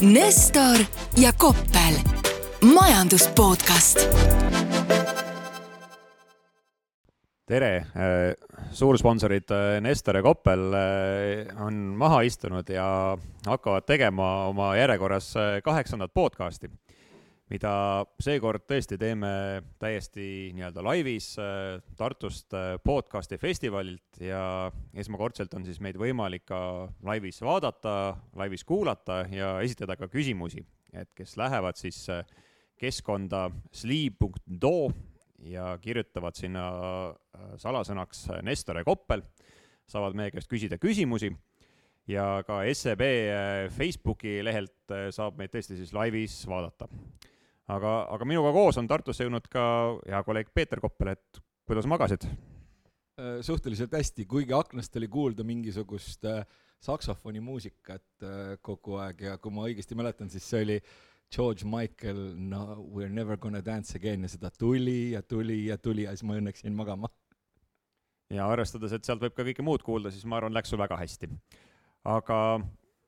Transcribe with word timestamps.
Nestor 0.00 0.76
ja 1.16 1.32
Koppel, 1.38 1.94
majandus 2.74 3.28
podcast. 3.36 4.08
tere, 7.46 7.86
suursponsorid 8.70 9.48
Nestor 9.80 10.16
ja 10.16 10.22
Koppel 10.22 10.60
on 11.64 11.74
maha 11.74 12.20
istunud 12.20 12.68
ja 12.68 13.16
hakkavad 13.46 13.86
tegema 13.86 14.46
oma 14.46 14.74
järjekorras 14.76 15.34
kaheksandat 15.64 16.12
podcasti 16.14 16.70
mida 17.52 17.72
seekord 18.22 18.64
tõesti 18.66 18.96
teeme 18.98 19.28
täiesti 19.78 20.50
nii-öelda 20.56 20.82
laivis 20.82 21.28
äh, 21.38 21.78
Tartust 21.98 22.54
äh, 22.58 22.74
podcasti 22.82 23.38
festivalilt 23.38 24.18
ja 24.22 24.70
esmakordselt 24.98 25.54
on 25.54 25.66
siis 25.66 25.78
meid 25.82 25.98
võimalik 26.00 26.46
ka 26.48 26.58
laivis 27.06 27.38
vaadata, 27.46 28.16
laivis 28.38 28.66
kuulata 28.66 29.22
ja 29.30 29.56
esitada 29.62 29.94
ka 29.98 30.10
küsimusi, 30.10 30.64
et 30.92 31.12
kes 31.14 31.36
lähevad 31.38 31.78
siis 31.78 32.00
äh, 32.10 32.24
keskkonda 32.82 33.46
sli.do 33.70 34.74
ja 35.46 35.76
kirjutavad 35.80 36.34
sinna 36.36 36.64
salasõnaks 37.60 38.24
Nestor 38.44 38.80
ja 38.80 38.84
Koppel, 38.84 39.22
saavad 39.86 40.16
meie 40.18 40.32
käest 40.34 40.50
küsida 40.50 40.80
küsimusi 40.82 41.30
ja 42.10 42.42
ka 42.48 42.58
SEB 42.74 43.04
Facebooki 43.76 44.40
lehelt 44.44 44.96
saab 45.14 45.38
meid 45.38 45.54
tõesti 45.54 45.78
siis 45.78 45.94
laivis 45.94 46.40
vaadata 46.50 46.88
aga, 47.72 47.94
aga 48.14 48.28
minuga 48.28 48.52
koos 48.54 48.78
on 48.80 48.88
Tartusse 48.90 49.26
jõudnud 49.26 49.48
ka 49.50 49.64
hea 50.06 50.22
kolleeg 50.26 50.52
Peeter 50.54 50.82
Koppel, 50.82 51.14
et 51.16 51.40
kuidas 51.66 51.88
magasid? 51.90 52.28
Äh, 53.16 53.40
suhteliselt 53.46 53.94
hästi, 53.96 54.26
kuigi 54.28 54.54
aknast 54.56 54.96
oli 55.00 55.08
kuulda 55.08 55.44
mingisugust 55.46 56.26
äh, 56.28 56.44
saksofonimuusikat 56.84 58.22
äh, 58.22 58.56
kogu 58.62 58.98
aeg 59.00 59.22
ja 59.24 59.36
kui 59.40 59.54
ma 59.54 59.66
õigesti 59.70 59.96
mäletan, 59.98 60.30
siis 60.30 60.46
see 60.46 60.64
oli 60.66 60.80
George 61.32 61.66
Michael 61.66 62.36
No 62.38 62.76
we 62.92 63.06
are 63.06 63.12
never 63.12 63.38
gonna 63.40 63.62
dance 63.64 63.96
again 63.98 64.22
ja 64.22 64.30
seda 64.30 64.50
tuli 64.52 65.14
ja 65.14 65.22
tuli 65.22 65.64
ja 65.66 65.78
tuli 65.78 66.04
ja 66.04 66.12
siis 66.14 66.26
ma 66.28 66.36
õnneks 66.38 66.62
jäin 66.62 66.76
magama. 66.76 67.10
ja 68.30 68.46
arvestades, 68.50 68.92
et 68.92 69.06
sealt 69.06 69.22
võib 69.22 69.34
ka 69.34 69.46
kõike 69.46 69.64
muud 69.64 69.82
kuulda, 69.86 70.12
siis 70.12 70.26
ma 70.28 70.38
arvan, 70.38 70.54
läks 70.54 70.70
sul 70.70 70.82
väga 70.82 70.98
hästi. 71.00 71.30
aga 72.04 72.38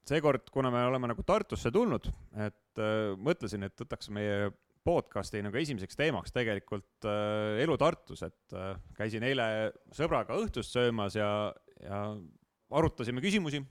seekord, 0.08 0.48
kuna 0.54 0.72
me 0.74 0.84
oleme 0.88 1.10
nagu 1.12 1.24
Tartusse 1.26 1.72
tulnud, 1.74 2.08
et 2.46 2.82
äh, 2.82 3.12
mõtlesin, 3.20 3.66
et 3.68 3.84
võtaks 3.84 4.10
meie 4.14 4.50
podcasti 4.88 5.42
nagu 5.44 5.58
esimeseks 5.60 5.98
teemaks 5.98 6.34
tegelikult 6.34 7.08
äh, 7.08 7.62
elu 7.64 7.76
Tartus, 7.80 8.24
et 8.26 8.56
äh, 8.56 8.76
käisin 8.96 9.26
eile 9.28 9.48
sõbraga 9.96 10.38
õhtust 10.38 10.76
söömas 10.76 11.18
ja, 11.18 11.30
ja 11.82 12.04
arutasime 12.78 13.22
küsimusi 13.24 13.62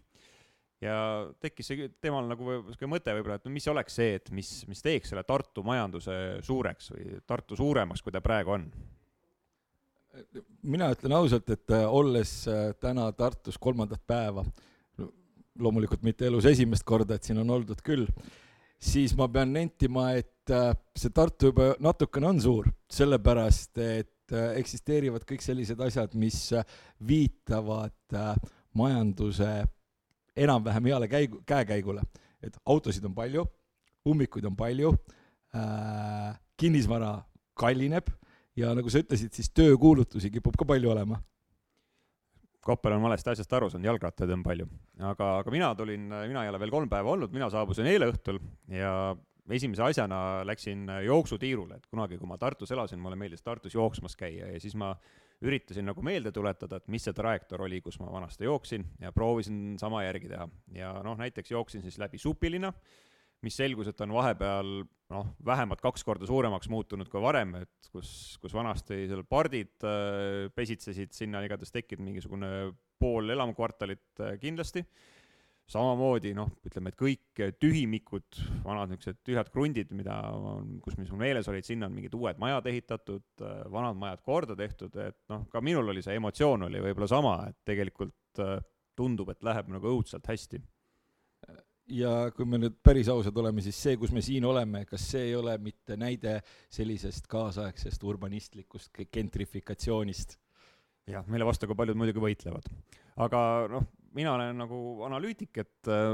ja 0.83 0.97
tekkis 1.41 1.71
see 1.71 1.88
temal 2.03 2.27
nagu 2.30 2.59
niisugune 2.67 2.91
mõte 2.91 3.15
võib-olla, 3.17 3.39
et 3.39 3.47
no 3.47 3.53
mis 3.53 3.65
oleks 3.71 3.97
see, 3.97 4.19
et 4.19 4.30
mis, 4.35 4.52
mis 4.69 4.83
teeks 4.85 5.13
selle 5.13 5.25
Tartu 5.25 5.63
majanduse 5.65 6.13
suureks 6.45 6.91
või 6.93 7.17
Tartu 7.25 7.58
suuremaks, 7.58 8.03
kui 8.05 8.13
ta 8.13 8.21
praegu 8.21 8.58
on? 8.58 8.69
mina 10.65 10.89
ütlen 10.93 11.13
ausalt, 11.17 11.49
et 11.53 11.73
äh, 11.73 11.85
olles 11.85 12.31
äh, 12.49 12.71
täna 12.81 13.09
Tartus 13.17 13.58
kolmandat 13.61 14.02
päeva 14.08 14.45
loomulikult 15.59 16.03
mitte 16.05 16.27
elus 16.27 16.47
esimest 16.50 16.86
korda, 16.88 17.17
et 17.17 17.27
siin 17.27 17.39
on 17.41 17.50
oldud 17.58 17.80
küll, 17.86 18.05
siis 18.80 19.16
ma 19.17 19.27
pean 19.31 19.53
nentima, 19.53 20.11
et 20.17 20.53
äh, 20.53 20.72
see 20.97 21.14
Tartu 21.14 21.52
juba 21.52 21.72
natukene 21.83 22.30
on 22.30 22.41
suur, 22.41 22.69
sellepärast 22.94 23.81
et 23.83 24.36
äh, 24.36 24.52
eksisteerivad 24.61 25.25
kõik 25.27 25.45
sellised 25.45 25.81
asjad, 25.83 26.14
mis 26.19 26.52
äh, 26.55 26.66
viitavad 27.08 28.17
majanduse 28.77 29.49
enam-vähem 30.38 30.91
heale 30.91 31.09
käigu, 31.09 31.41
käekäigule. 31.47 32.03
et 32.42 32.58
autosid 32.66 33.05
on 33.05 33.16
palju, 33.16 33.44
ummikuid 34.05 34.45
on 34.45 34.55
palju 34.55 34.92
äh,, 35.55 36.38
kinnisvara 36.58 37.16
kallineb 37.58 38.11
ja 38.55 38.76
nagu 38.77 38.89
sa 38.93 39.02
ütlesid, 39.02 39.33
siis 39.33 39.49
töökuulutusi 39.49 40.30
kipub 40.32 40.55
ka 40.58 40.67
palju 40.70 40.92
olema 40.93 41.17
Koppel 42.67 42.98
on 42.98 43.05
valesti 43.05 43.32
asjast 43.32 43.54
aru 43.55 43.70
saanud, 43.72 43.88
jalgrattaid 43.88 44.32
on 44.36 44.44
palju. 44.44 44.67
aga, 45.00 45.30
aga 45.39 45.54
mina 45.54 45.72
tulin, 45.80 46.10
mina 46.11 46.44
ei 46.44 46.52
ole 46.52 46.60
veel 46.60 46.73
kolm 46.73 46.92
päeva 46.92 47.14
olnud, 47.14 47.32
mina 47.32 47.48
saabusin 47.54 47.88
eile 47.88 48.10
õhtul 48.11 48.42
ja 48.73 48.92
esimese 49.55 49.86
asjana 49.86 50.44
läksin 50.48 50.89
jooksutiirule, 51.06 51.77
et 51.80 51.88
kunagi, 51.88 52.17
kui 52.20 52.27
ma 52.27 52.38
Tartus 52.42 52.73
elasin, 52.76 53.00
mulle 53.00 53.16
meeldis 53.20 53.45
Tartus 53.45 53.76
jooksmas 53.77 54.17
käia 54.20 54.52
ja 54.52 54.60
siis 54.60 54.76
ma 54.76 54.92
üritasin 55.45 55.86
nagu 55.88 56.02
meelde 56.04 56.32
tuletada, 56.33 56.80
et 56.80 56.88
mis 56.92 57.04
see 57.06 57.16
trajektoor 57.16 57.67
oli, 57.67 57.80
kus 57.86 58.00
ma 58.02 58.10
vanasti 58.11 58.48
jooksin 58.48 58.86
ja 59.00 59.14
proovisin 59.14 59.77
sama 59.80 60.04
järgi 60.04 60.32
teha. 60.33 60.48
ja 60.76 60.94
noh, 61.06 61.17
näiteks 61.20 61.52
jooksin 61.54 61.86
siis 61.86 62.00
läbi 62.02 62.17
Supilinna 62.17 62.73
mis 63.45 63.58
selgus, 63.58 63.89
et 63.92 64.02
on 64.02 64.14
vahepeal 64.15 64.71
noh, 65.14 65.27
vähemalt 65.45 65.81
kaks 65.83 66.03
korda 66.05 66.27
suuremaks 66.27 66.70
muutunud 66.71 67.09
kui 67.11 67.21
varem, 67.23 67.55
et 67.61 67.92
kus, 67.92 68.09
kus 68.42 68.55
vanasti 68.55 69.05
seal 69.09 69.23
pardid 69.30 69.86
äh, 69.87 70.48
pesitsesid, 70.55 71.14
sinna 71.15 71.43
igatahes 71.45 71.73
tekkinud 71.76 72.05
mingisugune 72.08 72.52
pool 72.99 73.30
elamukvartalit 73.36 74.26
äh, 74.26 74.36
kindlasti. 74.42 74.83
samamoodi 75.67 76.31
noh, 76.31 76.47
ütleme, 76.64 76.93
et 76.93 76.95
kõik 76.95 77.42
tühimikud, 77.59 78.37
vanad 78.64 78.87
niisugused 78.87 79.17
tühjad 79.27 79.49
krundid, 79.52 79.89
mida 79.92 80.15
kus, 80.83 80.95
mis 80.95 81.11
mul 81.11 81.20
meeles 81.26 81.49
olid, 81.52 81.67
sinna 81.67 81.89
on 81.89 81.97
mingid 81.97 82.15
uued 82.15 82.39
majad 82.39 82.70
ehitatud 82.71 83.43
äh,, 83.43 83.65
vanad 83.71 83.99
majad 83.99 84.23
korda 84.23 84.55
tehtud, 84.55 84.95
et 85.03 85.20
noh, 85.27 85.43
ka 85.52 85.59
minul 85.61 85.92
oli 85.92 86.03
see 86.05 86.15
emotsioon 86.15 86.70
oli 86.70 86.80
võib-olla 86.86 87.11
sama, 87.11 87.36
et 87.52 87.59
tegelikult 87.67 88.43
äh, 88.43 88.58
tundub, 88.97 89.30
et 89.36 89.43
läheb 89.43 89.67
nagu 89.76 89.92
õudselt 89.92 90.31
hästi 90.31 90.64
ja 91.92 92.14
kui 92.36 92.48
me 92.49 92.59
nüüd 92.61 92.80
päris 92.83 93.09
ausad 93.11 93.37
oleme, 93.39 93.64
siis 93.65 93.77
see, 93.80 93.98
kus 93.99 94.11
me 94.15 94.23
siin 94.25 94.45
oleme, 94.48 94.83
kas 94.89 95.05
see 95.14 95.30
ei 95.30 95.36
ole 95.37 95.55
mitte 95.61 95.98
näide 95.99 96.39
sellisest 96.73 97.30
kaasaegsest 97.31 98.03
urbanistlikust 98.03 98.92
gentrifikatsioonist? 99.14 100.37
jah, 101.08 101.23
mille 101.31 101.47
vastu 101.47 101.70
ka 101.70 101.76
paljud 101.77 101.95
muidugi 101.99 102.20
võitlevad. 102.20 102.67
aga 103.23 103.39
noh, 103.71 103.87
mina 104.17 104.33
olen 104.33 104.58
nagu 104.59 104.80
analüütik, 105.08 105.59
et 105.61 105.89
äh, 105.92 106.14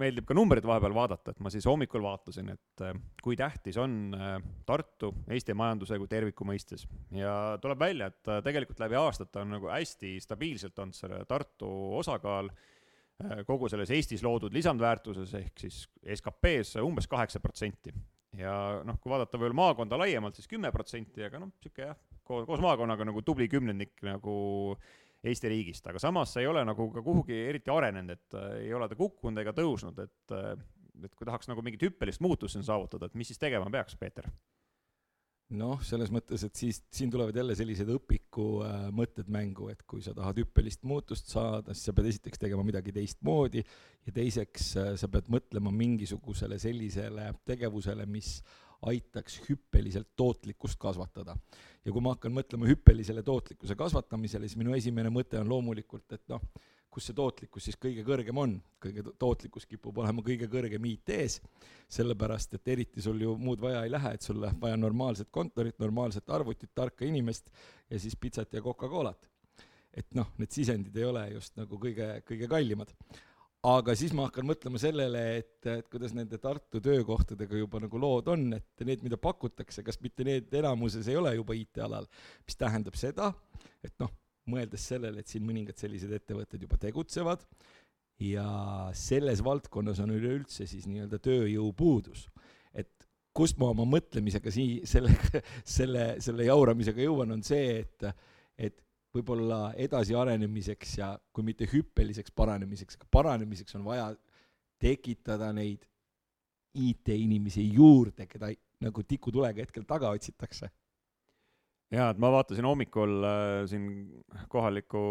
meeldib 0.00 0.26
ka 0.28 0.36
numbreid 0.36 0.66
vahepeal 0.68 0.94
vaadata, 0.96 1.34
et 1.34 1.42
ma 1.44 1.52
siis 1.52 1.66
hommikul 1.68 2.04
vaatasin, 2.04 2.52
et 2.54 2.84
äh, 2.86 2.96
kui 3.22 3.36
tähtis 3.38 3.78
on 3.82 4.16
äh, 4.16 4.36
Tartu 4.68 5.12
Eesti 5.28 5.56
majanduse 5.58 5.98
kui 6.00 6.10
terviku 6.10 6.46
mõistes. 6.48 6.86
ja 7.16 7.58
tuleb 7.62 7.80
välja, 7.82 8.08
et 8.12 8.34
tegelikult 8.46 8.80
läbi 8.82 8.98
aastate 9.00 9.42
on 9.42 9.56
nagu 9.58 9.72
hästi 9.72 10.16
stabiilselt 10.22 10.78
olnud 10.78 10.96
selle 10.96 11.24
Tartu 11.28 11.68
osakaal 12.00 12.50
kogu 13.46 13.68
selles 13.70 13.92
Eestis 13.94 14.24
loodud 14.24 14.54
lisandväärtuses 14.54 15.34
ehk 15.38 15.62
siis 15.64 15.84
SKP-s 16.16 16.80
umbes 16.82 17.08
kaheksa 17.10 17.40
protsenti. 17.40 17.92
ja 18.38 18.54
noh, 18.84 18.98
kui 19.00 19.12
vaadata 19.12 19.40
veel 19.40 19.54
maakonda 19.56 19.98
laiemalt, 20.00 20.38
siis 20.38 20.48
kümme 20.48 20.72
protsenti, 20.72 21.24
aga 21.26 21.42
noh, 21.42 21.52
niisugune 21.52 21.90
jah, 21.90 21.98
koos, 22.24 22.46
koos 22.48 22.62
maakonnaga 22.64 23.04
nagu 23.08 23.22
tubli 23.26 23.48
kümnendik 23.52 23.98
nagu 24.06 24.34
Eesti 25.22 25.46
riigist, 25.52 25.84
aga 25.86 26.00
samas 26.02 26.32
see 26.34 26.42
ei 26.42 26.48
ole 26.50 26.64
nagu 26.66 26.88
ka 26.90 27.02
kuhugi 27.04 27.36
eriti 27.46 27.70
arenenud, 27.70 28.16
et 28.16 28.34
äh, 28.34 28.54
ei 28.64 28.72
ole 28.74 28.88
ta 28.90 28.96
kukkunud 28.98 29.38
ega 29.38 29.52
tõusnud, 29.54 30.00
et 30.02 30.34
äh, 30.34 30.56
et 31.06 31.14
kui 31.16 31.26
tahaks 31.26 31.48
nagu 31.50 31.62
mingit 31.64 31.82
hüppelist 31.86 32.22
muutust 32.22 32.56
siin 32.56 32.66
saavutada, 32.66 33.08
et 33.08 33.14
mis 33.18 33.30
siis 33.30 33.40
tegema 33.40 33.70
peaks, 33.72 33.96
Peeter? 33.98 34.28
Noh, 35.58 35.80
selles 35.84 36.10
mõttes, 36.12 36.44
et 36.46 36.58
siis 36.58 36.80
siin 36.92 37.10
tulevad 37.12 37.36
jälle 37.36 37.54
sellised 37.58 37.88
õpiku 37.94 38.46
äh, 38.66 38.88
mõtted 38.94 39.28
mängu, 39.32 39.68
et 39.72 39.84
kui 39.88 40.02
sa 40.04 40.14
tahad 40.16 40.40
hüppelist 40.42 40.84
muutust 40.88 41.30
saada, 41.32 41.74
siis 41.74 41.88
sa 41.88 41.94
pead 41.96 42.08
esiteks 42.10 42.42
tegema 42.42 42.64
midagi 42.66 42.94
teistmoodi 42.96 43.62
ja 43.62 44.14
teiseks 44.14 44.68
äh, 44.80 44.90
sa 45.00 45.10
pead 45.12 45.30
mõtlema 45.32 45.72
mingisugusele 45.74 46.58
sellisele 46.62 47.30
tegevusele, 47.48 48.06
mis 48.10 48.38
aitaks 48.88 49.38
hüppeliselt 49.46 50.10
tootlikkust 50.18 50.80
kasvatada. 50.82 51.36
ja 51.84 51.92
kui 51.92 52.02
ma 52.02 52.14
hakkan 52.14 52.34
mõtlema 52.34 52.66
hüppelisele 52.70 53.22
tootlikkuse 53.26 53.74
kasvatamisele, 53.78 54.48
siis 54.48 54.58
minu 54.58 54.74
esimene 54.74 55.10
mõte 55.10 55.38
on 55.40 55.48
loomulikult, 55.50 56.12
et 56.14 56.22
noh, 56.30 56.42
kus 56.92 57.08
see 57.08 57.16
tootlikkus 57.16 57.66
siis 57.68 57.78
kõige 57.80 58.04
kõrgem 58.06 58.38
on, 58.38 58.54
kõige 58.82 59.04
tootlikkus 59.20 59.64
kipub 59.68 60.02
olema 60.02 60.24
kõige 60.24 60.48
kõrgem 60.52 60.84
IT-s, 60.90 61.40
sellepärast 61.92 62.58
et 62.58 62.72
eriti 62.74 63.04
sul 63.04 63.20
ju 63.24 63.34
muud 63.40 63.62
vaja 63.62 63.82
ei 63.86 63.92
lähe, 63.92 64.14
et 64.16 64.26
sul 64.26 64.40
läheb 64.42 64.60
vaja 64.60 64.76
normaalset 64.80 65.30
kontorit, 65.32 65.78
normaalset 65.80 66.28
arvutit, 66.30 66.72
tarka 66.74 67.08
inimest 67.08 67.48
ja 67.88 68.00
siis 68.00 68.16
pitsat 68.16 68.52
ja 68.52 68.62
Coca-Colat. 68.64 69.28
et 69.92 70.14
noh, 70.16 70.30
need 70.40 70.52
sisendid 70.52 70.96
ei 70.96 71.04
ole 71.04 71.26
just 71.34 71.56
nagu 71.56 71.76
kõige, 71.80 72.22
kõige 72.28 72.48
kallimad. 72.48 72.92
aga 73.62 73.94
siis 73.96 74.12
ma 74.12 74.26
hakkan 74.26 74.46
mõtlema 74.48 74.80
sellele, 74.80 75.26
et, 75.38 75.66
et 75.66 75.88
kuidas 75.88 76.12
nende 76.16 76.38
Tartu 76.38 76.80
töökohtadega 76.80 77.56
juba 77.56 77.80
nagu 77.80 78.00
lood 78.00 78.28
on, 78.28 78.52
et 78.52 78.84
need, 78.84 79.04
mida 79.04 79.16
pakutakse, 79.16 79.82
kas 79.82 80.00
mitte 80.00 80.24
need 80.24 80.52
enamuses 80.60 81.08
ei 81.08 81.16
ole 81.16 81.34
juba 81.36 81.56
IT-alal, 81.56 82.08
mis 82.46 82.58
tähendab 82.58 82.98
seda, 83.00 83.32
et 83.84 83.94
noh, 84.02 84.12
mõeldes 84.50 84.84
sellele, 84.90 85.22
et 85.22 85.30
siin 85.30 85.44
mõningad 85.46 85.78
sellised 85.78 86.12
ettevõtted 86.16 86.62
juba 86.64 86.78
tegutsevad 86.80 87.44
ja 88.22 88.46
selles 88.96 89.42
valdkonnas 89.44 90.00
on 90.02 90.14
üleüldse 90.14 90.66
siis 90.70 90.86
nii-öelda 90.90 91.18
tööjõupuudus. 91.22 92.28
et 92.74 92.90
kust 93.32 93.58
ma 93.58 93.70
oma 93.72 93.86
mõtlemisega 93.88 94.52
sii-, 94.52 94.82
selle, 94.88 95.14
selle, 95.76 96.06
selle 96.20 96.48
jauramisega 96.48 97.06
jõuan, 97.06 97.36
on 97.36 97.42
see, 97.46 97.80
et, 97.82 98.06
et 98.58 98.82
võib-olla 99.14 99.72
edasiarenemiseks 99.80 100.98
ja 100.98 101.14
kui 101.32 101.44
mitte 101.44 101.68
hüppeliseks 101.68 102.34
paranemiseks, 102.36 102.98
aga 102.98 103.08
paranemiseks 103.10 103.76
on 103.78 103.86
vaja 103.88 104.10
tekitada 104.82 105.52
neid 105.54 105.84
IT-inimesi 106.72 107.66
juurde, 107.74 108.26
keda 108.26 108.48
nagu 108.82 109.02
tikutulega 109.06 109.62
hetkel 109.62 109.84
taga 109.86 110.10
otsitakse 110.10 110.70
jaa, 111.92 112.10
et 112.12 112.20
ma 112.22 112.30
vaatasin 112.32 112.66
hommikul 112.66 113.26
äh, 113.26 113.62
siin 113.70 113.86
kohalikku 114.52 115.02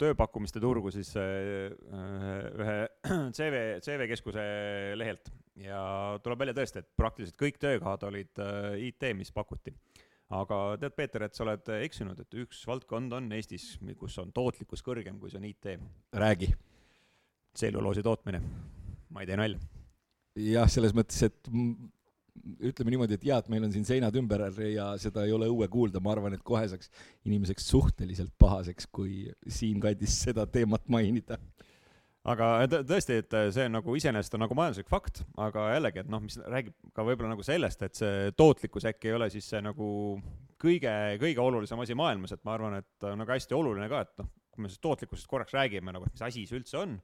tööpakkumiste 0.00 0.62
turgu 0.62 0.90
siis 0.94 1.12
äh, 1.20 1.70
ühe 1.70 2.78
CV, 3.36 3.62
CV 3.84 4.08
keskuse 4.10 4.46
lehelt 4.98 5.30
ja 5.62 5.80
tuleb 6.24 6.42
välja 6.42 6.56
tõesti, 6.56 6.82
et 6.82 6.90
praktiliselt 6.98 7.38
kõik 7.40 7.60
töökohad 7.62 8.06
olid 8.08 8.42
äh, 8.42 8.88
IT, 8.88 9.08
mis 9.18 9.32
pakuti. 9.34 9.74
aga 10.36 10.60
tead, 10.82 10.94
Peeter, 10.98 11.22
et 11.22 11.38
sa 11.38 11.44
oled 11.46 11.70
eksinud, 11.78 12.18
et 12.20 12.38
üks 12.42 12.64
valdkond 12.66 13.14
on 13.14 13.30
Eestis, 13.36 13.76
kus 13.98 14.18
on 14.18 14.32
tootlikkus 14.34 14.82
kõrgem, 14.82 15.20
kui 15.20 15.30
see 15.30 15.40
on 15.40 15.48
IT. 15.48 15.76
räägi. 16.12 16.52
tselluloosi 17.54 18.02
tootmine, 18.02 18.42
ma 19.10 19.22
ei 19.22 19.30
tee 19.30 19.38
nalja. 19.38 19.60
jah, 20.36 20.68
selles 20.68 20.96
mõttes, 20.96 21.22
et 21.22 21.54
ütleme 22.70 22.92
niimoodi, 22.94 23.18
et 23.18 23.26
jaa, 23.26 23.38
et 23.42 23.50
meil 23.52 23.66
on 23.66 23.72
siin 23.74 23.86
seinad 23.88 24.16
ümber 24.18 24.46
ja 24.70 24.92
seda 25.00 25.26
ei 25.26 25.34
ole 25.34 25.48
õue 25.50 25.68
kuulda, 25.72 26.02
ma 26.02 26.14
arvan, 26.14 26.36
et 26.36 26.44
kohe 26.46 26.64
saaks 26.70 26.90
inimeseks 27.28 27.68
suhteliselt 27.72 28.34
pahaseks, 28.40 28.88
kui 28.92 29.26
siinkandis 29.46 30.20
seda 30.26 30.46
teemat 30.50 30.86
mainida. 30.92 31.38
aga 32.26 32.66
tõesti, 32.72 33.20
et 33.22 33.36
see 33.54 33.68
on 33.68 33.76
nagu 33.78 33.94
iseenesest 33.98 34.34
on 34.34 34.42
nagu 34.42 34.56
majanduslik 34.58 34.88
fakt, 34.90 35.22
aga 35.38 35.68
jällegi, 35.76 36.02
et 36.02 36.08
noh, 36.10 36.24
mis 36.24 36.38
räägib 36.42 36.74
ka 36.94 37.04
võib-olla 37.06 37.34
nagu 37.34 37.44
sellest, 37.46 37.84
et 37.86 37.94
see 37.94 38.32
tootlikkus 38.36 38.88
äkki 38.90 39.12
ei 39.12 39.18
ole 39.18 39.30
siis 39.30 39.46
see 39.52 39.62
nagu 39.62 39.90
kõige, 40.62 40.96
kõige 41.22 41.44
olulisem 41.44 41.84
asi 41.84 41.94
maailmas, 41.98 42.34
et 42.34 42.42
ma 42.44 42.56
arvan, 42.56 42.80
et 42.80 43.06
on 43.06 43.22
nagu 43.22 43.30
hästi 43.30 43.54
oluline 43.54 43.86
ka, 43.92 44.02
et 44.02 44.24
noh, 44.24 44.32
kui 44.50 44.64
me 44.64 44.70
sellest 44.70 44.82
tootlikkusest 44.88 45.30
korraks 45.30 45.54
räägime 45.54 45.94
nagu, 45.94 46.08
et 46.08 46.16
mis 46.16 46.26
asi 46.26 46.46
see 46.48 46.58
üldse 46.58 46.80
on 46.80 46.98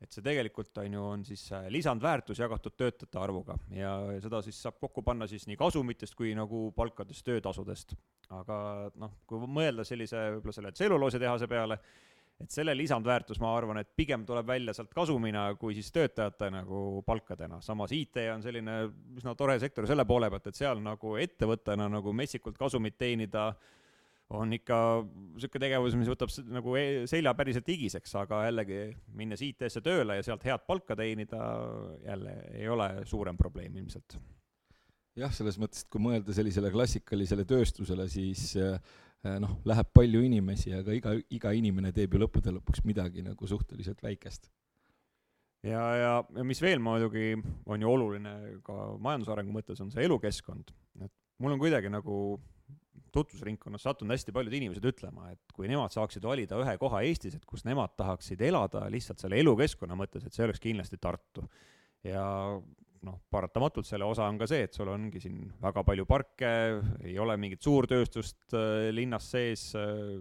et 0.00 0.14
see 0.14 0.24
tegelikult 0.24 0.78
on 0.80 0.94
ju, 0.96 1.06
on 1.14 1.24
siis 1.28 1.42
äh, 1.52 1.66
lisandväärtus 1.72 2.40
jagatud 2.40 2.76
töötajate 2.78 3.18
arvuga 3.20 3.56
ja 3.76 3.92
seda 4.24 4.40
siis 4.44 4.60
saab 4.64 4.78
kokku 4.80 5.04
panna 5.04 5.28
siis 5.28 5.44
nii 5.50 5.58
kasumitest 5.60 6.16
kui 6.16 6.32
nagu 6.36 6.68
palkadest, 6.76 7.24
töötasudest. 7.26 7.96
aga 8.32 8.56
noh, 9.00 9.18
kui 9.28 9.42
mõelda 9.44 9.84
sellise 9.84 10.22
võib-olla 10.36 10.56
selle 10.56 10.72
tselluloositehase 10.72 11.48
peale, 11.50 11.76
et 12.40 12.54
selle 12.54 12.72
lisandväärtus, 12.78 13.40
ma 13.42 13.50
arvan, 13.52 13.82
et 13.82 13.90
pigem 13.96 14.24
tuleb 14.24 14.46
välja 14.48 14.72
sealt 14.76 14.94
kasumina 14.96 15.50
kui 15.60 15.74
siis 15.76 15.90
töötajate 15.92 16.48
nagu 16.54 17.02
palkadena. 17.06 17.60
samas 17.60 17.92
IT 17.92 18.22
on 18.32 18.42
selline 18.42 18.78
üsna 19.18 19.36
tore 19.36 19.58
sektor 19.60 19.86
selle 19.90 20.06
poole 20.08 20.30
pealt, 20.30 20.48
et 20.48 20.62
seal 20.62 20.80
nagu 20.80 21.18
ettevõttena 21.20 21.90
nagu 21.92 22.16
metsikult 22.16 22.56
kasumit 22.58 22.96
teenida 22.96 23.50
äh, 23.50 23.76
on 24.30 24.52
ikka 24.54 24.76
niisugune 25.34 25.64
tegevus, 25.64 25.96
mis 25.98 26.10
võtab 26.10 26.32
nagu 26.54 26.74
e-, 26.78 27.06
selja 27.10 27.32
päriselt 27.38 27.68
higiseks, 27.70 28.12
aga 28.20 28.44
jällegi 28.46 28.82
minnes 29.18 29.42
IT-sse 29.42 29.82
tööle 29.84 30.20
ja 30.20 30.26
sealt 30.26 30.44
head 30.46 30.66
palka 30.68 30.96
teenida 30.98 31.40
jälle 32.04 32.36
ei 32.54 32.68
ole 32.70 32.90
suurem 33.10 33.38
probleem 33.40 33.76
ilmselt. 33.82 34.18
jah, 35.18 35.32
selles 35.34 35.58
mõttes, 35.60 35.82
et 35.82 35.90
kui 35.92 36.02
mõelda 36.02 36.34
sellisele 36.36 36.70
klassikalisele 36.72 37.44
tööstusele, 37.48 38.06
siis 38.08 38.52
äh, 38.60 38.78
noh, 39.42 39.58
läheb 39.68 39.90
palju 39.96 40.22
inimesi, 40.24 40.72
aga 40.78 40.94
iga, 40.96 41.16
iga 41.34 41.52
inimene 41.56 41.92
teeb 41.96 42.14
ju 42.14 42.22
lõppude 42.22 42.54
lõpuks 42.54 42.86
midagi 42.86 43.26
nagu 43.26 43.50
suhteliselt 43.50 44.02
väikest. 44.06 44.46
ja, 45.66 45.82
ja, 45.98 46.14
ja 46.36 46.46
mis 46.46 46.62
veel 46.62 46.78
muidugi 46.78 47.34
on 47.66 47.82
ju 47.82 47.90
oluline 47.90 48.36
ka 48.64 48.94
majandusarengu 49.02 49.58
mõttes, 49.58 49.82
on 49.82 49.90
see 49.90 50.06
elukeskkond. 50.06 50.70
et 51.02 51.12
mul 51.42 51.58
on 51.58 51.62
kuidagi 51.66 51.90
nagu 51.90 52.38
tutvusringkonnas 53.14 53.86
sattunud 53.86 54.14
hästi 54.14 54.34
paljud 54.34 54.56
inimesed 54.58 54.86
ütlema, 54.92 55.30
et 55.34 55.54
kui 55.54 55.68
nemad 55.70 55.92
saaksid 55.94 56.24
valida 56.26 56.58
ühe 56.62 56.76
koha 56.80 57.02
Eestis, 57.06 57.36
et 57.38 57.46
kus 57.48 57.66
nemad 57.68 57.94
tahaksid 58.00 58.42
elada 58.46 58.86
lihtsalt 58.92 59.22
selle 59.22 59.40
elukeskkonna 59.42 59.98
mõttes, 59.98 60.26
et 60.26 60.36
see 60.36 60.46
oleks 60.46 60.62
kindlasti 60.62 61.00
Tartu. 61.00 61.46
ja 62.06 62.24
noh, 63.06 63.16
paratamatult 63.32 63.88
selle 63.88 64.04
osa 64.08 64.26
on 64.28 64.38
ka 64.40 64.48
see, 64.50 64.66
et 64.66 64.76
sul 64.76 64.90
ongi 64.92 65.22
siin 65.22 65.44
väga 65.62 65.84
palju 65.86 66.06
parke, 66.08 66.50
ei 67.04 67.16
ole 67.22 67.36
mingit 67.40 67.62
suurtööstust 67.64 68.56
äh, 68.56 68.90
linnas 68.94 69.30
sees 69.32 69.70
äh,, 69.78 70.16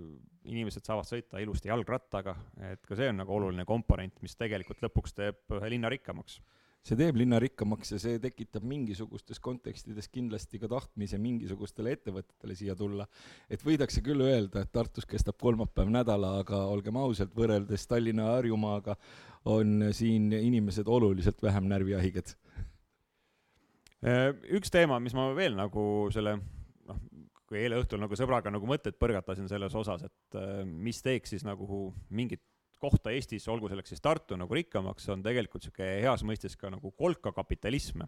inimesed 0.49 0.85
saavad 0.87 1.07
sõita 1.07 1.41
ilusti 1.43 1.69
jalgrattaga, 1.69 2.35
et 2.71 2.85
ka 2.87 2.97
see 2.97 3.09
on 3.11 3.19
nagu 3.21 3.35
oluline 3.35 3.65
komponent, 3.67 4.15
mis 4.23 4.37
tegelikult 4.39 4.81
lõpuks 4.85 5.13
teeb 5.17 5.59
ühe 5.59 5.75
linna 5.75 5.91
rikkamaks 5.91 6.39
see 6.85 6.97
teeb 6.99 7.17
linna 7.19 7.39
rikkamaks 7.41 7.93
ja 7.93 7.99
see 8.01 8.19
tekitab 8.23 8.63
mingisugustes 8.67 9.41
kontekstides 9.43 10.07
kindlasti 10.13 10.61
ka 10.61 10.69
tahtmise 10.71 11.19
mingisugustele 11.21 11.93
ettevõtetele 11.97 12.55
siia 12.55 12.75
tulla. 12.79 13.07
et 13.49 13.63
võidakse 13.65 14.03
küll 14.05 14.23
öelda, 14.25 14.63
et 14.63 14.71
Tartus 14.71 15.07
kestab 15.09 15.37
kolmapäev 15.41 15.91
nädala, 15.91 16.37
aga 16.43 16.63
olgem 16.71 16.97
ausad, 16.97 17.33
võrreldes 17.35 17.87
Tallinna 17.87 18.29
ja 18.29 18.37
Harjumaaga 18.37 18.95
on 19.45 19.89
siin 19.95 20.31
inimesed 20.33 20.87
oluliselt 20.87 21.41
vähem 21.43 21.67
närvihaiged. 21.71 22.35
Äh, 23.99 24.31
üks 24.55 24.71
teema, 24.71 24.99
mis 25.03 25.15
ma 25.15 25.29
veel 25.35 25.57
nagu 25.59 25.83
selle 26.15 26.37
noh, 26.39 26.99
kui 27.49 27.59
eile 27.59 27.81
õhtul 27.81 27.99
nagu 27.99 28.15
sõbraga 28.15 28.51
nagu 28.53 28.67
mõtteid 28.69 28.95
põrgatasin 28.99 29.49
selles 29.51 29.75
osas, 29.75 30.05
et 30.07 30.39
äh, 30.39 30.63
mis 30.63 31.03
teeks 31.03 31.35
siis 31.35 31.43
nagu 31.47 31.89
mingit 32.09 32.43
kohta 32.79 33.13
Eestis, 33.13 33.47
olgu 33.51 33.69
selleks 33.69 33.93
siis 33.93 34.03
Tartu 34.03 34.37
nagu 34.39 34.55
rikkamaks, 34.55 35.09
on 35.13 35.23
tegelikult 35.25 35.65
niisugune 35.65 36.01
heas 36.03 36.23
mõistes 36.27 36.55
ka 36.59 36.71
nagu 36.73 36.91
kolkakapitalism. 36.97 38.05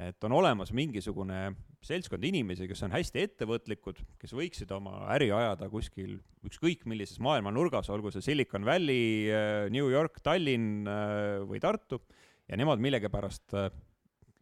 et 0.00 0.24
on 0.24 0.32
olemas 0.32 0.70
mingisugune 0.72 1.50
seltskond 1.84 2.24
inimesi, 2.24 2.64
kes 2.68 2.82
on 2.86 2.94
hästi 2.94 3.24
ettevõtlikud, 3.26 3.98
kes 4.20 4.32
võiksid 4.32 4.70
oma 4.72 5.02
äri 5.12 5.28
ajada 5.34 5.68
kuskil 5.68 6.14
ükskõik 6.46 6.86
millises 6.88 7.20
maailma 7.20 7.52
nurgas, 7.52 7.90
olgu 7.92 8.12
see 8.14 8.24
Silicon 8.24 8.64
Valley, 8.64 9.28
äh, 9.28 9.66
New 9.72 9.90
York, 9.92 10.22
Tallinn 10.24 10.88
äh, 10.88 11.42
või 11.44 11.60
Tartu, 11.60 12.00
ja 12.48 12.56
nemad 12.56 12.80
millegipärast 12.80 13.56
äh, 13.58 13.68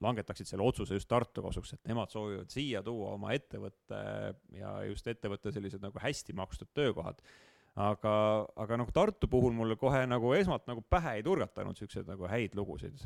langetaksid 0.04 0.46
selle 0.46 0.66
otsuse 0.66 0.94
just 0.94 1.10
Tartu 1.10 1.42
kasuks, 1.42 1.74
et 1.74 1.90
nemad 1.90 2.14
soovivad 2.14 2.54
siia 2.54 2.84
tuua 2.86 3.16
oma 3.16 3.34
ettevõtte 3.34 3.98
ja 4.54 4.76
just 4.86 5.10
ettevõtte 5.10 5.50
sellised 5.54 5.82
nagu 5.82 5.98
hästi 6.02 6.36
makstud 6.38 6.70
töökohad 6.76 7.22
aga, 7.78 8.12
aga 8.58 8.78
noh, 8.80 8.90
Tartu 8.94 9.30
puhul 9.30 9.54
mulle 9.56 9.78
kohe 9.78 10.02
nagu 10.10 10.34
esmalt 10.36 10.66
nagu 10.70 10.82
pähe 10.90 11.18
ei 11.18 11.24
turgatanud 11.26 11.76
niisuguseid 11.76 12.10
nagu 12.10 12.28
häid 12.30 12.56
lugusid. 12.58 13.02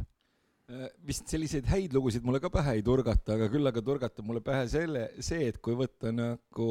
Äh, 0.73 0.89
vist 1.07 1.29
selliseid 1.29 1.69
häid 1.69 1.97
lugusid 1.97 2.25
mulle 2.25 2.41
ka 2.41 2.51
pähe 2.53 2.79
ei 2.79 2.85
turgata, 2.87 3.37
aga 3.37 3.51
küll 3.53 3.69
aga 3.69 3.83
turgatab 3.85 4.29
mulle 4.29 4.45
pähe 4.45 4.69
selle, 4.73 5.11
see, 5.21 5.51
et 5.53 5.61
kui 5.63 5.77
võtta 5.79 6.15
nagu 6.15 6.71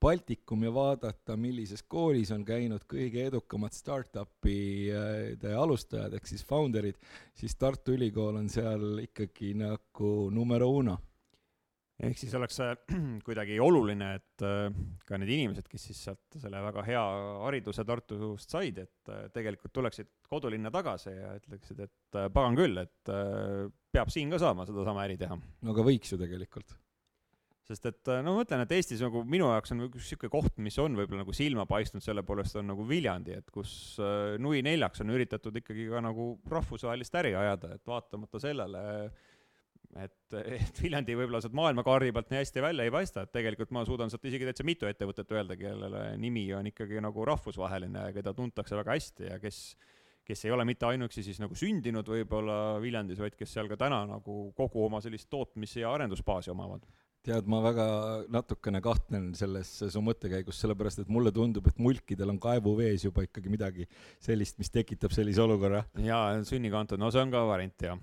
Baltikum 0.00 0.62
ja 0.64 0.70
vaadata, 0.72 1.34
millises 1.36 1.82
koolis 1.84 2.30
on 2.32 2.40
käinud 2.48 2.86
kõige 2.88 3.26
edukamad 3.28 3.74
startup'ide 3.76 5.52
alustajad 5.52 6.16
ehk 6.16 6.30
siis 6.30 6.44
founder'id, 6.48 6.96
siis 7.36 7.52
Tartu 7.60 7.92
Ülikool 7.98 8.40
on 8.40 8.48
seal 8.48 9.02
ikkagi 9.04 9.52
nagu 9.60 10.14
numero 10.32 10.70
uno 10.80 10.96
ehk 12.06 12.20
siis 12.20 12.34
oleks 12.38 12.58
kuidagi 13.26 13.58
oluline, 13.62 14.10
et 14.20 14.44
äh, 14.46 14.68
ka 15.06 15.18
need 15.20 15.32
inimesed, 15.36 15.68
kes 15.70 15.88
siis 15.90 16.02
sealt 16.08 16.38
selle 16.40 16.62
väga 16.64 16.84
hea 16.86 17.06
hariduse 17.44 17.84
Tartust 17.88 18.52
said, 18.52 18.82
et 18.84 19.12
äh, 19.12 19.24
tegelikult 19.34 19.74
tuleksid 19.76 20.10
kodulinna 20.30 20.72
tagasi 20.74 21.14
ja 21.14 21.34
ütleksid, 21.38 21.82
et 21.86 22.20
äh, 22.20 22.28
pagan 22.32 22.58
küll, 22.58 22.78
et 22.80 23.14
peab 23.90 24.12
siin 24.12 24.30
ka 24.32 24.38
saama 24.40 24.68
sedasama 24.68 25.04
äri 25.06 25.18
teha. 25.20 25.36
no 25.36 25.74
aga 25.74 25.84
võiks 25.86 26.14
ju 26.14 26.20
tegelikult. 26.20 26.76
sest 27.70 27.84
et 27.86 28.08
no 28.24 28.32
ma 28.32 28.40
mõtlen, 28.40 28.64
et 28.64 28.72
Eestis 28.74 29.02
nagu 29.04 29.22
minu 29.22 29.50
jaoks 29.52 29.74
on 29.74 29.84
üks 29.86 30.00
niisugune 30.00 30.32
koht, 30.32 30.56
mis 30.62 30.78
on 30.82 30.96
võib-olla 30.98 31.22
nagu 31.22 31.34
silma 31.36 31.66
paistnud, 31.70 32.02
selle 32.02 32.24
poolest 32.26 32.56
on 32.58 32.66
nagu 32.72 32.86
Viljandi, 32.86 33.36
et 33.38 33.52
kus 33.54 33.72
nui 34.42 34.62
neljaks 34.66 35.04
on 35.04 35.12
üritatud 35.14 35.54
ikkagi 35.60 35.86
ka 35.92 36.02
nagu 36.02 36.32
rahvusvahelist 36.50 37.20
äri 37.20 37.36
ajada, 37.38 37.76
et 37.76 37.84
vaatamata 37.86 38.42
sellele 38.42 38.86
äh, 39.04 39.28
et, 39.98 40.34
et 40.56 40.82
Viljandi 40.82 41.16
võib-olla 41.18 41.40
sealt 41.42 41.56
maailmakaardi 41.58 42.12
pealt 42.14 42.30
nii 42.32 42.42
hästi 42.42 42.64
välja 42.64 42.86
ei 42.86 42.94
paista, 42.94 43.24
et 43.24 43.32
tegelikult 43.34 43.72
ma 43.74 43.84
suudan 43.88 44.12
sealt 44.12 44.28
isegi 44.30 44.48
täitsa 44.48 44.66
mitu 44.66 44.88
ettevõtet 44.90 45.34
öelda, 45.34 45.58
kellele 45.60 46.04
nimi 46.20 46.46
on 46.56 46.70
ikkagi 46.70 47.02
nagu 47.02 47.26
rahvusvaheline 47.32 48.06
ja 48.08 48.14
keda 48.16 48.34
tuntakse 48.36 48.78
väga 48.78 48.96
hästi 48.96 49.30
ja 49.32 49.40
kes, 49.42 49.60
kes 50.26 50.46
ei 50.46 50.54
ole 50.54 50.66
mitte 50.68 50.88
ainuüksi 50.90 51.26
siis 51.26 51.42
nagu 51.42 51.58
sündinud 51.58 52.08
võib-olla 52.08 52.80
Viljandis, 52.82 53.20
vaid 53.22 53.38
kes 53.38 53.56
seal 53.56 53.70
ka 53.70 53.80
täna 53.80 54.04
nagu 54.08 54.40
kogu 54.56 54.86
oma 54.86 55.02
sellist 55.04 55.30
tootmis- 55.32 55.80
ja 55.80 55.94
arendusbaasi 55.96 56.54
omavad 56.54 56.86
tead, 57.20 57.44
ma 57.52 57.58
väga 57.60 57.86
natukene 58.32 58.80
kahtlen 58.80 59.26
selles 59.36 59.74
su 59.92 60.00
mõttekäigus, 60.00 60.56
sellepärast 60.62 61.02
et 61.02 61.10
mulle 61.12 61.28
tundub, 61.36 61.66
et 61.68 61.76
mulkidel 61.76 62.32
on 62.32 62.38
kaevuvees 62.40 63.04
juba 63.04 63.26
ikkagi 63.26 63.52
midagi 63.52 63.84
sellist, 64.24 64.56
mis 64.56 64.72
tekitab 64.72 65.12
sellise 65.12 65.42
olukorra. 65.44 65.82
jaa, 66.00 66.38
sünnikaantud, 66.48 66.96
no 66.96 67.10
see 67.12 67.20
on 67.20 67.34
ka 67.34 67.44
variant, 67.50 67.76
jah 67.90 68.00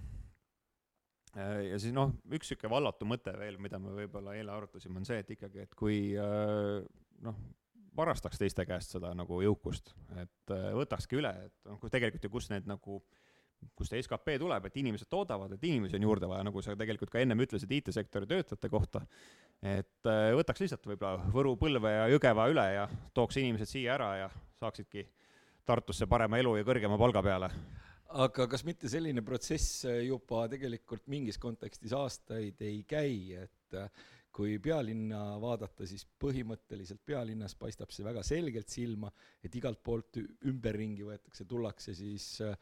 ja 1.38 1.77
siis 1.82 1.94
noh, 1.96 2.13
üks 2.34 2.50
niisugune 2.50 2.72
vallatu 2.74 3.08
mõte 3.10 3.34
veel, 3.38 3.60
mida 3.62 3.79
me 3.82 3.94
võib-olla 3.96 4.36
eile 4.38 4.53
arutasime, 4.53 4.98
on 5.01 5.08
see, 5.08 5.20
et 5.22 5.32
ikkagi, 5.36 5.67
et 5.67 5.77
kui 5.77 6.00
äh, 6.17 6.82
noh, 7.25 7.39
varastaks 7.98 8.41
teiste 8.41 8.65
käest 8.70 8.96
seda 8.96 9.13
nagu 9.17 9.41
jõukust, 9.44 9.94
et 10.17 10.53
äh, 10.53 10.70
võtakski 10.77 11.20
üle, 11.22 11.34
et 11.48 11.70
noh, 11.70 11.82
tegelikult 11.94 12.27
ju 12.27 12.34
kus 12.34 12.50
need 12.53 12.70
nagu, 12.70 13.01
kust 13.77 13.94
see 13.94 14.03
skp 14.06 14.38
tuleb, 14.41 14.70
et 14.70 14.79
inimesed 14.82 15.10
toodavad, 15.10 15.53
et 15.53 15.67
inimesi 15.70 15.98
on 15.98 16.08
juurde 16.08 16.29
vaja, 16.29 16.46
nagu 16.46 16.62
sa 16.62 16.75
tegelikult 16.77 17.13
ka 17.13 17.22
ennem 17.22 17.41
ütlesid 17.46 17.74
IT-sektori 17.79 18.29
töötajate 18.29 18.70
kohta, 18.74 19.01
et 19.65 20.12
võtaks 20.38 20.62
lihtsalt 20.62 20.86
võib-olla 20.89 21.32
Võru, 21.34 21.56
Põlve 21.58 21.94
ja 21.96 22.06
Jõgeva 22.13 22.46
üle 22.53 22.67
ja 22.75 22.86
tooks 23.17 23.39
inimesed 23.41 23.70
siia 23.72 23.96
ära 23.98 24.12
ja 24.25 24.29
saaksidki 24.62 25.08
Tartusse 25.67 26.06
parema 26.08 26.38
elu 26.39 26.53
ja 26.60 26.63
kõrgema 26.63 26.96
palga 27.01 27.20
peale 27.25 27.50
aga 28.24 28.48
kas 28.50 28.64
mitte 28.68 28.90
selline 28.92 29.24
protsess 29.26 29.84
juba 30.06 30.46
tegelikult 30.52 31.08
mingis 31.12 31.40
kontekstis 31.42 31.94
aastaid 31.98 32.62
ei 32.64 32.84
käi, 32.88 33.36
et 33.44 33.78
äh, 33.78 33.90
kui 34.32 34.58
pealinna 34.62 35.40
vaadata, 35.42 35.88
siis 35.90 36.06
põhimõtteliselt 36.22 37.02
pealinnas 37.06 37.56
paistab 37.58 37.92
see 37.92 38.06
väga 38.06 38.24
selgelt 38.26 38.70
silma, 38.70 39.10
et 39.44 39.56
igalt 39.58 39.82
poolt 39.84 40.20
ümberringi 40.22 41.08
võetakse, 41.08 41.48
tullakse 41.50 41.96
siis 41.98 42.30
äh, 42.46 42.56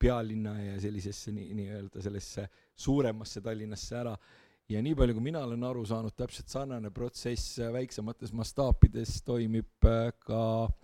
pealinna 0.00 0.56
ja 0.58 0.76
sellisesse 0.82 1.32
nii, 1.36 1.54
nii-öelda 1.60 2.02
sellesse 2.02 2.48
suuremasse 2.74 3.42
Tallinnasse 3.44 3.98
ära. 4.00 4.14
Ja 4.70 4.80
nii 4.82 4.94
palju, 4.94 5.16
kui 5.16 5.24
mina 5.26 5.42
olen 5.44 5.64
aru 5.66 5.82
saanud, 5.86 6.14
täpselt 6.14 6.50
sarnane 6.52 6.92
protsess 6.94 7.58
väiksemates 7.74 8.30
mastaapides 8.38 9.16
toimib 9.26 9.88
ka 10.24 10.44
Äh, 10.70 10.79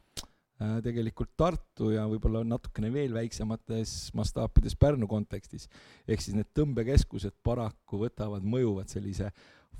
tegelikult 0.84 1.32
Tartu 1.36 1.90
ja 1.94 2.06
võib-olla 2.10 2.42
natukene 2.46 2.90
veel 2.92 3.14
väiksemates 3.14 4.12
mastaapides 4.16 4.76
Pärnu 4.78 5.08
kontekstis. 5.10 5.68
ehk 6.08 6.20
siis 6.20 6.36
need 6.36 6.50
tõmbekeskused 6.56 7.36
paraku 7.44 8.00
võtavad, 8.04 8.44
mõjuvad 8.44 8.92
sellise 8.92 9.30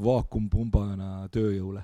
vaakumpumbana 0.03 1.29
tööjõule. 1.33 1.83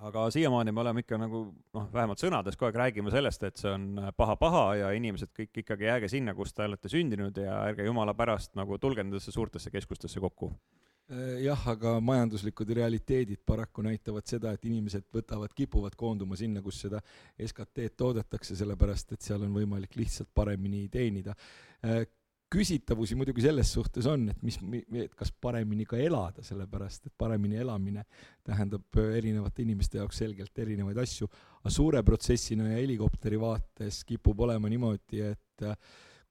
aga 0.00 0.30
siiamaani 0.32 0.72
me 0.72 0.80
oleme 0.80 1.02
ikka 1.04 1.18
nagu 1.20 1.42
noh, 1.74 1.88
vähemalt 1.92 2.22
sõnades 2.22 2.56
kogu 2.56 2.70
aeg 2.70 2.78
räägime 2.80 3.10
sellest, 3.12 3.42
et 3.44 3.56
see 3.60 3.70
on 3.70 4.12
paha-paha 4.16 4.62
ja 4.78 4.92
inimesed 4.96 5.28
kõik 5.36 5.60
ikkagi 5.62 5.84
jääge 5.84 6.08
sinna, 6.08 6.34
kus 6.34 6.54
te 6.54 6.64
olete 6.64 6.88
sündinud 6.88 7.36
ja 7.36 7.58
ärge 7.68 7.84
jumala 7.84 8.14
pärast 8.16 8.56
nagu 8.56 8.78
tulge 8.78 9.04
nendesse 9.04 9.32
suurtesse 9.32 9.70
keskustesse 9.70 10.20
kokku 10.20 10.54
jah, 11.42 11.66
aga 11.72 11.96
majanduslikud 12.04 12.70
realiteedid 12.76 13.42
paraku 13.46 13.82
näitavad 13.82 14.26
seda, 14.30 14.52
et 14.54 14.64
inimesed 14.68 15.08
võtavad, 15.14 15.52
kipuvad 15.56 15.96
koonduma 15.98 16.38
sinna, 16.38 16.62
kus 16.62 16.84
seda 16.84 17.00
SKT-d 17.34 17.96
toodetakse, 17.98 18.56
sellepärast 18.58 19.16
et 19.16 19.26
seal 19.26 19.42
on 19.46 19.54
võimalik 19.54 19.96
lihtsalt 19.98 20.30
paremini 20.34 20.86
teenida. 20.92 21.34
Äh, 21.84 22.04
küsitavusi 22.50 23.14
muidugi 23.14 23.44
selles 23.44 23.70
suhtes 23.70 24.06
on, 24.10 24.26
et 24.32 24.42
mis, 24.42 24.56
et 24.98 25.12
kas 25.18 25.30
paremini 25.30 25.86
ka 25.86 25.98
elada, 26.02 26.42
sellepärast 26.46 27.06
et 27.06 27.14
paremini 27.18 27.60
elamine 27.62 28.02
tähendab 28.46 28.98
erinevate 29.04 29.62
inimeste 29.62 30.00
jaoks 30.00 30.18
selgelt 30.24 30.58
erinevaid 30.58 30.98
asju, 30.98 31.30
aga 31.60 31.74
suure 31.74 32.02
protsessina 32.06 32.66
ja 32.72 32.80
helikopteri 32.80 33.38
vaates 33.40 34.02
kipub 34.08 34.46
olema 34.46 34.70
niimoodi, 34.72 35.22
et 35.30 35.66
äh, 35.66 35.78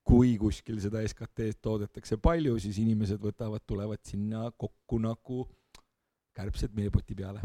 kui 0.10 0.34
kuskil 0.42 0.80
seda 0.82 1.04
SKT-d 1.06 1.60
toodetakse 1.62 2.18
palju, 2.22 2.58
siis 2.62 2.80
inimesed 2.82 3.22
võtavad, 3.22 3.64
tulevad 3.70 4.02
sinna 4.08 4.48
kokku 4.58 5.00
nagu 5.04 5.44
kärbsed 6.36 6.76
meepoti 6.78 7.18
peale. 7.18 7.44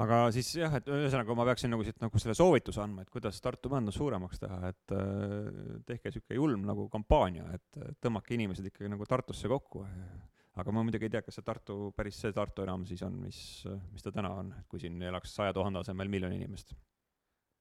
aga 0.00 0.18
siis 0.32 0.48
jah, 0.56 0.72
et 0.78 0.86
ühesõnaga 0.88 1.34
ma 1.36 1.44
peaksin 1.50 1.70
nagu 1.74 1.84
siit 1.84 1.98
nagu 2.00 2.20
selle 2.22 2.34
soovituse 2.38 2.80
andma, 2.82 3.04
et 3.04 3.10
kuidas 3.12 3.40
Tartu 3.44 3.70
majandus 3.70 3.98
suuremaks 4.00 4.42
teha, 4.42 4.60
et 4.70 4.94
äh, 4.96 5.80
tehke 5.86 6.10
niisugune 6.10 6.38
julm 6.38 6.66
nagu 6.66 6.86
kampaania, 6.92 7.46
et 7.58 7.80
tõmmake 8.02 8.34
inimesed 8.38 8.70
ikkagi 8.70 8.90
nagu 8.90 9.06
Tartusse 9.06 9.50
kokku. 9.50 9.84
aga 10.60 10.72
ma 10.74 10.82
muidugi 10.82 11.06
ei 11.06 11.14
tea, 11.14 11.22
kas 11.22 11.38
see 11.38 11.46
Tartu, 11.46 11.80
päris 11.96 12.18
see 12.22 12.34
Tartu 12.34 12.66
enam 12.66 12.86
siis 12.86 13.02
on, 13.06 13.18
mis, 13.26 13.40
mis 13.92 14.02
ta 14.02 14.14
täna 14.14 14.32
on, 14.42 14.54
kui 14.68 14.80
siin 14.82 15.02
elaks 15.02 15.36
saja 15.38 15.54
tuhande 15.54 15.84
asemel 15.84 16.08
miljon 16.08 16.34
inimest 16.34 16.74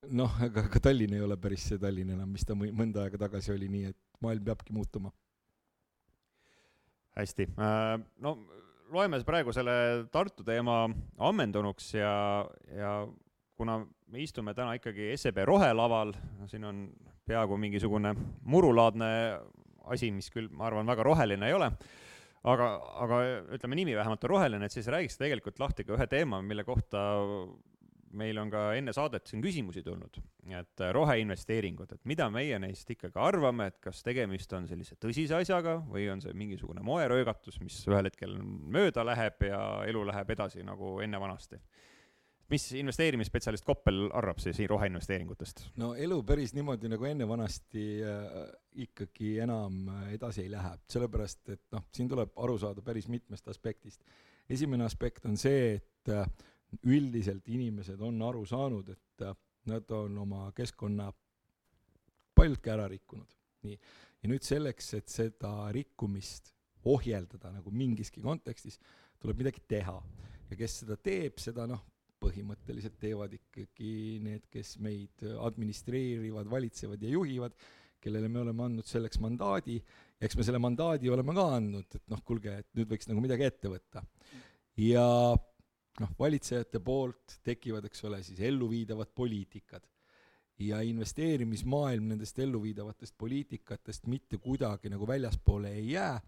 noh, 0.08 0.36
aga 0.46 0.64
ka 0.72 0.82
Tallinn 0.90 1.16
ei 1.18 1.24
ole 1.24 1.38
päris 1.42 1.66
see 1.70 1.82
Tallinn 1.82 2.14
enam, 2.16 2.30
mis 2.32 2.46
ta 2.48 2.56
mõnda 2.56 3.04
aega 3.06 3.20
tagasi 3.26 3.54
oli, 3.56 3.68
nii 3.72 3.90
et 3.92 3.98
maailm 4.24 4.46
peabki 4.46 4.76
muutuma. 4.76 5.12
hästi, 7.20 7.50
äh, 7.60 8.00
no 8.24 8.38
loeme 8.94 9.20
praegu 9.28 9.52
selle 9.52 10.06
Tartu 10.12 10.46
teema 10.48 10.86
ammendunuks 11.18 11.94
ja, 11.98 12.14
ja 12.72 12.94
kuna 13.60 13.80
me 13.84 14.22
istume 14.24 14.54
täna 14.56 14.78
ikkagi 14.78 15.12
SEB 15.20 15.44
rohelaval, 15.50 16.14
siin 16.48 16.64
on 16.66 16.86
peaaegu 17.28 17.58
mingisugune 17.60 18.14
murulaadne 18.48 19.10
asi, 19.90 20.14
mis 20.14 20.30
küll, 20.34 20.48
ma 20.54 20.70
arvan, 20.70 20.88
väga 20.88 21.04
roheline 21.06 21.50
ei 21.50 21.58
ole, 21.58 21.68
aga, 22.48 22.70
aga 23.04 23.20
ütleme, 23.58 23.78
nimi 23.82 23.98
vähemalt 23.98 24.24
on 24.26 24.34
roheline, 24.36 24.66
et 24.70 24.76
siis 24.76 24.88
räägiks 24.90 25.20
tegelikult 25.20 25.60
lahti 25.62 25.86
ka 25.86 25.98
ühe 25.98 26.08
teema, 26.10 26.42
mille 26.46 26.64
kohta 26.64 27.04
meil 28.18 28.38
on 28.42 28.52
ka 28.52 28.64
enne 28.78 28.94
saadet 28.96 29.30
siin 29.30 29.42
küsimusi 29.44 29.84
tulnud, 29.86 30.20
et 30.50 30.84
äh, 30.84 30.94
roheinvesteeringud, 30.96 31.94
et 31.96 32.10
mida 32.10 32.30
meie 32.34 32.60
neist 32.62 32.90
ikkagi 32.90 33.20
arvame, 33.22 33.70
et 33.70 33.80
kas 33.84 34.02
tegemist 34.06 34.54
on 34.58 34.68
sellise 34.70 34.98
tõsise 35.02 35.38
asjaga 35.40 35.80
või 35.90 36.08
on 36.14 36.24
see 36.24 36.34
mingisugune 36.38 36.84
moeröögatus, 36.86 37.60
mis 37.64 37.82
ühel 37.90 38.10
hetkel 38.10 38.36
mööda 38.42 39.06
läheb 39.08 39.48
ja 39.50 39.62
elu 39.90 40.04
läheb 40.10 40.36
edasi 40.38 40.66
nagu 40.66 40.98
enne 41.06 41.22
vanasti 41.22 41.62
mis 42.50 42.66
investeerimisspetsialist 42.80 43.66
Koppel 43.66 44.08
arvab 44.14 44.40
siis 44.42 44.60
roheinvesteeringutest? 44.70 45.68
no 45.82 45.92
elu 45.94 46.18
päris 46.26 46.56
niimoodi 46.58 46.90
nagu 46.92 47.06
enne 47.06 47.28
vanasti 47.30 47.86
äh, 48.02 48.40
ikkagi 48.86 49.38
enam 49.46 49.84
edasi 50.14 50.46
ei 50.46 50.52
lähe, 50.52 50.74
sellepärast 50.90 51.54
et 51.54 51.66
noh, 51.76 51.86
siin 51.94 52.10
tuleb 52.10 52.34
aru 52.42 52.58
saada 52.62 52.82
päris 52.86 53.08
mitmest 53.08 53.48
aspektist. 53.48 54.02
esimene 54.50 54.86
aspekt 54.86 55.26
on 55.30 55.38
see, 55.38 55.76
et 55.78 56.14
äh, 56.14 56.26
üldiselt 56.84 57.48
inimesed 57.50 58.02
on 58.06 58.22
aru 58.22 58.46
saanud, 58.48 58.90
et 58.94 59.26
äh, 59.26 59.36
nad 59.70 59.92
on 59.92 60.18
oma 60.24 60.48
keskkonna 60.56 61.10
paljudki 62.36 62.72
ära 62.72 62.88
rikkunud. 62.90 63.36
nii, 63.68 63.76
ja 64.24 64.30
nüüd 64.32 64.46
selleks, 64.48 64.94
et 64.96 65.12
seda 65.12 65.52
rikkumist 65.76 66.54
ohjeldada 66.88 67.52
nagu 67.52 67.72
mingiski 67.76 68.22
kontekstis, 68.24 68.80
tuleb 69.20 69.42
midagi 69.44 69.64
teha. 69.68 69.98
ja 70.50 70.58
kes 70.58 70.80
seda 70.82 70.96
teeb, 70.98 71.38
seda 71.42 71.68
noh, 71.70 71.84
põhimõtteliselt 72.20 72.98
teevad 73.00 73.34
ikkagi 73.36 73.92
need, 74.24 74.48
kes 74.52 74.78
meid 74.84 75.24
administreerivad, 75.40 76.50
valitsevad 76.52 77.04
ja 77.04 77.12
juhivad, 77.14 77.54
kellele 78.00 78.32
me 78.32 78.42
oleme 78.42 78.66
andnud 78.66 78.88
selleks 78.88 79.20
mandaadi, 79.24 79.78
eks 80.20 80.36
me 80.40 80.46
selle 80.48 80.60
mandaadi 80.64 81.12
oleme 81.12 81.36
ka 81.36 81.46
andnud, 81.58 81.96
et 81.96 82.12
noh, 82.12 82.24
kuulge, 82.28 82.56
et 82.64 82.68
nüüd 82.80 82.90
võiks 82.92 83.08
nagu 83.12 83.24
midagi 83.24 83.48
ette 83.48 83.72
võtta. 83.72 84.04
ja 84.80 85.06
noh, 86.00 86.12
valitsejate 86.20 86.80
poolt 86.84 87.40
tekivad, 87.44 87.86
eks 87.90 88.04
ole, 88.10 88.22
siis 88.24 88.40
elluviidavad 88.40 89.12
poliitikad. 89.16 89.88
ja 90.60 90.82
investeerimismaailm 90.84 92.10
nendest 92.12 92.40
elluviidavatest 92.44 93.14
poliitikatest 93.18 94.08
mitte 94.12 94.38
kuidagi 94.38 94.90
nagu 94.92 95.08
väljaspoole 95.08 95.70
ei 95.72 95.92
jää 95.92 96.20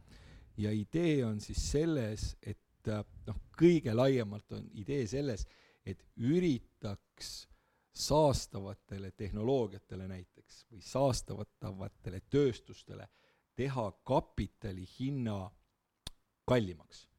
ja 0.57 0.71
idee 0.71 1.25
on 1.25 1.41
siis 1.41 1.71
selles, 1.71 2.37
et 2.41 2.87
noh, 3.27 3.41
kõige 3.59 3.91
laiemalt 3.95 4.51
on 4.55 4.69
idee 4.79 5.03
selles, 5.07 5.43
et 5.85 6.05
üritaks 6.15 7.47
saastavatele 7.91 9.11
tehnoloogiatele 9.11 10.07
näiteks 10.07 10.65
või 10.71 10.81
saastatavatele 10.85 12.21
tööstustele 12.29 13.09
teha 13.55 13.91
kapitali 14.07 14.85
hinna 14.99 15.43
kallimaks 16.47 17.10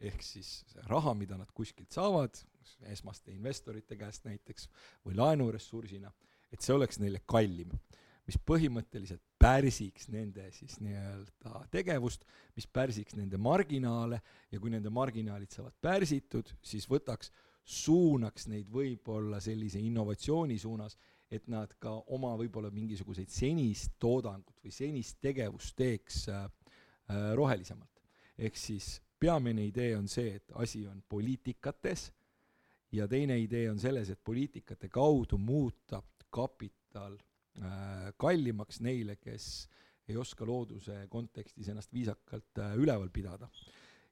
ehk 0.00 0.22
siis 0.22 0.50
raha, 0.90 1.14
mida 1.16 1.38
nad 1.40 1.50
kuskilt 1.56 1.92
saavad, 1.94 2.36
esmaste 2.92 3.32
investorite 3.32 3.96
käest 3.96 4.26
näiteks, 4.26 4.68
või 5.06 5.16
laenuressursina, 5.16 6.12
et 6.52 6.62
see 6.62 6.74
oleks 6.74 7.00
neile 7.00 7.22
kallim, 7.28 7.72
mis 8.26 8.38
põhimõtteliselt 8.42 9.22
pärsiks 9.38 10.08
nende 10.10 10.48
siis 10.54 10.80
nii-öelda 10.82 11.66
tegevust, 11.70 12.26
mis 12.56 12.66
pärsiks 12.66 13.16
nende 13.16 13.38
marginaale 13.38 14.20
ja 14.50 14.60
kui 14.60 14.72
nende 14.72 14.90
marginaalid 14.90 15.54
saavad 15.54 15.76
pärsitud, 15.80 16.50
siis 16.62 16.88
võtaks, 16.90 17.30
suunaks 17.66 18.46
neid 18.50 18.68
võib-olla 18.70 19.40
sellise 19.42 19.80
innovatsiooni 19.82 20.58
suunas, 20.58 20.98
et 21.30 21.48
nad 21.50 21.72
ka 21.82 21.90
oma 22.14 22.34
võib-olla 22.38 22.70
mingisuguseid 22.70 23.30
senist 23.34 23.96
toodangut 24.02 24.60
või 24.62 24.74
senist 24.74 25.18
tegevust 25.22 25.74
teeks 25.78 26.26
äh, 26.30 26.46
äh 27.10 27.32
rohelisemalt. 27.34 27.90
ehk 28.38 28.56
siis 28.56 29.00
peamine 29.18 29.64
idee 29.66 29.96
on 29.96 30.08
see, 30.08 30.36
et 30.36 30.52
asi 30.60 30.86
on 30.86 31.02
poliitikates 31.08 32.10
ja 32.92 33.08
teine 33.08 33.38
idee 33.40 33.70
on 33.70 33.78
selles, 33.80 34.10
et 34.10 34.20
poliitikate 34.24 34.88
kaudu 34.92 35.38
muuta 35.38 36.02
kapital 36.30 37.16
äh, 37.16 38.12
kallimaks 38.16 38.80
neile, 38.84 39.16
kes 39.16 39.68
ei 40.08 40.16
oska 40.16 40.46
looduse 40.46 41.06
kontekstis 41.10 41.68
ennast 41.72 41.92
viisakalt 41.92 42.62
äh, 42.62 42.76
üleval 42.78 43.10
pidada. 43.10 43.48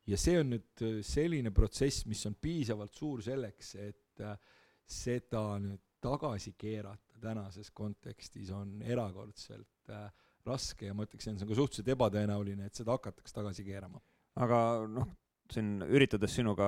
ja 0.06 0.18
see 0.20 0.36
on 0.40 0.50
nüüd 0.56 0.84
äh, 0.84 0.98
selline 1.06 1.50
protsess, 1.54 2.04
mis 2.06 2.24
on 2.26 2.36
piisavalt 2.40 2.92
suur 2.92 3.22
selleks, 3.22 3.74
et 3.80 4.20
äh, 4.20 4.36
seda 4.84 5.46
nüüd 5.62 5.80
tagasi 6.04 6.52
keerata 6.58 7.20
tänases 7.20 7.70
kontekstis 7.72 8.50
on 8.52 8.82
erakordselt 8.82 9.88
äh, 9.88 10.10
raske 10.44 10.90
ja 10.90 10.94
ma 10.94 11.06
ütleks, 11.06 11.24
et 11.24 11.38
see 11.38 11.46
on 11.46 11.48
ka 11.48 11.56
suhteliselt 11.56 11.94
ebatõenäoline, 11.94 12.66
et 12.68 12.76
seda 12.76 12.98
hakatakse 12.98 13.32
tagasi 13.32 13.64
keerama 13.64 14.02
aga 14.40 14.58
noh, 14.90 15.10
siin 15.52 15.78
üritades 15.84 16.34
sinuga 16.34 16.66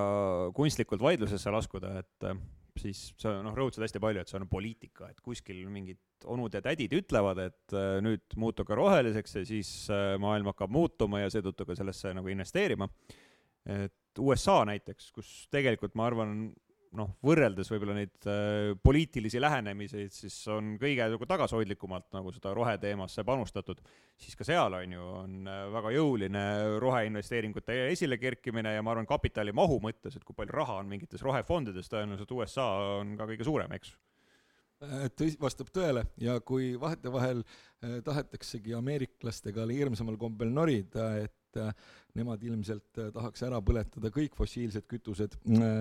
kunstlikult 0.57 1.03
vaidlusesse 1.03 1.53
laskuda, 1.53 1.97
et 2.03 2.29
äh, 2.29 2.39
siis 2.81 3.11
sa 3.21 3.37
noh, 3.45 3.55
rõhutasid 3.57 3.87
hästi 3.87 4.03
palju, 4.03 4.23
et 4.23 4.31
see 4.31 4.39
on 4.39 4.49
poliitika, 4.51 5.11
et 5.11 5.23
kuskil 5.25 5.63
mingid 5.73 6.01
onud 6.33 6.55
ja 6.55 6.63
tädid 6.65 6.95
ütlevad, 6.99 7.41
et 7.49 7.77
äh, 7.77 7.99
nüüd 8.05 8.37
muutuge 8.41 8.77
roheliseks 8.79 9.39
ja 9.41 9.45
siis 9.49 9.71
äh, 9.93 10.15
maailm 10.23 10.53
hakkab 10.53 10.73
muutuma 10.73 11.23
ja 11.25 11.33
seetõttu 11.33 11.69
ka 11.69 11.79
sellesse 11.79 12.15
nagu 12.17 12.33
investeerima. 12.33 12.89
et 13.67 14.21
USA 14.23 14.61
näiteks, 14.69 15.11
kus 15.13 15.31
tegelikult 15.51 15.97
ma 15.99 16.07
arvan, 16.07 16.37
noh, 16.97 17.13
võrreldes 17.25 17.71
võib-olla 17.73 17.97
neid 17.99 18.29
äh, 18.31 18.73
poliitilisi 18.83 19.41
lähenemisi, 19.43 20.07
siis 20.13 20.37
on 20.53 20.75
kõige 20.81 21.07
nagu 21.13 21.29
tagasihoidlikumalt 21.29 22.09
nagu 22.17 22.33
seda 22.35 22.55
roheteemasse 22.57 23.25
panustatud, 23.27 23.83
siis 24.21 24.39
ka 24.39 24.47
seal 24.49 24.79
on 24.79 24.97
ju, 24.97 25.07
on 25.21 25.53
äh, 25.53 25.63
väga 25.77 25.95
jõuline 25.97 26.45
roheinvesteeringute 26.83 27.79
esilekerkimine 27.93 28.77
ja 28.77 28.85
ma 28.85 28.95
arvan, 28.95 29.09
kapitali 29.09 29.55
mahu 29.57 29.79
mõttes, 29.85 30.17
et 30.17 30.27
kui 30.27 30.37
palju 30.37 30.57
raha 30.57 30.81
on 30.83 30.91
mingites 30.91 31.25
rohefondides, 31.25 31.93
tõenäoliselt 31.93 32.37
USA 32.37 32.69
on 32.99 33.17
ka 33.21 33.29
kõige 33.31 33.49
suurem, 33.49 33.77
eks. 33.79 33.97
Äh, 34.85 35.07
tõsi, 35.17 35.39
vastab 35.41 35.71
tõele 35.73 36.03
ja 36.21 36.35
kui 36.45 36.75
vahetevahel 36.81 37.41
äh, 37.41 37.99
tahetaksegi 38.05 38.75
ameeriklastega 38.77 39.65
hirmsamal 39.71 40.19
kombel 40.21 40.51
norida, 40.53 41.15
et 41.25 41.33
äh, 41.61 41.73
nemad 42.17 42.43
ilmselt 42.45 43.01
tahaks 43.15 43.43
ära 43.47 43.59
põletada 43.65 44.11
kõik 44.13 44.37
fossiilsed 44.39 44.87
kütused, 44.89 45.37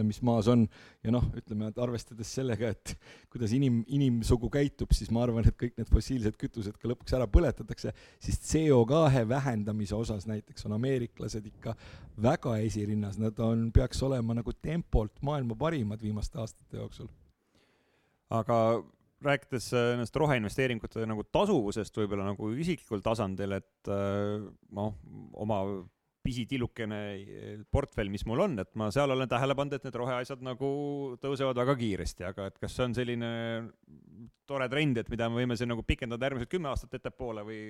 mis 0.05 0.19
maas 0.25 0.49
on, 0.51 0.65
ja 1.05 1.13
noh, 1.13 1.27
ütleme, 1.37 1.69
et 1.71 1.77
arvestades 1.81 2.31
sellega, 2.37 2.73
et 2.75 2.95
kuidas 3.31 3.53
inim, 3.55 3.81
inimsugu 3.95 4.49
käitub, 4.53 4.91
siis 4.95 5.11
ma 5.15 5.23
arvan, 5.25 5.47
et 5.47 5.57
kõik 5.59 5.77
need 5.79 5.91
fossiilsed 5.91 6.35
kütused 6.41 6.75
ka 6.81 6.91
lõpuks 6.91 7.15
ära 7.15 7.27
põletatakse, 7.31 7.93
siis 8.23 8.41
CO2 8.49 9.23
vähendamise 9.31 9.95
osas 9.97 10.27
näiteks 10.29 10.67
on 10.67 10.75
ameeriklased 10.75 11.47
ikka 11.53 11.75
väga 12.25 12.57
esirinnas, 12.65 13.19
nad 13.21 13.39
on, 13.43 13.69
peaks 13.75 14.03
olema 14.05 14.35
nagu 14.37 14.55
tempolt 14.59 15.23
maailma 15.25 15.57
parimad 15.59 16.03
viimaste 16.03 16.41
aastate 16.43 16.81
jooksul. 16.81 17.07
Aga 18.35 18.57
rääkides 19.27 19.71
äh, 19.73 19.91
nendest 19.95 20.15
roheinvesteeringute 20.19 21.05
nagu 21.09 21.25
tasuvusest 21.33 21.97
võib-olla 21.99 22.29
nagu 22.31 22.51
isiklikul 22.55 23.03
tasandil, 23.05 23.57
et 23.59 23.91
äh, 23.91 24.45
noh, 24.75 24.95
oma 25.41 25.59
pisitillukene 26.25 26.99
äh, 27.13 27.59
portfell, 27.71 28.09
mis 28.13 28.25
mul 28.29 28.43
on, 28.47 28.57
et 28.63 28.71
ma 28.79 28.89
seal 28.93 29.13
olen 29.13 29.29
tähele 29.29 29.57
pannud, 29.57 29.77
et 29.77 29.85
need 29.85 29.99
roheasjad 30.01 30.41
nagu 30.45 30.69
tõusevad 31.21 31.61
väga 31.61 31.77
kiiresti, 31.81 32.27
aga 32.31 32.49
et 32.49 32.59
kas 32.61 32.77
see 32.77 32.87
on 32.87 32.97
selline 32.97 33.29
tore 34.49 34.67
trend, 34.71 35.01
et 35.01 35.11
mida 35.13 35.29
me 35.29 35.41
võime 35.41 35.57
siin 35.57 35.71
nagu 35.73 35.85
pikendada 35.85 36.29
järgmised 36.29 36.51
kümme 36.51 36.71
aastat 36.71 36.97
ettepoole 36.97 37.45
või, 37.45 37.61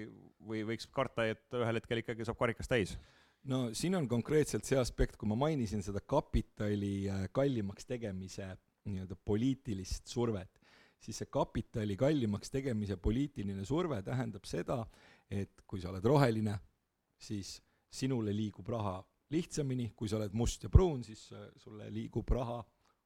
või 0.43 0.63
võiks 0.71 0.89
karta, 0.91 1.27
et 1.31 1.55
ühel 1.55 1.81
hetkel 1.81 2.03
ikkagi 2.03 2.27
saab 2.27 2.39
karikas 2.41 2.71
täis? 2.71 2.97
no 3.45 3.67
siin 3.77 3.93
on 3.93 4.07
konkreetselt 4.09 4.65
see 4.65 4.77
aspekt, 4.81 5.19
kui 5.21 5.29
ma 5.29 5.35
mainisin 5.38 5.83
seda 5.85 6.01
kapitali 6.01 7.05
kallimaks 7.35 7.85
tegemise 7.85 8.47
nii-öelda 8.89 9.17
poliitilist 9.25 10.09
survet, 10.09 10.50
siis 11.05 11.21
see 11.21 11.29
kapitali 11.31 11.95
kallimaks 12.00 12.50
tegemise 12.53 12.97
poliitiline 12.97 13.65
surve 13.65 14.01
tähendab 14.05 14.47
seda, 14.50 14.79
et 15.29 15.62
kui 15.67 15.81
sa 15.81 15.91
oled 15.91 16.05
roheline, 16.05 16.55
siis 17.17 17.59
sinule 17.93 18.33
liigub 18.35 18.67
raha 18.74 18.97
lihtsamini, 19.33 19.91
kui 19.95 20.09
sa 20.09 20.17
oled 20.19 20.33
must 20.38 20.65
ja 20.65 20.71
pruun, 20.74 21.03
siis 21.05 21.27
sulle 21.62 21.89
liigub 21.93 22.29
raha 22.33 22.62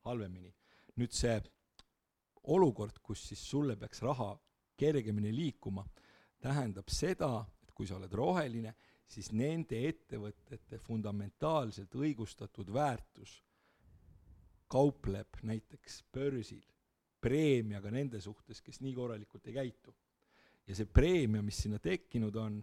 halvemini. 0.08 0.53
nüüd 1.00 1.13
see 1.15 1.38
olukord, 2.51 2.98
kus 3.03 3.22
siis 3.29 3.44
sulle 3.51 3.77
peaks 3.79 4.01
raha 4.03 4.34
kergemini 4.79 5.32
liikuma, 5.36 5.86
tähendab 6.44 6.89
seda, 6.91 7.46
et 7.63 7.72
kui 7.75 7.88
sa 7.88 7.96
oled 7.96 8.12
roheline, 8.15 8.74
siis 9.08 9.32
nende 9.32 9.79
ettevõtete 9.88 10.79
fundamentaalselt 10.84 11.96
õigustatud 11.96 12.72
väärtus 12.74 13.39
kaupleb 14.70 15.39
näiteks 15.44 16.03
börsil 16.13 16.65
preemiaga 17.22 17.92
nende 17.94 18.22
suhtes, 18.24 18.62
kes 18.66 18.82
nii 18.84 18.94
korralikult 18.96 19.48
ei 19.48 19.58
käitu. 19.58 19.96
ja 20.70 20.76
see 20.78 20.86
preemia, 20.86 21.42
mis 21.42 21.64
sinna 21.64 21.80
tekkinud 21.82 22.36
on, 22.38 22.60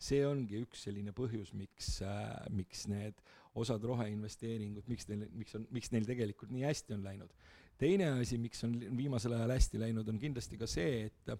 see 0.00 0.24
ongi 0.26 0.58
üks 0.58 0.88
selline 0.88 1.12
põhjus, 1.14 1.52
miks 1.54 2.00
äh,, 2.02 2.48
miks 2.50 2.88
need 2.90 3.20
osad 3.62 3.84
roheinvesteeringud, 3.86 4.88
miks 4.90 5.06
neil, 5.08 5.28
miks 5.38 5.54
on, 5.54 5.68
miks 5.70 5.92
neil 5.94 6.08
tegelikult 6.08 6.50
nii 6.50 6.64
hästi 6.66 6.96
on 6.96 7.04
läinud. 7.06 7.36
teine 7.78 8.10
asi, 8.18 8.38
miks 8.38 8.64
on 8.66 8.74
viimasel 8.96 9.36
ajal 9.36 9.54
hästi 9.54 9.80
läinud, 9.82 10.08
on 10.10 10.18
kindlasti 10.18 10.58
ka 10.58 10.66
see, 10.70 11.06
et 11.06 11.34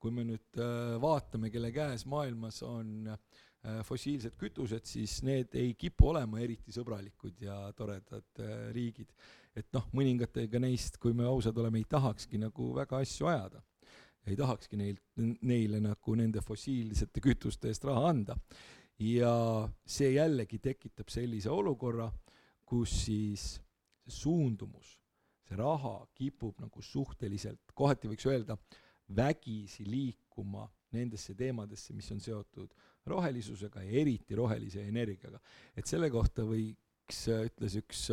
kui 0.00 0.14
me 0.14 0.24
nüüd 0.24 0.60
äh, 0.60 0.96
vaatame, 1.02 1.52
kelle 1.52 1.72
käes 1.74 2.06
maailmas 2.08 2.62
on 2.64 3.10
äh, 3.12 3.82
fossiilsed 3.84 4.38
kütused, 4.40 4.88
siis 4.88 5.20
need 5.26 5.54
ei 5.60 5.74
kipu 5.78 6.10
olema 6.14 6.40
eriti 6.40 6.72
sõbralikud 6.72 7.44
ja 7.44 7.58
toredad 7.76 8.40
äh, 8.40 8.70
riigid 8.74 9.12
et 9.56 9.70
noh, 9.74 9.86
mõningatega 9.96 10.60
neist, 10.62 10.98
kui 11.02 11.14
me 11.16 11.26
ausad 11.28 11.56
oleme, 11.58 11.80
ei 11.80 11.88
tahakski 11.90 12.38
nagu 12.40 12.70
väga 12.76 13.02
asju 13.02 13.30
ajada. 13.30 13.62
ei 14.28 14.36
tahakski 14.36 14.76
neilt, 14.76 15.02
neile 15.48 15.78
nagu 15.80 16.14
nende 16.14 16.42
fossiilsete 16.44 17.22
kütuste 17.24 17.70
eest 17.70 17.84
raha 17.88 18.10
anda. 18.10 18.36
ja 19.00 19.32
see 19.86 20.12
jällegi 20.12 20.58
tekitab 20.58 21.08
sellise 21.08 21.50
olukorra, 21.50 22.10
kus 22.64 22.92
siis 23.06 23.54
see 24.04 24.22
suundumus, 24.22 24.98
see 25.48 25.56
raha 25.56 26.06
kipub 26.14 26.60
nagu 26.60 26.82
suhteliselt, 26.82 27.72
kohati 27.74 28.08
võiks 28.08 28.26
öelda, 28.28 28.56
vägisi 29.16 29.86
liikuma 29.88 30.66
nendesse 30.92 31.34
teemadesse, 31.38 31.94
mis 31.94 32.10
on 32.12 32.20
seotud 32.20 32.74
rohelisusega 33.06 33.82
ja 33.82 34.00
eriti 34.02 34.36
rohelise 34.36 34.84
energiaga. 34.88 35.40
et 35.76 35.86
selle 35.86 36.10
kohta 36.10 36.42
võiks, 36.46 37.26
ütles 37.46 37.76
üks 37.80 38.06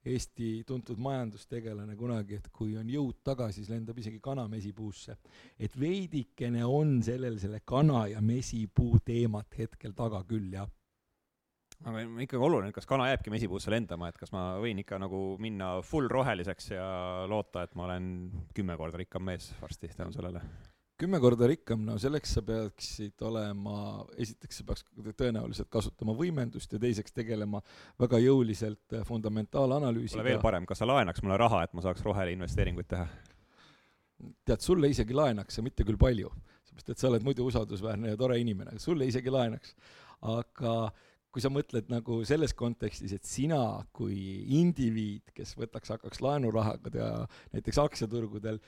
Eesti 0.00 0.62
tuntud 0.64 0.96
majandustegelane 0.96 1.92
kunagi, 1.92 2.38
et 2.38 2.46
kui 2.48 2.72
on 2.80 2.88
jõud 2.88 3.18
taga, 3.20 3.50
siis 3.52 3.68
lendab 3.68 3.98
isegi 4.00 4.16
kana 4.20 4.46
mesipuusse. 4.48 5.16
et 5.58 5.76
veidikene 5.80 6.64
on 6.64 7.02
sellel 7.02 7.38
selle 7.38 7.60
kana 7.64 8.06
ja 8.08 8.20
mesipuu 8.20 8.98
teemat 9.04 9.58
hetkel 9.58 9.92
taga 9.92 10.24
küll, 10.24 10.52
jah 10.54 10.70
aga 11.88 12.02
ikkagi 12.26 12.42
oluline, 12.44 12.72
kas 12.76 12.88
kana 12.88 13.08
jääbki 13.10 13.32
mesipuusse 13.32 13.72
lendama, 13.72 14.10
et 14.10 14.18
kas 14.20 14.32
ma 14.34 14.42
võin 14.60 14.82
ikka 14.82 14.98
nagu 15.00 15.20
minna 15.40 15.78
full 15.86 16.10
roheliseks 16.12 16.74
ja 16.74 16.88
loota, 17.30 17.64
et 17.64 17.72
ma 17.78 17.86
olen 17.86 18.10
kümme 18.56 18.76
korda 18.80 19.00
rikkam 19.00 19.24
mees 19.30 19.50
varsti 19.62 19.92
tänu 19.96 20.12
sellele? 20.16 20.44
kümme 21.00 21.16
korda 21.16 21.46
rikkam, 21.48 21.80
no 21.88 21.94
selleks 21.96 22.34
sa 22.36 22.42
peaksid 22.44 23.22
olema, 23.24 24.04
esiteks 24.20 24.58
sa 24.60 24.66
peaks 24.68 24.84
tõenäoliselt 25.16 25.70
kasutama 25.72 26.12
võimendust 26.18 26.74
ja 26.76 26.80
teiseks 26.82 27.14
tegelema 27.16 27.62
väga 28.00 28.20
jõuliselt 28.20 28.98
fundamentaalanalüüsiga. 29.08 30.26
veel 30.26 30.42
parem, 30.44 30.68
kas 30.68 30.82
sa 30.82 30.88
laenaks 30.90 31.24
mulle 31.24 31.40
raha, 31.40 31.62
et 31.64 31.72
ma 31.72 31.86
saaks 31.86 32.04
roheinvesteeringuid 32.04 32.90
teha? 32.92 33.08
tead, 34.44 34.60
sulle 34.60 34.90
isegi 34.92 35.16
laenaks, 35.16 35.62
mitte 35.64 35.86
küll 35.88 35.96
palju, 35.96 36.28
seepärast 36.68 36.92
et 36.92 37.00
sa 37.00 37.08
oled 37.08 37.24
muidu 37.24 37.48
usaldusväärne 37.48 38.12
ja 38.12 38.20
tore 38.20 38.36
inimene, 38.36 38.76
sulle 38.76 39.08
isegi 39.08 39.32
laenaks. 39.32 39.72
aga 40.20 40.74
äh, 40.84 41.09
kui 41.30 41.42
sa 41.42 41.50
mõtled 41.52 41.86
nagu 41.92 42.18
selles 42.26 42.52
kontekstis, 42.58 43.12
et 43.14 43.26
sina 43.26 43.58
kui 43.94 44.16
indiviid, 44.58 45.30
kes 45.34 45.54
võtaks, 45.58 45.92
hakkaks 45.94 46.22
laenurahaga 46.24 46.90
ja 46.94 47.10
näiteks 47.54 47.78
aktsiaturgudel 47.82 48.58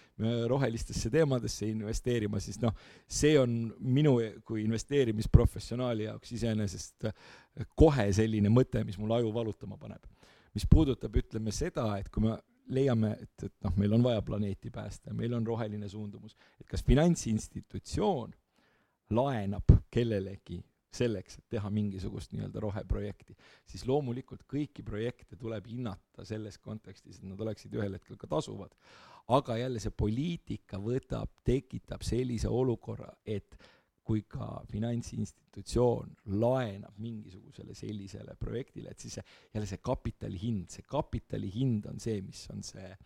rohelistesse 0.51 1.11
teemadesse 1.11 1.67
investeerima, 1.73 2.41
siis 2.43 2.61
noh, 2.63 2.77
see 3.11 3.35
on 3.41 3.57
minu 3.83 4.15
kui 4.47 4.63
investeerimisprofessionaali 4.69 6.07
jaoks 6.07 6.37
iseenesest 6.39 7.11
kohe 7.79 8.07
selline 8.15 8.53
mõte, 8.53 8.85
mis 8.87 8.99
mul 9.01 9.19
aju 9.19 9.35
valutama 9.35 9.79
paneb. 9.81 10.07
mis 10.53 10.67
puudutab, 10.69 11.15
ütleme 11.17 11.49
seda, 11.49 11.87
et 11.97 12.11
kui 12.13 12.27
me 12.27 12.35
leiame, 12.69 13.15
et, 13.23 13.45
et 13.47 13.55
noh, 13.65 13.73
meil 13.81 13.95
on 13.97 14.03
vaja 14.05 14.21
planeeti 14.23 14.71
päästa, 14.71 15.15
meil 15.17 15.33
on 15.33 15.47
roheline 15.47 15.89
suundumus, 15.89 16.37
et 16.61 16.67
kas 16.69 16.85
finantsinstitutsioon 16.85 18.35
laenab 19.17 19.73
kellelegi 19.91 20.61
selleks, 20.97 21.39
et 21.39 21.47
teha 21.57 21.71
mingisugust 21.73 22.35
nii-öelda 22.35 22.63
roheprojekti, 22.63 23.37
siis 23.69 23.85
loomulikult 23.89 24.45
kõiki 24.51 24.85
projekte 24.87 25.39
tuleb 25.41 25.69
hinnata 25.71 26.27
selles 26.29 26.59
kontekstis, 26.63 27.21
et 27.21 27.29
nad 27.29 27.41
oleksid 27.41 27.75
ühel 27.79 27.97
hetkel 27.99 28.21
ka 28.21 28.31
tasuvad. 28.31 28.75
aga 29.29 29.57
jälle 29.57 29.81
see 29.81 29.93
poliitika 29.95 30.81
võtab, 30.83 31.31
tekitab 31.45 32.03
sellise 32.03 32.49
olukorra, 32.49 33.13
et 33.25 33.57
kui 34.03 34.25
ka 34.27 34.65
finantsinstitutsioon 34.67 36.17
laenab 36.43 36.99
mingisugusele 36.99 37.75
sellisele 37.75 38.35
projektile, 38.35 38.91
et 38.91 38.99
siis 38.99 39.15
see, 39.15 39.25
jälle 39.55 39.67
see 39.67 39.79
kapitali 39.79 40.41
hind, 40.43 40.69
see 40.75 40.83
kapitali 40.83 41.51
hind 41.55 41.87
on 41.87 42.01
see, 42.03 42.19
mis 42.21 42.43
on 42.51 42.67
see 42.67 42.89
äh, 42.91 42.99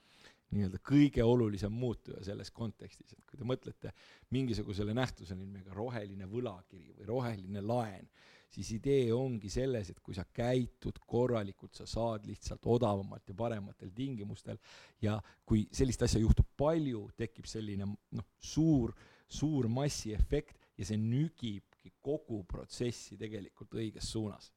nii-öelda 0.54 0.78
kõige 0.86 1.24
olulisem 1.26 1.72
muutuja 1.74 2.22
selles 2.24 2.52
kontekstis, 2.54 3.16
et 3.16 3.24
kui 3.26 3.38
te 3.38 3.46
mõtlete 3.48 3.92
mingisugusele 4.34 4.94
nähtusele 4.94 5.40
nimega 5.42 5.74
roheline 5.74 6.28
võlakiri 6.30 6.94
või 6.94 7.08
roheline 7.08 7.62
laen, 7.64 8.06
siis 8.52 8.70
idee 8.76 9.10
ongi 9.14 9.50
selles, 9.50 9.90
et 9.90 9.98
kui 10.00 10.14
sa 10.14 10.24
käitud 10.32 11.00
korralikult, 11.06 11.74
sa 11.74 11.86
saad 11.90 12.28
lihtsalt 12.28 12.66
odavamalt 12.76 13.28
ja 13.28 13.34
parematel 13.36 13.90
tingimustel 13.94 14.60
ja 15.02 15.18
kui 15.44 15.66
sellist 15.74 16.06
asja 16.06 16.22
juhtub 16.22 16.48
palju, 16.56 17.08
tekib 17.18 17.50
selline 17.50 17.88
noh, 17.90 18.30
suur, 18.38 18.94
suur 19.26 19.68
massiefekt 19.68 20.62
ja 20.78 20.86
see 20.86 21.00
nügibki 21.00 21.96
kogu 22.00 22.44
protsessi 22.48 23.18
tegelikult 23.18 23.74
õiges 23.74 24.14
suunas. 24.14 24.52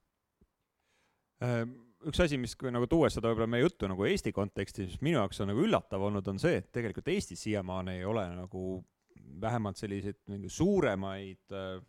Ehm, 1.41 1.73
üks 2.07 2.21
asi, 2.23 2.39
mis 2.39 2.55
kui 2.59 2.71
nagu 2.71 2.87
tuues 2.89 3.15
seda 3.17 3.31
võib-olla 3.31 3.49
meie 3.51 3.65
juttu 3.65 3.89
nagu 3.91 4.07
Eesti 4.07 4.31
kontekstis, 4.35 4.93
mis 4.93 5.03
minu 5.09 5.19
jaoks 5.19 5.41
on 5.43 5.51
nagu 5.51 5.65
üllatav 5.65 6.05
olnud, 6.07 6.27
on 6.31 6.39
see, 6.41 6.61
et 6.61 6.71
tegelikult 6.75 7.11
Eestis 7.11 7.43
siiamaani 7.47 7.99
ei 7.99 8.07
ole 8.07 8.25
nagu 8.37 8.65
vähemalt 9.39 9.79
selliseid 9.79 10.19
mingi 10.31 10.51
suuremaid 10.51 11.55
äh, 11.55 11.79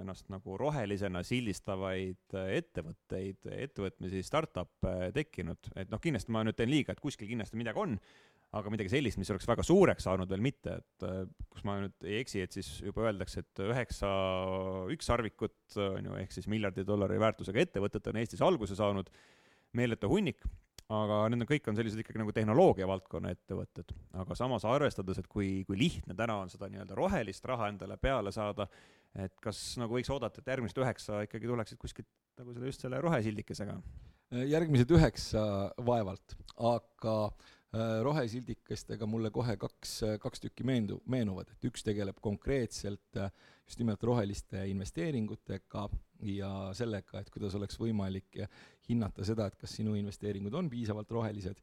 ennast 0.00 0.28
nagu 0.30 0.56
rohelisena 0.60 1.22
sildistavaid 1.26 2.36
ettevõtteid, 2.36 3.48
ettevõtmisi, 3.66 4.22
startup'e 4.26 5.10
tekkinud, 5.16 5.72
et 5.74 5.90
noh, 5.90 6.02
kindlasti 6.02 6.34
ma 6.34 6.44
nüüd 6.46 6.58
teen 6.58 6.70
liiga, 6.70 6.94
et 6.94 7.02
kuskil 7.02 7.30
kindlasti 7.30 7.58
midagi 7.58 7.82
on, 7.82 7.96
aga 8.56 8.70
midagi 8.72 8.92
sellist, 8.92 9.18
mis 9.20 9.30
oleks 9.32 9.48
väga 9.48 9.64
suureks 9.66 10.06
saanud 10.06 10.30
veel 10.30 10.44
mitte, 10.44 10.78
et 10.78 11.06
kus 11.52 11.64
ma 11.66 11.80
nüüd 11.82 12.06
ei 12.06 12.20
eksi, 12.22 12.44
et 12.46 12.54
siis 12.56 12.70
juba 12.84 13.08
öeldakse, 13.08 13.42
et 13.42 13.64
üheksa 13.66 14.10
ükssarvikut, 14.94 15.58
on 15.82 16.10
ju, 16.10 16.18
ehk 16.22 16.36
siis 16.36 16.46
miljardi 16.50 16.86
dollari 16.86 17.18
väärtusega 17.20 17.66
ettevõtet 17.66 18.06
on 18.12 18.20
Eestis 18.22 18.44
alguse 18.46 18.78
saanud, 18.78 19.10
meeletu 19.76 20.10
hunnik 20.12 20.44
aga 20.86 21.22
need 21.30 21.42
on, 21.42 21.48
kõik 21.50 21.70
on 21.70 21.78
sellised 21.78 21.98
ikkagi 21.98 22.20
nagu 22.20 22.32
tehnoloogia 22.34 22.86
valdkonna 22.86 23.32
ettevõtted. 23.34 23.90
aga 24.22 24.36
samas 24.38 24.66
arvestades, 24.68 25.18
et 25.18 25.26
kui, 25.30 25.64
kui 25.66 25.78
lihtne 25.78 26.14
täna 26.14 26.38
on 26.44 26.52
seda 26.52 26.68
nii-öelda 26.70 26.98
rohelist 26.98 27.48
raha 27.50 27.72
endale 27.72 27.96
peale 27.98 28.32
saada, 28.34 28.68
et 29.18 29.34
kas 29.42 29.62
nagu 29.80 29.98
võiks 29.98 30.10
oodata, 30.14 30.40
et 30.42 30.52
järgmised 30.54 30.78
üheksa 30.78 31.24
ikkagi 31.26 31.50
tuleksid 31.50 31.80
kuskilt 31.82 32.10
nagu 32.38 32.54
selle, 32.54 32.70
just 32.70 32.86
selle 32.86 33.02
rohesildikesega? 33.02 33.80
järgmised 34.46 34.90
üheksa 34.90 35.42
vaevalt, 35.86 36.34
aga 36.58 37.12
äh, 37.26 37.52
rohesildikestega 37.74 39.06
mulle 39.10 39.30
kohe 39.34 39.56
kaks, 39.60 39.98
kaks 40.22 40.40
tükki 40.40 40.64
meendu-, 40.64 41.00
meenuvad, 41.12 41.50
et 41.52 41.66
üks 41.68 41.82
tegeleb 41.84 42.20
konkreetselt 42.24 43.18
äh, 43.20 43.32
just 43.66 43.80
nimelt 43.82 44.02
roheliste 44.06 44.62
investeeringutega 44.70 45.88
ja 46.30 46.50
sellega, 46.78 47.20
et 47.20 47.30
kuidas 47.34 47.56
oleks 47.58 47.76
võimalik 47.80 48.38
hinnata 48.88 49.26
seda, 49.26 49.48
et 49.50 49.58
kas 49.58 49.74
sinu 49.80 49.96
investeeringud 49.98 50.54
on 50.54 50.70
piisavalt 50.70 51.10
rohelised, 51.10 51.58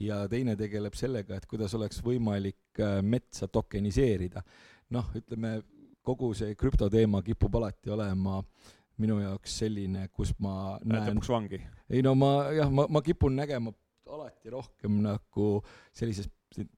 ja 0.00 0.22
teine 0.30 0.54
tegeleb 0.58 0.94
sellega, 0.98 1.38
et 1.38 1.46
kuidas 1.50 1.74
oleks 1.78 2.00
võimalik 2.04 2.80
äh, 2.82 3.00
metsa 3.02 3.48
tokeniseerida. 3.48 4.42
noh, 4.94 5.10
ütleme, 5.18 5.58
kogu 6.02 6.30
see 6.34 6.54
krüptoteema 6.56 7.20
kipub 7.22 7.58
alati 7.58 7.90
olema 7.92 8.38
minu 8.98 9.18
jaoks 9.20 9.58
selline, 9.60 10.06
kus 10.14 10.32
ma 10.40 10.78
näen 10.84 11.12
lõpuks 11.12 11.30
vangi? 11.32 11.60
ei 11.90 12.02
no 12.02 12.14
ma 12.14 12.48
jah, 12.54 12.70
ma, 12.72 12.86
ma 12.88 13.02
kipun 13.04 13.36
nägema 13.36 13.74
alati 14.08 14.50
rohkem 14.52 15.00
nagu 15.04 15.48
sellises 15.96 16.28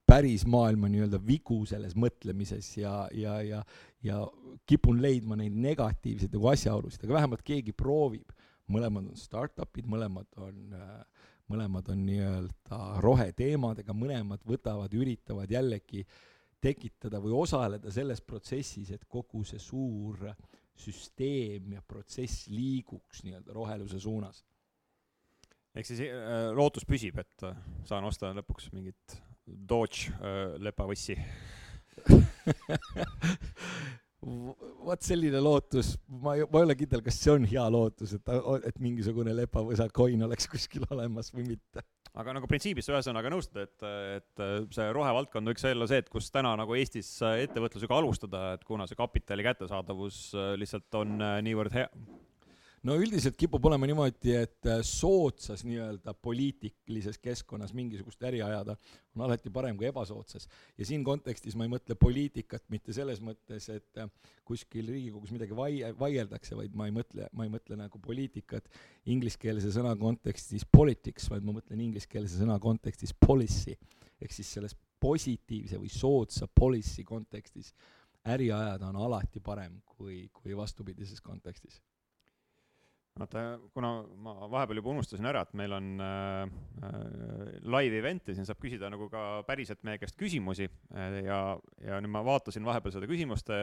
päris 0.05 0.43
maailma 0.45 0.89
nii-öelda 0.91 1.19
vigu 1.25 1.61
selles 1.69 1.95
mõtlemises 1.95 2.67
ja, 2.77 3.07
ja, 3.15 3.37
ja, 3.45 3.61
ja 4.03 4.19
kipun 4.67 5.01
leidma 5.03 5.37
neid 5.39 5.55
negatiivseid 5.55 6.33
nagu 6.35 6.51
asjaolusid, 6.51 7.05
aga 7.05 7.19
vähemalt 7.21 7.43
keegi 7.47 7.73
proovib. 7.73 8.31
mõlemad 8.71 9.09
on 9.09 9.17
startup'id, 9.19 9.87
mõlemad 9.89 10.37
on, 10.39 10.75
mõlemad 11.51 11.89
on 11.91 12.05
nii-öelda 12.07 12.77
roheteemadega, 13.03 13.93
mõlemad 13.93 14.45
võtavad, 14.47 14.93
üritavad 14.95 15.51
jällegi 15.51 16.05
tekitada 16.61 17.19
või 17.19 17.33
osaleda 17.35 17.91
selles 17.91 18.21
protsessis, 18.21 18.91
et 18.91 19.03
kogu 19.09 19.43
see 19.43 19.59
suur 19.59 20.29
süsteem 20.77 21.73
ja 21.73 21.81
protsess 21.81 22.47
liiguks 22.47 23.25
nii-öelda 23.25 23.53
roheluse 23.53 23.99
suunas 23.99 24.43
ehk 25.77 25.87
siis 25.87 26.03
äh, 26.05 26.51
lootus 26.55 26.85
püsib, 26.87 27.19
et 27.21 27.47
äh, 27.47 27.55
saan 27.87 28.05
osta 28.07 28.33
lõpuks 28.35 28.71
mingit 28.75 29.17
Dodge 29.45 30.11
äh, 30.17 30.57
lepavõssi. 30.61 31.17
Vot 34.21 35.01
selline 35.01 35.39
lootus, 35.41 35.95
ma 36.21 36.35
ei, 36.37 36.43
ma 36.45 36.61
ei 36.61 36.67
ole 36.67 36.75
kindel, 36.77 37.01
kas 37.05 37.17
see 37.17 37.31
on 37.33 37.47
hea 37.49 37.63
lootus, 37.73 38.13
et, 38.19 38.27
et 38.69 38.77
mingisugune 38.83 39.33
lepavõsa 39.33 39.87
coin 39.89 40.27
oleks 40.27 40.45
kuskil 40.51 40.85
olemas 40.93 41.31
või 41.33 41.47
mitte. 41.55 41.81
aga 42.13 42.35
nagu 42.37 42.45
printsiibis 42.51 42.89
ühesõnaga 42.91 43.31
nõustud, 43.33 43.57
et, 43.63 43.79
et 44.19 44.43
see 44.75 44.87
rohevaldkond 44.93 45.49
võiks 45.49 45.65
olla 45.71 45.87
see, 45.89 46.03
et 46.03 46.11
kus 46.13 46.29
täna 46.29 46.53
nagu 46.59 46.77
Eestis 46.77 47.09
ettevõtlusega 47.31 47.97
alustada, 47.97 48.43
et 48.59 48.63
kuna 48.67 48.85
see 48.85 48.99
kapitali 48.99 49.47
kättesaadavus 49.47 50.17
lihtsalt 50.61 51.01
on 51.01 51.17
niivõrd 51.47 51.79
hea, 51.79 51.89
no 52.87 52.95
üldiselt 52.97 53.37
kipub 53.37 53.65
olema 53.69 53.85
niimoodi, 53.89 54.33
et 54.35 54.69
äh, 54.69 54.79
soodsas 54.85 55.63
nii-öelda 55.67 56.13
poliitilises 56.17 57.19
keskkonnas 57.21 57.75
mingisugust 57.77 58.23
äri 58.25 58.41
ajada 58.41 58.75
on 59.15 59.25
alati 59.27 59.51
parem 59.53 59.77
kui 59.77 59.87
ebasoodsas. 59.89 60.47
ja 60.77 60.87
siin 60.87 61.03
kontekstis 61.05 61.55
ma 61.57 61.67
ei 61.67 61.73
mõtle 61.75 61.95
poliitikat 61.99 62.65
mitte 62.73 62.93
selles 62.97 63.21
mõttes, 63.21 63.69
et 63.73 64.01
äh, 64.01 64.09
kuskil 64.47 64.89
Riigikogus 64.89 65.33
midagi 65.35 65.57
vai-, 65.57 65.93
vaieldakse, 65.99 66.57
vaid 66.57 66.75
ma 66.77 66.89
ei 66.89 66.95
mõtle, 66.95 67.29
ma 67.37 67.45
ei 67.45 67.53
mõtle 67.53 67.77
nagu 67.77 68.01
poliitikat 68.01 68.69
ingliskeelse 69.13 69.73
sõna 69.77 69.93
kontekstis 69.99 70.65
politics, 70.65 71.29
vaid 71.29 71.45
ma 71.45 71.59
mõtlen 71.59 71.85
ingliskeelse 71.85 72.41
sõna 72.41 72.57
kontekstis 72.61 73.13
policy. 73.13 73.77
ehk 74.21 74.33
siis 74.33 74.49
selles 74.57 74.75
positiivse 75.01 75.77
või 75.81 75.89
soodsa 75.89 76.47
policy 76.47 77.03
kontekstis 77.03 77.73
äri 78.25 78.51
ajada 78.53 78.89
on 78.89 78.99
alati 79.01 79.39
parem 79.39 79.79
kui, 79.85 80.27
kui 80.33 80.53
vastupidises 80.57 81.21
kontekstis 81.21 81.79
vaata, 83.21 83.43
kuna 83.75 83.91
ma 84.25 84.35
vahepeal 84.51 84.81
juba 84.81 84.93
unustasin 84.95 85.29
ära, 85.29 85.43
et 85.45 85.53
meil 85.57 85.75
on 85.77 85.91
äh, 86.03 86.55
äh, 86.87 87.53
live 87.77 88.01
event 88.01 88.31
ja 88.31 88.37
siin 88.37 88.47
saab 88.49 88.61
küsida 88.61 88.89
nagu 88.91 89.09
ka 89.11 89.43
päriselt 89.47 89.83
meie 89.87 90.01
käest 90.01 90.17
küsimusi 90.19 90.67
äh, 90.67 91.21
ja, 91.27 91.43
ja 91.85 92.01
nüüd 92.01 92.13
ma 92.13 92.25
vaatasin 92.27 92.65
vahepeal 92.67 92.97
seda 92.97 93.09
küsimuste 93.09 93.61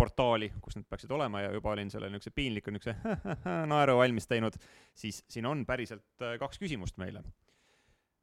portaali, 0.00 0.48
kus 0.64 0.78
need 0.78 0.88
peaksid 0.88 1.12
olema 1.12 1.42
ja 1.44 1.52
juba 1.52 1.74
olin 1.74 1.90
selle 1.92 2.08
niisuguse 2.08 2.32
piinliku 2.36 2.72
niisuguse 2.72 2.96
naeru 3.72 3.98
valmis 4.00 4.28
teinud, 4.30 4.56
siis 4.96 5.22
siin 5.28 5.48
on 5.50 5.66
päriselt 5.68 6.24
äh, 6.24 6.36
kaks 6.40 6.60
küsimust 6.62 7.00
meile. 7.00 7.24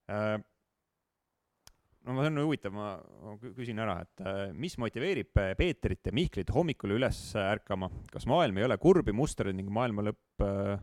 Äh, 0.10 0.38
no 2.07 2.23
see 2.23 2.31
on 2.31 2.41
huvitav, 2.41 2.73
ma 2.75 2.91
küsin 3.55 3.79
ära, 3.83 3.97
et 4.05 4.23
äh, 4.23 4.43
mis 4.55 4.77
motiveerib 4.79 5.39
äh, 5.41 5.53
Peetrit 5.59 6.07
ja 6.07 6.13
Mihklit 6.15 6.51
hommikul 6.55 6.95
üles 6.97 7.19
ärkama, 7.41 7.89
kas 8.11 8.27
maailm 8.29 8.59
ei 8.59 8.67
ole 8.67 8.77
kurbi 8.81 9.15
mustreid 9.15 9.57
ning 9.57 9.69
maailma 9.73 10.07
lõpp, 10.09 10.45
äh, 10.45 10.77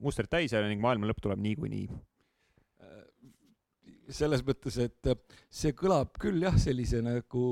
mustrid 0.00 0.30
täis 0.32 0.54
ja 0.54 0.62
ning 0.64 0.82
maailma 0.82 1.10
lõpp 1.10 1.22
tuleb 1.26 1.42
niikuinii? 1.48 1.90
selles 4.10 4.40
mõttes, 4.42 4.74
et 4.82 5.06
see 5.54 5.70
kõlab 5.78 6.16
küll 6.18 6.42
jah, 6.42 6.56
sellise 6.58 6.98
nagu 6.98 7.42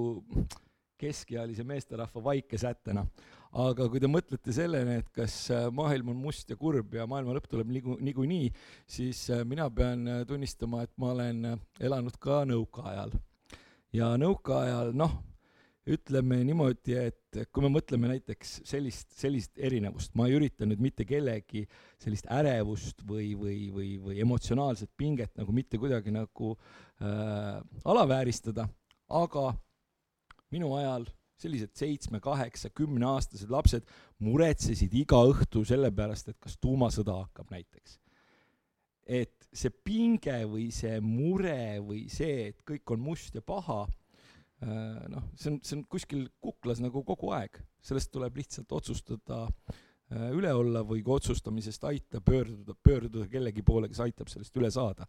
keskealise 0.99 1.63
meesterahva 1.63 2.23
vaikesättena, 2.25 3.05
aga 3.53 3.87
kui 3.89 4.01
te 4.03 4.11
mõtlete 4.11 4.53
sellele, 4.53 4.99
et 5.01 5.09
kas 5.15 5.37
maailm 5.73 6.13
on 6.13 6.21
must 6.21 6.51
ja 6.51 6.57
kurb 6.61 6.95
ja 6.99 7.07
maailma 7.09 7.37
lõpp 7.37 7.49
tuleb 7.49 7.71
niigu-, 7.73 7.97
niikuinii, 8.05 8.51
siis 8.87 9.25
mina 9.49 9.71
pean 9.71 10.05
tunnistama, 10.29 10.83
et 10.85 10.93
ma 11.01 11.15
olen 11.15 11.57
elanud 11.81 12.21
ka 12.21 12.43
nõukaajal 12.49 13.17
ja 13.97 14.13
nõukaajal 14.21 14.93
noh, 14.97 15.17
ütleme 15.89 16.43
niimoodi, 16.45 16.95
et 17.01 17.39
kui 17.53 17.65
me 17.65 17.71
mõtleme 17.73 18.11
näiteks 18.11 18.59
sellist, 18.69 19.13
sellist 19.17 19.57
erinevust, 19.57 20.13
ma 20.19 20.27
ei 20.29 20.37
ürita 20.37 20.67
nüüd 20.69 20.83
mitte 20.85 21.07
kellegi 21.09 21.65
sellist 22.01 22.29
ärevust 22.33 23.01
või, 23.09 23.31
või, 23.39 23.57
või, 23.73 23.95
või 24.03 24.19
emotsionaalset 24.25 24.91
pinget 25.01 25.33
nagu 25.41 25.55
mitte 25.57 25.81
kuidagi 25.81 26.13
nagu 26.13 26.55
äh, 27.01 27.61
alavääristada, 27.89 28.69
aga 29.09 29.47
minu 30.53 30.75
ajal 30.77 31.09
sellised 31.43 31.75
seitsme, 31.79 32.21
kaheksa, 32.25 32.71
kümneaastased 32.75 33.51
lapsed 33.53 33.89
muretsesid 34.25 34.95
iga 34.99 35.21
õhtu 35.31 35.65
selle 35.69 35.91
pärast, 35.95 36.31
et 36.31 36.39
kas 36.43 36.59
tuumasõda 36.63 37.21
hakkab 37.25 37.53
näiteks. 37.55 37.99
et 39.09 39.47
see 39.57 39.71
pinge 39.73 40.35
või 40.45 40.67
see 40.75 40.99
mure 41.01 41.79
või 41.81 42.03
see, 42.13 42.51
et 42.51 42.59
kõik 42.69 42.91
on 42.93 43.01
must 43.01 43.39
ja 43.39 43.41
paha, 43.41 43.87
äh, 44.61 45.07
noh, 45.09 45.31
see 45.33 45.55
on, 45.55 45.63
see 45.65 45.79
on 45.79 45.87
kuskil 45.89 46.27
kuklas 46.45 46.83
nagu 46.85 47.01
kogu 47.09 47.33
aeg, 47.33 47.57
sellest 47.81 48.13
tuleb 48.13 48.37
lihtsalt 48.37 48.75
otsustada 48.77 49.47
äh, 49.47 50.29
üle 50.37 50.53
olla 50.53 50.85
või 50.85 51.01
kui 51.01 51.17
otsustamisest 51.17 51.89
aitab, 51.89 52.27
pöörduda, 52.29 52.77
pöörduda 52.77 53.31
kellegi 53.33 53.65
poole, 53.65 53.89
kes 53.89 54.05
aitab 54.05 54.29
sellest 54.29 54.61
üle 54.61 54.69
saada 54.75 55.09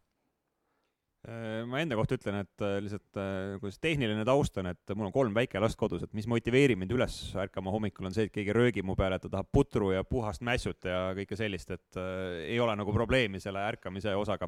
ma 1.28 1.82
enda 1.84 1.98
kohta 2.00 2.16
ütlen, 2.16 2.38
et 2.46 2.64
äh, 2.64 2.78
lihtsalt 2.80 3.18
äh, 3.20 3.58
kuidas 3.60 3.80
tehniline 3.84 4.24
taust 4.28 4.56
on, 4.62 4.70
et 4.72 4.94
mul 4.96 5.10
on 5.10 5.16
kolm 5.16 5.36
väikelast 5.36 5.76
kodus, 5.80 6.06
et 6.06 6.14
mis 6.16 6.28
motiveerib 6.32 6.80
mind 6.80 6.94
üles 6.96 7.18
ärkama 7.36 7.74
hommikul, 7.74 8.08
on 8.08 8.16
see, 8.16 8.30
et 8.30 8.34
keegi 8.34 8.56
röögib 8.56 8.88
mu 8.88 8.96
peale, 9.00 9.20
et 9.20 9.26
ta 9.28 9.32
tahab 9.34 9.50
putru 9.52 9.92
ja 9.92 10.06
puhast 10.08 10.46
mässut 10.48 10.88
ja 10.88 11.10
kõike 11.18 11.36
sellist, 11.40 11.76
et 11.76 12.00
äh, 12.00 12.46
ei 12.54 12.62
ole 12.64 12.78
nagu 12.80 12.96
probleemi 12.96 13.44
selle 13.44 13.66
ärkamise 13.68 14.16
osaga. 14.16 14.48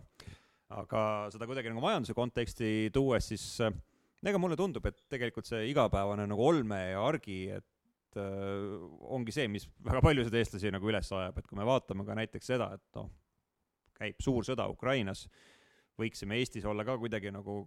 aga 0.72 1.28
seda 1.28 1.44
kuidagi 1.50 1.68
nagu 1.68 1.84
majanduse 1.84 2.16
konteksti 2.16 2.90
tuues, 2.96 3.28
siis 3.34 3.44
äh, 3.60 3.76
ega 4.24 4.40
mulle 4.40 4.56
tundub, 4.56 4.86
et 4.88 5.04
tegelikult 5.12 5.52
see 5.52 5.68
igapäevane 5.74 6.24
nagu 6.32 6.48
olme 6.48 6.80
ja 6.94 7.04
argi, 7.04 7.42
et 7.52 8.16
äh, 8.16 8.78
ongi 9.12 9.36
see, 9.36 9.52
mis 9.52 9.68
väga 9.84 10.00
paljusid 10.08 10.40
eestlasi 10.40 10.72
nagu 10.72 10.88
üles 10.88 11.12
ajab, 11.12 11.36
et 11.36 11.52
kui 11.52 11.60
me 11.60 11.68
vaatame 11.68 12.08
ka 12.08 12.16
näiteks 12.16 12.54
seda, 12.56 12.72
et 12.80 12.96
noh, 12.96 13.12
käib 14.00 14.24
suur 14.24 14.48
sõda 14.48 14.72
Ukrainas 14.72 15.28
äh,, 15.28 15.51
võiksime 16.02 16.40
Eestis 16.42 16.66
olla 16.68 16.86
ka 16.88 16.98
kuidagi 17.02 17.32
nagu 17.34 17.64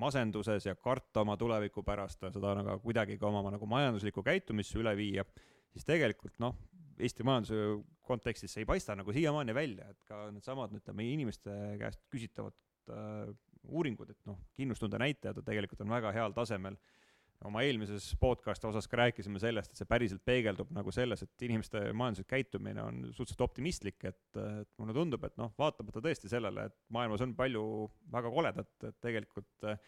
masenduses 0.00 0.66
ja 0.66 0.74
karta 0.80 1.22
oma 1.24 1.36
tuleviku 1.40 1.84
pärast 1.86 2.22
ja 2.24 2.32
seda 2.34 2.54
nagu 2.58 2.78
kuidagi 2.84 3.18
ka 3.20 3.28
oma 3.28 3.44
nagu 3.54 3.68
majanduslikku 3.68 4.24
käitumisse 4.26 4.78
üle 4.80 4.94
viia, 4.98 5.24
siis 5.72 5.86
tegelikult 5.88 6.38
noh, 6.42 6.56
Eesti 6.98 7.22
majanduse 7.22 7.78
kontekstis 8.08 8.50
see 8.54 8.64
ei 8.64 8.66
paista 8.66 8.96
nagu 8.98 9.12
siiamaani 9.14 9.54
välja, 9.54 9.86
et 9.92 10.00
ka 10.08 10.24
needsamad, 10.34 10.72
ütleme, 10.74 11.04
inimeste 11.06 11.52
käest 11.78 12.00
küsitavad 12.10 12.56
äh, 12.90 13.28
uuringud, 13.68 14.10
et 14.10 14.18
noh, 14.26 14.40
kindlustunde 14.56 14.98
näitajad 15.00 15.38
tegelikult 15.46 15.84
on 15.84 15.92
väga 15.92 16.12
heal 16.16 16.34
tasemel. 16.34 16.78
Oma 17.46 17.62
eelmises 17.62 18.08
podcast'i 18.18 18.66
osas 18.66 18.88
ka 18.90 18.98
rääkisime 18.98 19.38
sellest, 19.42 19.72
et 19.72 19.80
see 19.80 19.88
päriselt 19.88 20.24
peegeldub 20.26 20.72
nagu 20.74 20.92
selles, 20.94 21.22
et 21.22 21.44
inimeste 21.46 21.84
majanduslik 21.94 22.30
käitumine 22.32 22.82
on 22.82 23.02
suhteliselt 23.12 23.44
optimistlik, 23.46 24.00
et, 24.10 24.24
et 24.34 24.70
mulle 24.80 24.96
tundub, 24.96 25.26
et 25.28 25.36
noh, 25.38 25.52
vaatamata 25.58 26.02
tõesti 26.02 26.30
sellele, 26.30 26.66
et 26.68 26.76
maailmas 26.94 27.22
on 27.24 27.36
palju 27.38 27.62
väga 28.14 28.32
koledat, 28.34 28.72
et 28.90 28.98
tegelikult 29.04 29.68
äh, 29.70 29.78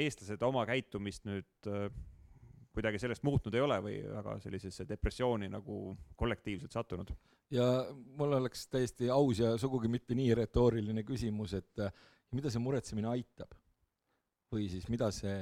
eestlased 0.00 0.42
oma 0.48 0.64
käitumist 0.68 1.28
nüüd 1.28 1.68
äh, 1.68 1.90
kuidagi 2.72 3.00
sellest 3.02 3.24
muutnud 3.26 3.54
ei 3.58 3.64
ole 3.64 3.80
või 3.84 3.96
väga 4.06 4.38
sellisesse 4.40 4.86
depressiooni 4.88 5.48
nagu 5.52 5.96
kollektiivselt 6.16 6.72
sattunud. 6.72 7.12
ja 7.50 7.68
mul 7.92 8.32
oleks 8.40 8.68
täiesti 8.68 9.08
aus 9.12 9.40
ja 9.40 9.56
sugugi 9.60 9.88
mitte 9.88 10.16
nii 10.16 10.34
retooriline 10.40 11.04
küsimus, 11.04 11.52
et 11.58 11.84
äh, 11.84 11.92
mida 12.32 12.48
see 12.52 12.64
muretsemine 12.64 13.12
aitab 13.12 13.52
või 14.52 14.68
siis 14.72 14.86
mida 14.92 15.10
see 15.14 15.34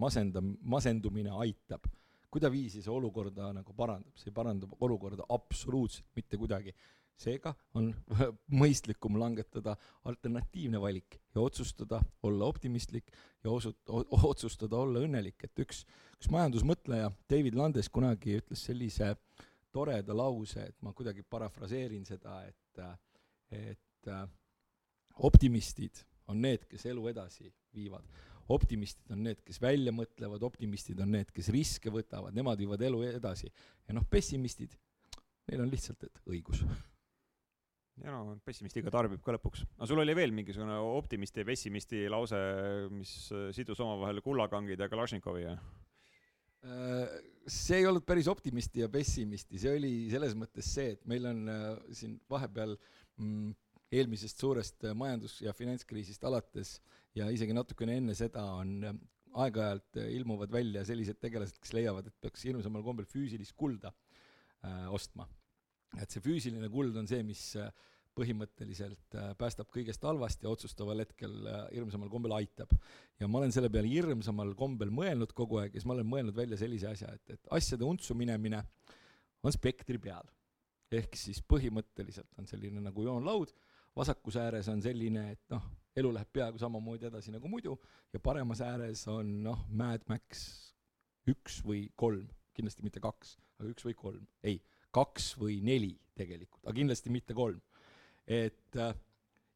masendam-, 0.00 0.54
masendumine 0.60 1.32
aitab, 1.44 1.86
kuidaviisi 2.34 2.82
see 2.82 2.92
olukorda 2.92 3.52
nagu 3.54 3.76
parandab, 3.76 4.16
see 4.18 4.32
ei 4.32 4.36
paranda 4.36 4.68
olukorda 4.82 5.26
absoluutselt 5.36 6.10
mitte 6.16 6.40
kuidagi. 6.40 6.74
seega 7.14 7.52
on 7.78 7.92
mõistlikum 8.60 9.14
langetada 9.20 9.76
alternatiivne 10.10 10.80
valik 10.82 11.20
ja 11.34 11.40
otsustada 11.40 12.00
olla 12.26 12.48
optimistlik 12.50 13.12
ja 13.44 13.50
osut-, 13.50 13.92
otsustada 14.26 14.76
olla 14.76 15.04
õnnelik, 15.06 15.44
et 15.44 15.62
üks, 15.62 15.84
üks 16.18 16.30
majandusmõtleja, 16.34 17.12
David 17.30 17.54
Landes 17.54 17.88
kunagi 17.88 18.40
ütles 18.40 18.66
sellise 18.66 19.14
toreda 19.70 20.16
lause, 20.16 20.66
et 20.72 20.82
ma 20.82 20.92
kuidagi 20.92 21.22
parafraseerin 21.22 22.04
seda, 22.06 22.40
et, 22.50 22.82
et 23.54 24.10
optimistid 25.22 26.02
on 26.28 26.42
need, 26.42 26.66
kes 26.70 26.86
elu 26.90 27.08
edasi 27.12 27.50
viivad 27.74 28.06
optimistid 28.52 29.12
on 29.14 29.22
need, 29.26 29.40
kes 29.46 29.60
välja 29.62 29.92
mõtlevad, 29.94 30.42
optimistid 30.46 31.00
on 31.00 31.14
need, 31.16 31.30
kes 31.34 31.50
riske 31.54 31.92
võtavad, 31.92 32.34
nemad 32.36 32.60
viivad 32.60 32.82
elu 32.84 33.04
edasi. 33.14 33.52
ja 33.88 33.96
noh, 33.96 34.04
pessimistid, 34.10 34.76
neil 35.48 35.64
on 35.64 35.72
lihtsalt, 35.72 36.04
et 36.04 36.20
õigus. 36.28 36.64
ja 38.02 38.10
no 38.10 38.34
pessimistiga 38.44 38.90
tarbib 38.90 39.22
ka 39.24 39.36
lõpuks. 39.36 39.64
aga 39.76 39.88
sul 39.88 40.02
oli 40.02 40.16
veel 40.16 40.34
mingisugune 40.34 40.76
optimisti 40.98 41.44
ja 41.44 41.48
pessimisti 41.48 42.04
lause, 42.10 42.40
mis 42.90 43.16
sidus 43.56 43.80
omavahel 43.80 44.20
kullakangid 44.24 44.80
ja 44.80 44.90
Kalašnikovi, 44.92 45.46
jah? 45.46 45.64
Äh, 46.64 47.08
see 47.44 47.82
ei 47.82 47.86
olnud 47.86 48.06
päris 48.08 48.28
optimisti 48.30 48.80
ja 48.80 48.88
pessimisti, 48.88 49.58
see 49.60 49.74
oli 49.76 49.92
selles 50.12 50.32
mõttes 50.38 50.70
see, 50.76 50.94
et 50.94 51.02
meil 51.08 51.26
on 51.28 51.42
äh, 51.52 51.66
siin 51.92 52.16
vahepeal 52.30 52.72
mm, 53.20 53.52
eelmisest 53.94 54.40
suurest 54.40 54.84
äh, 54.84 54.96
majandus- 54.98 55.40
ja 55.44 55.54
finantskriisist 55.56 56.24
alates 56.24 56.78
ja 57.18 57.28
isegi 57.32 57.54
natukene 57.54 57.98
enne 58.00 58.16
seda 58.18 58.44
on 58.58 58.74
äh, 58.82 58.98
aeg-ajalt 59.44 60.00
äh, 60.02 60.10
ilmuvad 60.18 60.52
välja 60.52 60.84
sellised 60.86 61.20
tegelased, 61.22 61.60
kes 61.62 61.74
leiavad, 61.76 62.10
et 62.10 62.20
peaks 62.22 62.44
hirmsamal 62.48 62.84
kombel 62.86 63.06
füüsilist 63.08 63.56
kulda 63.58 63.92
äh, 64.64 64.86
ostma. 64.94 65.28
et 65.94 66.10
see 66.10 66.22
füüsiline 66.22 66.66
kuld 66.74 66.96
on 66.98 67.06
see, 67.06 67.22
mis 67.22 67.52
põhimõtteliselt 68.14 69.14
päästab 69.38 69.68
kõigest 69.74 70.02
halvast 70.06 70.42
ja 70.42 70.50
otsustaval 70.50 71.00
hetkel 71.02 71.32
hirmsamal 71.70 72.10
kombel 72.10 72.34
aitab. 72.34 72.70
ja 73.18 73.28
ma 73.30 73.38
olen 73.38 73.54
selle 73.54 73.70
peale 73.70 73.90
hirmsamal 73.90 74.54
kombel 74.58 74.90
mõelnud 74.94 75.34
kogu 75.34 75.60
aeg 75.62 75.74
ja 75.74 75.80
siis 75.80 75.86
ma 75.86 75.94
olen 75.94 76.10
mõelnud 76.10 76.34
välja 76.34 76.58
sellise 76.58 76.90
asja, 76.90 77.12
et, 77.14 77.36
et 77.36 77.52
asjade 77.58 77.86
untsu 77.86 78.14
minemine 78.18 78.62
on 79.42 79.54
spektri 79.54 79.98
peal. 80.02 80.26
ehk 80.94 81.14
siis 81.18 81.40
põhimõtteliselt 81.42 82.38
on 82.38 82.46
selline 82.46 82.82
nagu 82.82 83.06
joonlaud, 83.06 83.54
vasakus 83.96 84.36
ääres 84.40 84.68
on 84.72 84.82
selline, 84.82 85.30
et 85.32 85.42
noh, 85.54 85.64
elu 85.96 86.10
läheb 86.14 86.30
peaaegu 86.34 86.58
samamoodi 86.58 87.08
edasi 87.08 87.32
nagu 87.34 87.48
muidu 87.48 87.76
ja 88.12 88.20
paremas 88.20 88.62
ääres 88.64 89.06
on 89.10 89.36
noh, 89.44 89.64
Mad 89.70 90.06
Max 90.10 90.44
üks 91.30 91.60
või 91.64 91.86
kolm, 91.96 92.26
kindlasti 92.54 92.84
mitte 92.84 93.02
kaks, 93.02 93.36
aga 93.60 93.70
üks 93.70 93.86
või 93.86 93.96
kolm, 93.98 94.26
ei, 94.44 94.58
kaks 94.94 95.32
või 95.40 95.60
neli 95.64 95.94
tegelikult, 96.18 96.62
aga 96.64 96.76
kindlasti 96.76 97.12
mitte 97.14 97.34
kolm. 97.34 97.60
et 98.26 98.76
äh, 98.80 98.94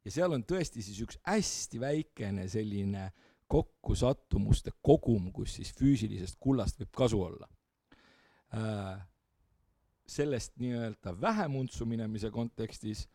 ja 0.05 0.15
seal 0.15 0.35
on 0.35 0.45
tõesti 0.47 0.83
siis 0.85 1.01
üks 1.05 1.19
hästi 1.27 1.81
väikene 1.83 2.47
selline 2.49 3.11
kokkusattumuste 3.49 4.75
kogum, 4.85 5.31
kus 5.33 5.57
siis 5.59 5.73
füüsilisest 5.77 6.37
kullast 6.41 6.81
võib 6.81 6.93
kasu 6.97 7.23
olla 7.25 7.49
äh,. 8.55 8.99
sellest 10.09 10.55
nii-öelda 10.57 11.13
vähem 11.21 11.57
untsu 11.57 11.87
minemise 11.87 12.31
kontekstis 12.33 13.07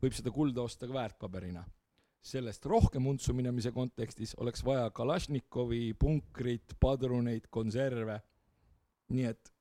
võib 0.00 0.16
seda 0.16 0.32
kulda 0.34 0.64
osta 0.64 0.88
ka 0.88 0.96
väärtpaberina 0.96 1.64
sellest 2.20 2.66
rohkem 2.68 3.06
untsu 3.08 3.34
minemise 3.36 3.72
kontekstis 3.72 4.34
oleks 4.40 4.62
vaja 4.64 4.90
Kalašnikovi, 4.92 5.94
punkrit, 5.98 6.76
padruneid, 6.80 7.48
konserve. 7.50 8.20
nii 9.10 9.26
et 9.26 9.52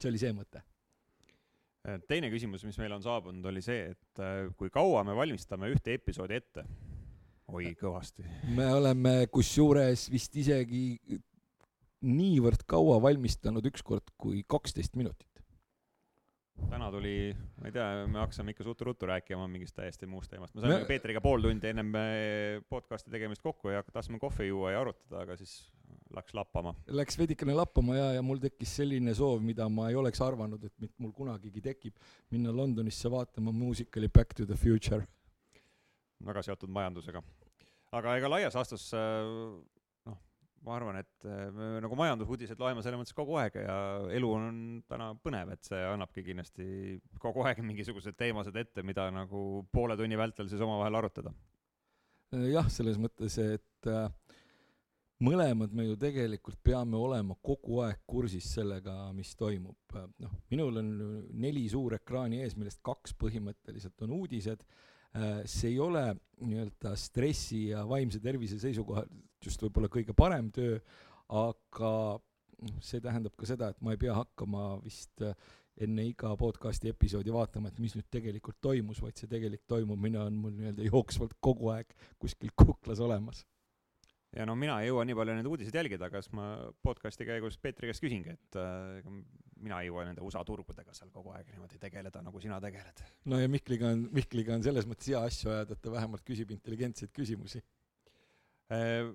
see 0.00 0.10
oli 0.10 0.18
see 0.18 0.32
mõte. 0.34 0.62
Äh, 1.86 2.00
teine 2.08 2.30
küsimus, 2.32 2.64
mis 2.66 2.78
meile 2.80 2.96
on 2.96 3.04
saabunud, 3.04 3.44
oli 3.46 3.62
see, 3.62 3.92
et 3.92 4.22
äh, 4.22 4.48
kui 4.58 4.72
kaua 4.72 5.04
me 5.06 5.14
valmistame 5.16 5.70
ühte 5.72 5.94
episoodi 5.94 6.40
ette? 6.40 6.64
oi, 7.50 7.72
kõvasti. 7.78 8.24
me 8.56 8.68
oleme 8.72 9.14
kusjuures 9.32 10.08
vist 10.10 10.36
isegi 10.38 10.84
niivõrd 12.06 12.62
kaua 12.70 13.00
valmistanud 13.02 13.66
ükskord 13.72 14.12
kui 14.16 14.44
kaksteist 14.48 14.94
minutit 14.96 15.29
täna 16.70 16.90
tuli, 16.92 17.32
ma 17.60 17.68
ei 17.68 17.74
tea, 17.74 17.88
me 18.10 18.20
hakkasime 18.22 18.54
ikka 18.54 18.64
ruttu-ruttu 18.66 19.08
rääkima 19.08 19.46
mingist 19.50 19.76
täiesti 19.76 20.08
muust 20.10 20.30
teemast. 20.32 20.54
me 20.54 20.62
saime 20.64 20.78
me... 20.82 20.88
Peetriga 20.88 21.22
pool 21.24 21.42
tundi 21.44 21.70
ennem 21.70 21.94
eh, 22.00 22.60
podcast'i 22.68 23.12
tegemist 23.12 23.42
kokku 23.44 23.72
ja 23.72 23.82
tahtsime 23.86 24.20
kohvi 24.22 24.48
juua 24.50 24.74
ja 24.74 24.82
arutada, 24.84 25.24
aga 25.24 25.36
siis 25.40 25.54
läks 26.16 26.34
lappama. 26.34 26.74
Läks 27.00 27.18
veidikene 27.18 27.54
lappama 27.54 27.96
ja, 27.96 28.06
ja 28.18 28.22
mul 28.26 28.40
tekkis 28.42 28.74
selline 28.80 29.14
soov, 29.16 29.42
mida 29.46 29.68
ma 29.72 29.88
ei 29.90 29.98
oleks 29.98 30.20
arvanud, 30.24 30.64
et 30.66 30.94
mul 30.98 31.12
kunagigi 31.16 31.62
tekib, 31.64 31.96
minna 32.34 32.54
Londonisse 32.54 33.10
vaatama 33.10 33.54
muusikali 33.54 34.08
Back 34.08 34.34
to 34.36 34.46
the 34.46 34.58
Future. 34.58 35.04
väga 36.26 36.42
seotud 36.44 36.68
majandusega. 36.68 37.22
aga 37.96 38.16
ega 38.18 38.28
laias 38.28 38.54
laastus 38.54 38.90
äh, 38.94 39.00
ma 40.66 40.76
arvan, 40.76 40.98
et 41.00 41.26
äh, 41.28 41.48
me 41.54 41.68
nagu 41.84 41.96
majandusuudiseid 41.98 42.60
loeme 42.60 42.82
selles 42.84 43.00
mõttes 43.00 43.16
kogu 43.16 43.38
aeg 43.40 43.56
ja 43.62 43.76
elu 44.16 44.32
on 44.36 44.58
täna 44.90 45.10
põnev, 45.24 45.54
et 45.54 45.64
see 45.64 45.80
annabki 45.88 46.24
kindlasti 46.26 46.66
kogu 47.22 47.44
aeg 47.48 47.62
mingisugused 47.64 48.18
teemased 48.18 48.56
ette, 48.60 48.84
mida 48.86 49.08
nagu 49.14 49.64
poole 49.72 49.96
tunni 49.96 50.18
vältel 50.20 50.50
siis 50.50 50.60
omavahel 50.64 51.00
arutada. 51.00 51.32
Jah, 52.30 52.68
selles 52.70 53.00
mõttes, 53.00 53.38
et 53.42 53.88
äh, 53.90 54.06
mõlemad 55.24 55.72
me 55.76 55.88
ju 55.88 55.96
tegelikult 56.00 56.60
peame 56.62 57.00
olema 57.00 57.34
kogu 57.42 57.80
aeg 57.86 58.04
kursis 58.08 58.52
sellega, 58.54 58.94
mis 59.16 59.32
toimub. 59.38 59.96
noh, 60.22 60.36
minul 60.52 60.82
on 60.82 60.92
neli 61.40 61.66
suurekraani 61.72 62.44
ees, 62.44 62.56
millest 62.60 62.84
kaks 62.86 63.16
põhimõtteliselt 63.18 64.06
on 64.06 64.14
uudised 64.20 64.64
see 65.44 65.72
ei 65.72 65.78
ole 65.82 66.04
nii-öelda 66.40 66.94
stressi 66.96 67.68
ja 67.72 67.82
vaimse 67.88 68.20
tervise 68.22 68.58
seisukohalt 68.62 69.10
just 69.44 69.62
võib-olla 69.64 69.90
kõige 69.92 70.14
parem 70.16 70.50
töö, 70.54 70.78
aga 71.32 71.92
noh, 72.60 72.76
see 72.84 73.00
tähendab 73.02 73.34
ka 73.38 73.48
seda, 73.48 73.70
et 73.72 73.80
ma 73.84 73.94
ei 73.94 74.00
pea 74.00 74.14
hakkama 74.16 74.74
vist 74.84 75.24
äh, 75.24 75.34
enne 75.80 76.04
iga 76.10 76.32
podcasti 76.38 76.90
episoodi 76.92 77.32
vaatama, 77.32 77.70
et 77.70 77.78
mis 77.80 77.94
nüüd 77.96 78.08
tegelikult 78.12 78.58
toimus, 78.62 79.00
vaid 79.02 79.20
see 79.20 79.30
tegelik 79.30 79.64
toimumine 79.70 80.20
on 80.22 80.36
mul 80.42 80.52
nii-öelda 80.56 80.88
jooksvalt 80.90 81.38
kogu 81.40 81.70
aeg 81.74 81.94
kuskil 82.20 82.52
kuklas 82.58 83.00
olemas. 83.04 83.44
Ja 84.36 84.44
no 84.46 84.54
mina 84.54 84.76
ei 84.82 84.90
jõua 84.90 85.06
nii 85.08 85.16
palju 85.18 85.34
neid 85.34 85.48
uudiseid 85.50 85.74
jälgida, 85.80 86.10
kas 86.12 86.28
ma 86.36 86.52
podcast'i 86.86 87.26
käigus 87.26 87.56
Peetri 87.58 87.90
käest 87.90 88.04
küsingi, 88.04 88.36
et 88.36 88.58
äh, 88.60 89.00
mina 89.64 89.80
ei 89.82 89.90
jõua 89.90 90.04
nende 90.08 90.24
USA 90.24 90.42
turgudega 90.46 90.94
seal 90.96 91.10
kogu 91.14 91.32
aeg 91.36 91.48
niimoodi 91.54 91.80
tegeleda, 91.80 92.22
nagu 92.24 92.42
sina 92.42 92.60
tegeled. 92.62 93.02
no 93.30 93.40
ja 93.40 93.48
Mihkliga 93.50 93.90
on, 93.94 94.06
Mihkliga 94.16 94.56
on 94.56 94.64
selles 94.66 94.88
mõttes 94.88 95.10
hea 95.12 95.20
asju 95.30 95.52
ajada, 95.52 95.76
et 95.76 95.82
ta 95.84 95.92
vähemalt 95.94 96.24
küsib 96.26 96.54
intelligentseid 96.56 97.12
küsimusi 97.16 97.60
äh, 98.72 99.10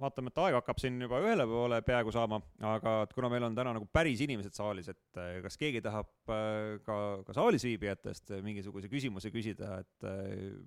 vaatame, 0.00 0.30
et 0.32 0.40
aeg 0.44 0.58
hakkab 0.58 0.80
siin 0.80 1.00
juba 1.00 1.20
ühele 1.24 1.46
poole 1.48 1.80
peaaegu 1.86 2.12
saama, 2.14 2.40
aga 2.74 2.94
et 3.06 3.14
kuna 3.16 3.30
meil 3.32 3.48
on 3.48 3.56
täna 3.56 3.72
nagu 3.78 3.88
päris 3.98 4.22
inimesed 4.26 4.56
saalis, 4.56 4.90
et 4.92 5.20
äh, 5.22 5.38
kas 5.44 5.58
keegi 5.60 5.82
tahab 5.84 6.12
äh, 6.32 6.76
ka, 6.86 6.98
ka 7.26 7.36
saalis 7.36 7.66
viibijatest 7.68 8.36
mingisuguse 8.46 8.92
küsimuse 8.92 9.32
küsida, 9.34 9.80
et 9.82 10.08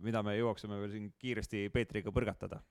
mida 0.03 0.23
me 0.25 0.35
jõuaksime 0.39 0.81
veel 0.81 0.95
siin 0.95 1.11
kiiresti 1.21 1.67
Peetriga 1.73 2.13
põrgatada? 2.15 2.63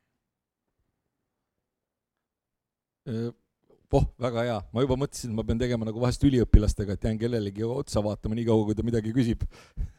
Voh, 3.92 4.04
väga 4.20 4.44
hea, 4.44 4.58
ma 4.74 4.84
juba 4.84 4.98
mõtlesin, 5.00 5.32
et 5.32 5.38
ma 5.38 5.44
pean 5.48 5.60
tegema 5.60 5.88
nagu 5.88 6.02
vahest 6.02 6.24
üliõpilastega, 6.28 6.96
et 6.96 7.06
jään 7.08 7.20
kellelegi 7.20 7.64
otsa 7.64 8.02
vaatama 8.04 8.36
nii 8.36 8.46
kaua, 8.48 8.66
kui 8.68 8.76
ta 8.76 8.84
midagi 8.86 9.14
küsib. 9.16 9.44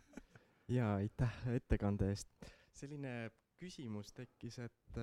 jaa, 0.78 0.96
aitäh 1.00 1.40
ettekande 1.56 2.12
eest. 2.14 2.30
selline 2.80 3.32
küsimus 3.60 4.14
tekkis, 4.16 4.60
et, 4.64 5.00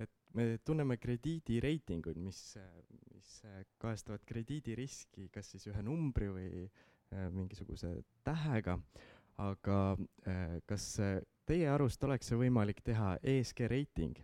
et 0.00 0.12
me 0.38 0.46
tunneme 0.64 0.96
krediidireitinguid, 1.02 2.20
mis, 2.22 2.40
mis 3.12 3.32
kajastavad 3.82 4.24
krediidiriski 4.24 5.28
kas 5.34 5.50
siis 5.52 5.66
ühe 5.68 5.82
numbri 5.84 6.30
või 6.32 6.64
äh, 6.64 7.26
mingisuguse 7.34 7.98
tähega, 8.24 8.78
aga 9.42 9.80
äh, 10.24 10.56
kas 10.64 10.94
teie 11.46 11.68
arust 11.74 12.02
oleks 12.06 12.30
see 12.30 12.40
võimalik 12.46 12.80
teha 12.86 13.16
ESG 13.20 13.66
reiting 13.68 14.16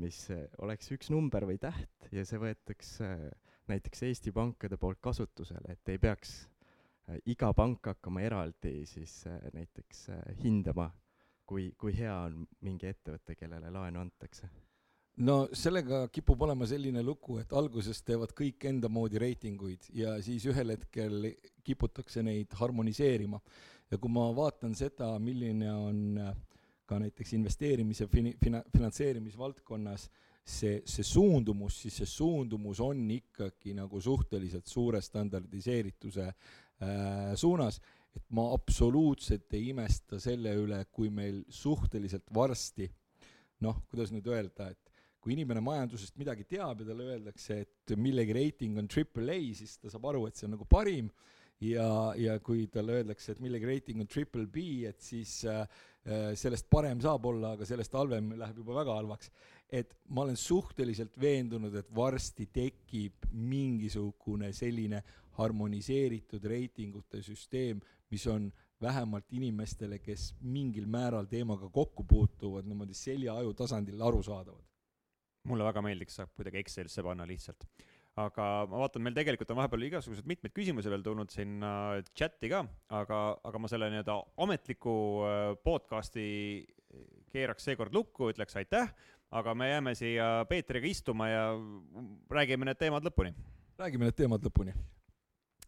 mis 0.00 0.18
äh, 0.34 0.46
oleks 0.64 0.90
üks 0.94 1.10
number 1.12 1.46
või 1.48 1.60
täht 1.62 2.08
ja 2.12 2.24
see 2.26 2.40
võetakse 2.42 3.06
äh, 3.06 3.54
näiteks 3.70 4.04
Eesti 4.08 4.32
pankade 4.34 4.78
poolt 4.80 5.00
kasutusele, 5.04 5.76
et 5.76 5.94
ei 5.94 6.00
peaks 6.02 6.34
äh, 7.08 7.20
iga 7.30 7.52
pank 7.56 7.92
hakkama 7.92 8.24
eraldi 8.26 8.82
siis 8.88 9.22
näiteks 9.54 10.08
hindama, 10.42 10.90
kui, 11.46 11.70
kui 11.78 11.94
hea 11.96 12.16
on 12.26 12.44
mingi 12.66 12.90
ettevõte, 12.90 13.38
kellele 13.38 13.70
laenu 13.72 14.02
antakse 14.02 14.50
no 15.22 15.36
sellega 15.54 16.06
kipub 16.12 16.42
olema 16.46 16.66
selline 16.66 17.02
lugu, 17.04 17.38
et 17.42 17.52
alguses 17.54 18.00
teevad 18.06 18.34
kõik 18.36 18.66
enda 18.70 18.90
moodi 18.90 19.20
reitinguid 19.22 19.86
ja 19.94 20.16
siis 20.24 20.46
ühel 20.50 20.74
hetkel 20.74 21.30
kiputakse 21.64 22.22
neid 22.26 22.54
harmoniseerima. 22.58 23.40
ja 23.90 23.98
kui 23.98 24.10
ma 24.10 24.26
vaatan 24.34 24.74
seda, 24.74 25.12
milline 25.22 25.70
on 25.72 26.18
äh, 26.18 26.34
ka 26.86 26.98
näiteks 27.00 27.34
investeerimise 27.38 28.06
fini-, 28.12 28.36
fina-, 28.40 28.62
finantseerimisvaldkonnas 28.72 30.08
see, 30.44 30.82
see 30.84 31.06
suundumus, 31.06 31.80
siis 31.84 32.00
see 32.02 32.10
suundumus 32.10 32.80
on 32.84 33.04
ikkagi 33.16 33.74
nagu 33.76 34.00
suhteliselt 34.00 34.68
suure 34.68 35.00
standardiseerituse 35.04 36.26
äh, 36.28 37.32
suunas, 37.40 37.80
et 38.14 38.26
ma 38.36 38.46
absoluutselt 38.54 39.56
ei 39.56 39.70
imesta 39.72 40.20
selle 40.22 40.52
üle, 40.60 40.84
kui 40.92 41.10
meil 41.10 41.42
suhteliselt 41.50 42.28
varsti 42.34 42.90
noh, 43.64 43.80
kuidas 43.90 44.12
nüüd 44.12 44.28
öelda, 44.28 44.68
et 44.74 44.92
kui 45.24 45.32
inimene 45.34 45.62
majandusest 45.64 46.18
midagi 46.20 46.44
teab 46.48 46.82
ja 46.82 46.90
talle 46.90 47.06
öeldakse, 47.14 47.62
et 47.64 47.94
millegi 47.96 48.36
reiting 48.36 48.76
on 48.80 48.90
triple 48.90 49.32
A, 49.32 49.40
siis 49.56 49.78
ta 49.80 49.92
saab 49.92 50.10
aru, 50.10 50.26
et 50.28 50.36
see 50.36 50.44
on 50.48 50.54
nagu 50.58 50.66
parim, 50.68 51.08
ja, 51.64 51.88
ja 52.20 52.36
kui 52.44 52.66
talle 52.72 52.98
öeldakse, 53.00 53.32
et 53.32 53.40
millegi 53.40 53.70
reiting 53.70 54.02
on 54.04 54.10
triple 54.10 54.44
B, 54.52 54.84
et 54.90 55.00
siis 55.00 55.38
äh, 55.48 55.64
sellest 56.36 56.66
parem 56.70 57.00
saab 57.00 57.24
olla, 57.30 57.54
aga 57.54 57.64
sellest 57.64 57.94
halvem 57.96 58.34
läheb 58.36 58.58
juba 58.60 58.74
väga 58.82 58.96
halvaks. 58.98 59.30
et 59.74 59.94
ma 60.08 60.22
olen 60.22 60.36
suhteliselt 60.36 61.16
veendunud, 61.18 61.74
et 61.74 61.88
varsti 61.94 62.46
tekib 62.52 63.24
mingisugune 63.32 64.52
selline 64.52 65.00
harmoniseeritud 65.38 66.44
reitingute 66.44 67.22
süsteem, 67.22 67.80
mis 68.10 68.26
on 68.26 68.52
vähemalt 68.80 69.32
inimestele, 69.32 69.98
kes 69.98 70.34
mingil 70.42 70.86
määral 70.86 71.26
teemaga 71.26 71.70
kokku 71.72 72.04
puutuvad, 72.04 72.68
niimoodi 72.68 72.94
selja-aju 72.94 73.54
tasandil 73.54 74.02
arusaadavad 74.02 74.62
mulle 75.48 75.66
väga 75.66 75.82
meeldiks, 75.84 76.18
saab 76.20 76.32
kuidagi 76.36 76.60
Excelisse 76.62 77.02
panna 77.04 77.26
lihtsalt. 77.28 77.66
Aga 78.20 78.44
ma 78.70 78.82
vaatan, 78.84 79.02
meil 79.02 79.16
tegelikult 79.16 79.50
on 79.50 79.58
vahepeal 79.58 79.88
igasuguseid 79.88 80.28
mitmeid 80.30 80.54
küsimusi 80.54 80.92
veel 80.92 81.02
tulnud 81.02 81.32
sinna 81.34 81.72
chati 82.14 82.50
ka, 82.52 82.62
aga, 82.94 83.20
aga 83.42 83.60
ma 83.62 83.70
selle 83.70 83.90
nii-öelda 83.90 84.16
ametliku 84.44 84.94
äh, 85.26 85.42
podcast'i 85.66 86.28
keeraks 87.34 87.66
seekord 87.66 87.94
lukku, 87.94 88.30
ütleks 88.30 88.54
aitäh, 88.60 88.92
aga 89.34 89.54
me 89.58 89.70
jääme 89.72 89.96
siia 89.98 90.28
Peetriga 90.46 90.86
istuma 90.86 91.26
ja 91.30 91.44
räägime 92.30 92.68
need 92.68 92.78
teemad 92.78 93.06
lõpuni. 93.06 93.34
räägime 93.80 94.06
need 94.06 94.18
teemad 94.22 94.46
lõpuni 94.46 94.76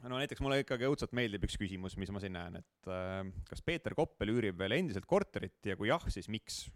no 0.06 0.18
näiteks 0.20 0.42
mulle 0.44 0.60
ikkagi 0.62 0.86
õudselt 0.86 1.14
meeldib 1.16 1.46
üks 1.48 1.56
küsimus, 1.58 1.96
mis 1.98 2.12
ma 2.14 2.22
siin 2.22 2.36
näen, 2.36 2.60
et 2.60 2.90
äh, 2.90 3.22
kas 3.48 3.62
Peeter 3.66 3.94
Koppel 3.98 4.34
üürib 4.34 4.58
veel 4.60 4.76
endiselt 4.78 5.08
korterit 5.08 5.66
ja 5.66 5.76
kui 5.78 5.90
jah, 5.90 6.04
siis 6.12 6.30
miks? 6.32 6.66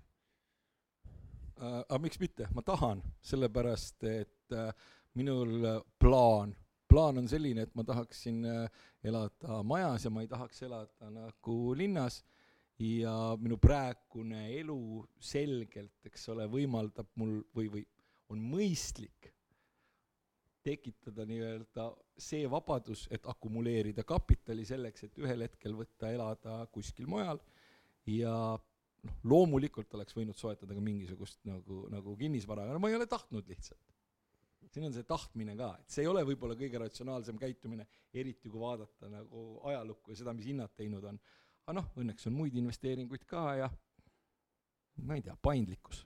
äh,. 1.60 1.82
aga 1.84 2.00
miks 2.02 2.18
mitte, 2.22 2.48
ma 2.56 2.64
tahan, 2.66 3.04
sellepärast 3.30 4.08
et 4.10 4.56
äh, 4.56 4.72
minul 5.18 5.64
plaan, 5.98 6.54
plaan 6.90 7.22
on 7.22 7.28
selline, 7.30 7.66
et 7.66 7.74
ma 7.78 7.84
tahaksin 7.86 8.44
äh, 8.46 8.84
elada 9.04 9.62
majas 9.66 10.06
ja 10.06 10.12
ma 10.12 10.24
ei 10.24 10.30
tahaks 10.30 10.62
elada 10.68 11.10
nagu 11.14 11.58
linnas. 11.78 12.22
Ja 12.80 13.36
minu 13.36 13.58
praegune 13.60 14.46
elu 14.56 15.02
selgelt, 15.20 15.98
eks 16.08 16.30
ole, 16.32 16.46
võimaldab 16.48 17.10
mul 17.20 17.42
või, 17.52 17.66
või 17.68 17.82
on 18.32 18.40
mõistlik 18.40 19.28
tekitada 20.64 21.26
nii-öelda 21.28 21.90
see 22.20 22.48
vabadus, 22.50 23.06
et 23.12 23.26
akumuleerida 23.28 24.04
kapitali 24.08 24.64
selleks, 24.68 25.06
et 25.06 25.20
ühel 25.20 25.44
hetkel 25.44 25.76
võtta 25.76 26.08
elada 26.12 26.58
kuskil 26.72 27.08
mujal. 27.10 27.40
Ja 28.08 28.34
noh, 28.56 29.20
loomulikult 29.28 29.92
oleks 29.96 30.16
võinud 30.16 30.36
soetada 30.36 30.76
ka 30.76 30.84
mingisugust 30.84 31.40
nagu, 31.48 31.84
nagu 31.92 32.16
kinnisvara, 32.20 32.64
aga 32.64 32.76
no 32.76 32.82
ma 32.82 32.90
ei 32.92 32.98
ole 32.98 33.08
tahtnud 33.10 33.48
lihtsalt. 33.48 33.80
Siin 34.70 34.86
on 34.86 34.94
see 34.94 35.06
tahtmine 35.06 35.56
ka, 35.58 35.70
et 35.80 35.94
see 35.94 36.04
ei 36.04 36.10
ole 36.10 36.22
võib-olla 36.28 36.56
kõige 36.58 36.80
ratsionaalsem 36.82 37.38
käitumine, 37.40 37.86
eriti 38.14 38.50
kui 38.50 38.62
vaadata 38.62 39.10
nagu 39.10 39.46
ajalukku 39.70 40.14
ja 40.14 40.20
seda, 40.22 40.34
mis 40.36 40.46
hinnad 40.50 40.74
teinud 40.78 41.04
on. 41.10 41.18
aga 41.66 41.76
noh, 41.80 41.90
õnneks 42.02 42.26
on 42.30 42.36
muid 42.38 42.54
investeeringuid 42.58 43.26
ka 43.30 43.44
ja 43.60 43.70
ma 45.06 45.18
ei 45.18 45.24
tea, 45.26 45.36
paindlikkus 45.42 46.04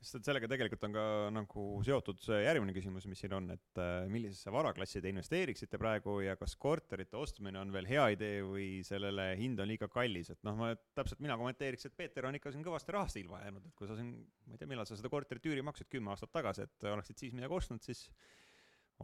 sest 0.00 0.18
et 0.18 0.28
sellega 0.28 0.48
tegelikult 0.50 0.84
on 0.88 0.94
ka 0.94 1.04
nagu 1.34 1.64
seotud 1.86 2.20
see 2.22 2.40
järgmine 2.42 2.74
küsimus, 2.76 3.06
mis 3.08 3.20
siin 3.22 3.34
on, 3.36 3.48
et 3.54 3.80
äh, 3.80 4.06
millisesse 4.12 4.52
varaklassi 4.52 5.02
te 5.02 5.10
investeeriksite 5.12 5.80
praegu 5.80 6.18
ja 6.24 6.36
kas 6.40 6.56
korterite 6.60 7.18
ostmine 7.20 7.60
on 7.62 7.72
veel 7.74 7.88
hea 7.88 8.06
idee 8.16 8.42
või 8.46 8.68
sellele 8.86 9.30
hind 9.40 9.62
on 9.62 9.70
liiga 9.70 9.88
kallis, 9.92 10.32
et 10.34 10.42
noh, 10.46 10.58
ma 10.58 10.72
täpselt, 10.98 11.22
mina 11.24 11.38
kommenteeriks, 11.40 11.88
et 11.88 11.96
Peeter 11.96 12.28
on 12.28 12.38
ikka 12.38 12.52
siin 12.54 12.66
kõvasti 12.66 12.96
rahast 12.96 13.20
ilma 13.22 13.40
jäänud, 13.44 13.70
et 13.70 13.78
kui 13.78 13.88
sa 13.88 13.96
siin, 13.98 14.12
ma 14.46 14.56
ei 14.56 14.62
tea, 14.62 14.70
millal 14.70 14.88
sa 14.88 14.98
seda 14.98 15.12
korterit 15.12 15.48
üüri 15.48 15.64
maksid, 15.66 15.90
kümme 15.92 16.12
aastat 16.12 16.34
tagasi, 16.36 16.68
et 16.68 16.90
oleksid 16.92 17.24
siis 17.24 17.36
midagi 17.36 17.56
ostnud, 17.56 17.84
siis 17.86 18.06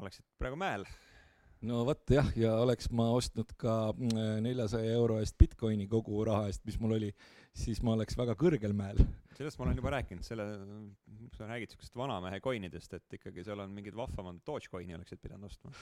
oleksid 0.00 0.28
praegu 0.40 0.61
mäel 0.61 0.87
no 1.68 1.83
vot 1.87 2.12
jah, 2.14 2.29
ja 2.38 2.53
oleks 2.62 2.90
ma 2.94 3.09
ostnud 3.14 3.55
ka 3.61 3.77
mm, 3.92 4.42
neljasaja 4.44 4.92
euro 4.96 5.18
eest 5.22 5.37
Bitcoini 5.38 5.87
kogu 5.90 6.22
raha 6.27 6.48
eest, 6.51 6.64
mis 6.66 6.79
mul 6.83 6.96
oli, 6.98 7.11
siis 7.57 7.83
ma 7.87 7.94
oleks 7.96 8.18
väga 8.18 8.35
kõrgel 8.38 8.75
mäel. 8.77 9.01
sellest 9.37 9.61
ma 9.61 9.68
olen 9.68 9.79
juba 9.79 9.94
rääkinud, 9.96 10.27
selle, 10.27 10.46
sa 11.37 11.48
räägid 11.51 11.75
siuksest 11.75 11.98
vanamehe 11.98 12.40
coinidest, 12.44 12.94
et 12.98 13.18
ikkagi 13.18 13.44
seal 13.46 13.62
on 13.62 13.75
mingid 13.75 13.96
vahvamad 13.98 14.42
Dogecoini 14.46 14.98
oleksid 14.98 15.22
pidanud 15.22 15.51
ostma. 15.51 15.75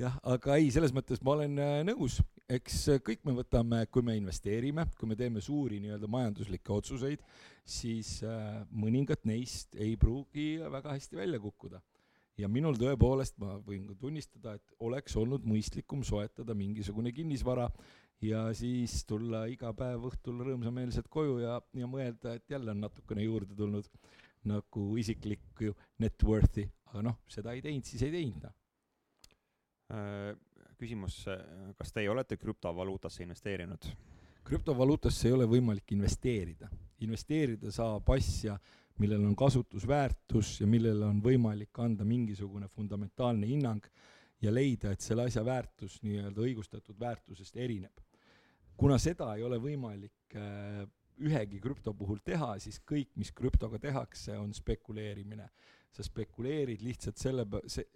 jah, 0.00 0.14
aga 0.36 0.58
ei, 0.60 0.70
selles 0.74 0.94
mõttes 0.94 1.22
ma 1.26 1.34
olen 1.34 1.58
äh, 1.62 1.80
nõus, 1.90 2.20
eks 2.50 2.84
kõik 3.06 3.24
me 3.26 3.34
võtame, 3.40 3.84
kui 3.90 4.06
me 4.06 4.14
investeerime, 4.20 4.86
kui 4.98 5.10
me 5.10 5.18
teeme 5.18 5.42
suuri 5.42 5.80
nii-öelda 5.82 6.10
majanduslikke 6.10 6.74
otsuseid, 6.76 7.26
siis 7.66 8.20
äh, 8.22 8.62
mõningad 8.70 9.26
neist 9.26 9.74
ei 9.74 9.98
pruugi 9.98 10.54
väga 10.62 10.94
hästi 10.94 11.18
välja 11.18 11.42
kukkuda 11.42 11.82
ja 12.40 12.48
minul 12.50 12.78
tõepoolest, 12.78 13.36
ma 13.42 13.58
võin 13.64 13.86
ka 13.88 13.96
tunnistada, 14.00 14.56
et 14.58 14.74
oleks 14.84 15.16
olnud 15.20 15.46
mõistlikum 15.48 16.02
soetada 16.06 16.56
mingisugune 16.58 17.12
kinnisvara 17.14 17.68
ja 18.24 18.46
siis 18.56 19.02
tulla 19.08 19.44
iga 19.50 19.72
päev 19.76 20.08
õhtul 20.10 20.42
rõõmsameelselt 20.46 21.10
koju 21.12 21.38
ja, 21.44 21.58
ja 21.76 21.90
mõelda, 21.90 22.36
et 22.38 22.50
jälle 22.50 22.74
on 22.74 22.82
natukene 22.86 23.26
juurde 23.26 23.56
tulnud 23.58 23.88
nagu 24.48 24.88
isiklikku 25.00 25.72
net 26.04 26.26
worth'i, 26.26 26.66
aga 26.92 27.04
noh, 27.10 27.20
seda 27.30 27.54
ei 27.56 27.62
teinud, 27.64 27.86
siis 27.88 28.02
ei 28.04 28.12
teinud, 28.12 28.44
noh. 28.44 28.58
Äh, 29.94 30.34
küsimus, 30.80 31.22
kas 31.78 31.92
teie 31.94 32.10
olete 32.10 32.36
krüptovaluutasse 32.40 33.22
investeerinud? 33.24 33.88
krüptovaluutasse 34.44 35.28
ei 35.28 35.32
ole 35.32 35.46
võimalik 35.48 35.94
investeerida. 35.96 36.68
investeerida 37.04 37.72
saab 37.72 38.08
asja, 38.12 38.58
millel 39.02 39.24
on 39.26 39.36
kasutusväärtus 39.36 40.60
ja 40.60 40.66
millele 40.70 41.06
on 41.06 41.20
võimalik 41.22 41.78
anda 41.82 42.04
mingisugune 42.06 42.68
fundamentaalne 42.68 43.46
hinnang 43.46 43.86
ja 44.42 44.52
leida, 44.54 44.92
et 44.92 45.02
selle 45.02 45.26
asja 45.28 45.44
väärtus 45.44 46.00
nii-öelda 46.04 46.44
õigustatud 46.44 46.98
väärtusest 47.00 47.56
erineb. 47.56 48.02
kuna 48.76 48.98
seda 48.98 49.34
ei 49.34 49.42
ole 49.42 49.58
võimalik 49.62 50.36
äh, 50.36 50.84
ühegi 51.22 51.60
krüpto 51.62 51.94
puhul 51.94 52.18
teha, 52.24 52.54
siis 52.58 52.80
kõik, 52.86 53.12
mis 53.16 53.30
krüptoga 53.32 53.78
tehakse, 53.78 54.38
on 54.38 54.54
spekuleerimine. 54.54 55.48
sa 55.94 56.02
spekuleerid 56.02 56.80
lihtsalt 56.82 57.20
selle, 57.22 57.44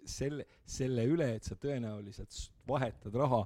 selle, 0.07 0.45
selle 0.63 1.03
üle, 1.03 1.33
et 1.35 1.43
sa 1.43 1.57
tõenäoliselt 1.59 2.31
vahetad 2.67 3.15
raha 3.15 3.41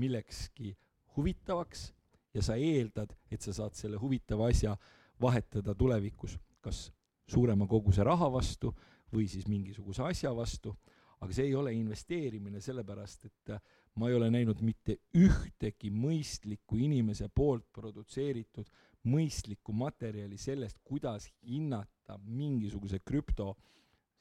millekski 0.00 0.70
huvitavaks 1.16 1.90
ja 2.32 2.42
sa 2.42 2.56
eeldad, 2.56 3.12
et 3.30 3.44
sa 3.44 3.52
saad 3.52 3.76
selle 3.76 4.00
huvitava 4.00 4.48
asja 4.48 4.72
vahetada 5.20 5.74
tulevikus, 5.74 6.38
kas 6.64 6.86
suurema 7.28 7.66
koguse 7.68 8.04
raha 8.04 8.30
vastu 8.32 8.72
või 9.12 9.28
siis 9.28 9.48
mingisuguse 9.48 10.02
asja 10.04 10.32
vastu, 10.36 10.74
aga 11.20 11.34
see 11.34 11.48
ei 11.48 11.54
ole 11.58 11.72
investeerimine, 11.74 12.60
sellepärast 12.60 13.24
et 13.28 13.54
äh, 13.54 13.62
ma 13.98 14.08
ei 14.08 14.14
ole 14.14 14.30
näinud 14.30 14.60
mitte 14.62 15.00
ühtegi 15.16 15.90
mõistlikku 15.90 16.78
inimese 16.78 17.28
poolt 17.34 17.66
produtseeritud 17.74 18.68
mõistlikku 19.08 19.72
materjali 19.72 20.38
sellest, 20.38 20.78
kuidas 20.84 21.28
hinnata 21.46 22.18
mingisuguse 22.24 23.00
krüpto 23.04 23.54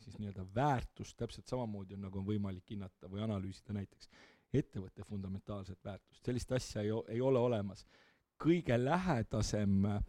siis 0.03 0.17
nii-öelda 0.21 0.45
väärtust, 0.55 1.17
täpselt 1.17 1.47
samamoodi 1.49 1.95
on, 1.97 2.05
nagu 2.05 2.19
on 2.21 2.27
võimalik 2.27 2.69
hinnata 2.71 3.09
või 3.11 3.23
analüüsida 3.25 3.73
näiteks 3.75 4.09
ettevõtte 4.53 5.03
fundamentaalset 5.03 5.79
väärtust, 5.83 6.23
sellist 6.25 6.51
asja 6.55 6.83
ei, 6.85 6.93
ei 7.15 7.21
ole 7.21 7.39
olemas. 7.39 7.85
kõige 8.37 8.77
lähedasem 8.77 9.85
äh, 9.85 10.01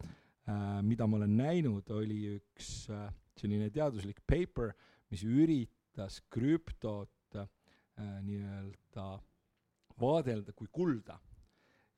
mida 0.82 1.06
ma 1.06 1.18
olen 1.18 1.36
näinud, 1.36 1.90
oli 1.92 2.22
üks 2.38 2.88
äh, 2.92 3.08
selline 3.38 3.70
teaduslik 3.74 4.22
paper, 4.26 4.72
mis 5.12 5.24
üritas 5.24 6.20
krüptot 6.32 7.36
äh, 7.38 7.48
nii-öelda 8.24 9.08
vaadelda 10.00 10.54
kui 10.56 10.68
kulda. 10.72 11.18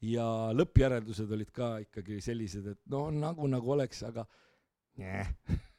ja 0.01 0.25
lõppjäreldused 0.57 1.33
olid 1.37 1.51
ka 1.53 1.75
ikkagi 1.85 2.23
sellised, 2.25 2.67
et 2.73 2.79
no 2.89 3.11
nagu, 3.13 3.45
nagu 3.53 3.75
oleks, 3.75 4.01
aga 4.09 4.25
yeah. 4.99 5.29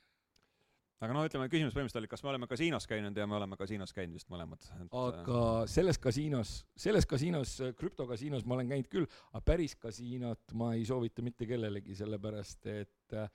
aga 1.02 1.16
no 1.16 1.24
ütleme, 1.26 1.48
küsimus 1.50 1.74
põhimõtteliselt 1.74 2.02
oli, 2.04 2.10
kas 2.12 2.24
me 2.24 2.30
oleme 2.32 2.48
kasiinos 2.50 2.86
käinud 2.90 3.18
ja 3.18 3.26
me 3.30 3.38
oleme 3.40 3.58
kasiinos 3.58 3.94
käinud 3.98 4.18
vist 4.20 4.30
mõlemad. 4.30 4.68
aga 5.02 5.44
selles 5.72 5.98
kasiinos, 6.02 6.52
selles 6.78 7.08
kasiinos, 7.10 7.56
krüptokasiinos 7.80 8.46
ma 8.46 8.60
olen 8.60 8.70
käinud 8.70 8.90
küll, 8.92 9.08
aga 9.32 9.42
päris 9.46 9.76
kasiinot 9.82 10.54
ma 10.62 10.74
ei 10.78 10.86
soovita 10.86 11.26
mitte 11.26 11.48
kellelegi, 11.50 11.98
sellepärast 11.98 12.70
et 12.74 13.18
äh, 13.18 13.32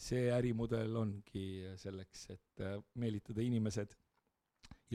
see 0.00 0.30
ärimudel 0.32 0.96
ongi 0.96 1.48
selleks, 1.80 2.24
et 2.36 2.64
äh, 2.64 2.78
meelitada 3.02 3.44
inimesed 3.44 3.92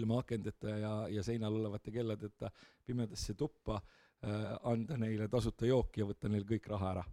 ilma 0.01 0.17
akendeta 0.23 0.79
ja, 0.79 0.95
ja 1.11 1.23
seinal 1.23 1.59
olevate 1.59 1.93
kelladeta 1.93 2.49
pimedasse 2.85 3.37
tuppa, 3.37 3.77
äh, 4.25 4.49
anda 4.71 4.97
neile 4.97 5.29
tasuta 5.29 5.69
jooki 5.69 6.01
ja 6.01 6.09
võtta 6.09 6.31
neil 6.31 6.47
kõik 6.49 6.73
raha 6.73 6.95
ära 6.95 7.05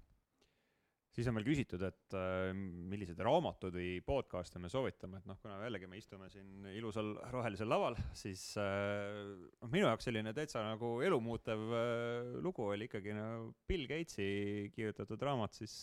siis 1.12 1.28
on 1.28 1.36
meil 1.36 1.46
küsitud, 1.46 1.82
et 1.84 2.16
äh, 2.16 2.50
milliseid 2.56 3.20
raamatuid 3.24 3.76
või 3.76 3.90
podcast'e 4.06 4.60
me 4.62 4.70
soovitame, 4.72 5.20
et 5.20 5.28
noh, 5.28 5.38
kuna 5.42 5.58
jällegi 5.66 5.88
me 5.90 6.00
istume 6.00 6.28
siin 6.32 6.66
ilusal 6.72 7.12
rohelisel 7.34 7.68
laval, 7.68 7.98
siis 8.16 8.46
noh, 8.56 9.68
minu 9.72 9.86
jaoks 9.88 10.08
selline 10.08 10.32
täitsa 10.36 10.64
nagu 10.64 10.94
elumuutev 11.04 11.64
äh, 11.76 12.32
lugu 12.44 12.70
oli 12.72 12.88
ikkagi 12.88 13.16
no 13.16 13.28
Bill 13.68 13.88
Gatesi 13.90 14.72
kirjutatud 14.74 15.22
raamat 15.28 15.60
siis 15.60 15.78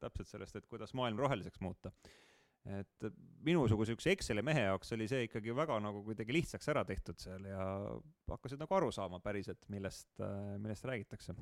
täpselt 0.00 0.28
sellest, 0.30 0.58
et 0.60 0.68
kuidas 0.68 0.92
maailm 0.98 1.20
roheliseks 1.20 1.62
muuta. 1.64 1.92
et 2.68 3.04
minusuguse 3.46 3.94
üks 3.96 4.04
Exceli 4.10 4.42
mehe 4.44 4.66
jaoks 4.66 4.92
oli 4.92 5.06
see 5.08 5.22
ikkagi 5.24 5.54
väga 5.56 5.78
nagu 5.80 6.02
kuidagi 6.04 6.34
lihtsaks 6.36 6.68
ära 6.68 6.82
tehtud 6.84 7.16
seal 7.22 7.46
ja 7.48 7.62
hakkasid 8.28 8.60
nagu 8.60 8.76
aru 8.76 8.90
saama 8.92 9.22
päriselt, 9.24 9.64
millest 9.72 10.20
millest 10.60 10.84
räägitakse 10.90 11.36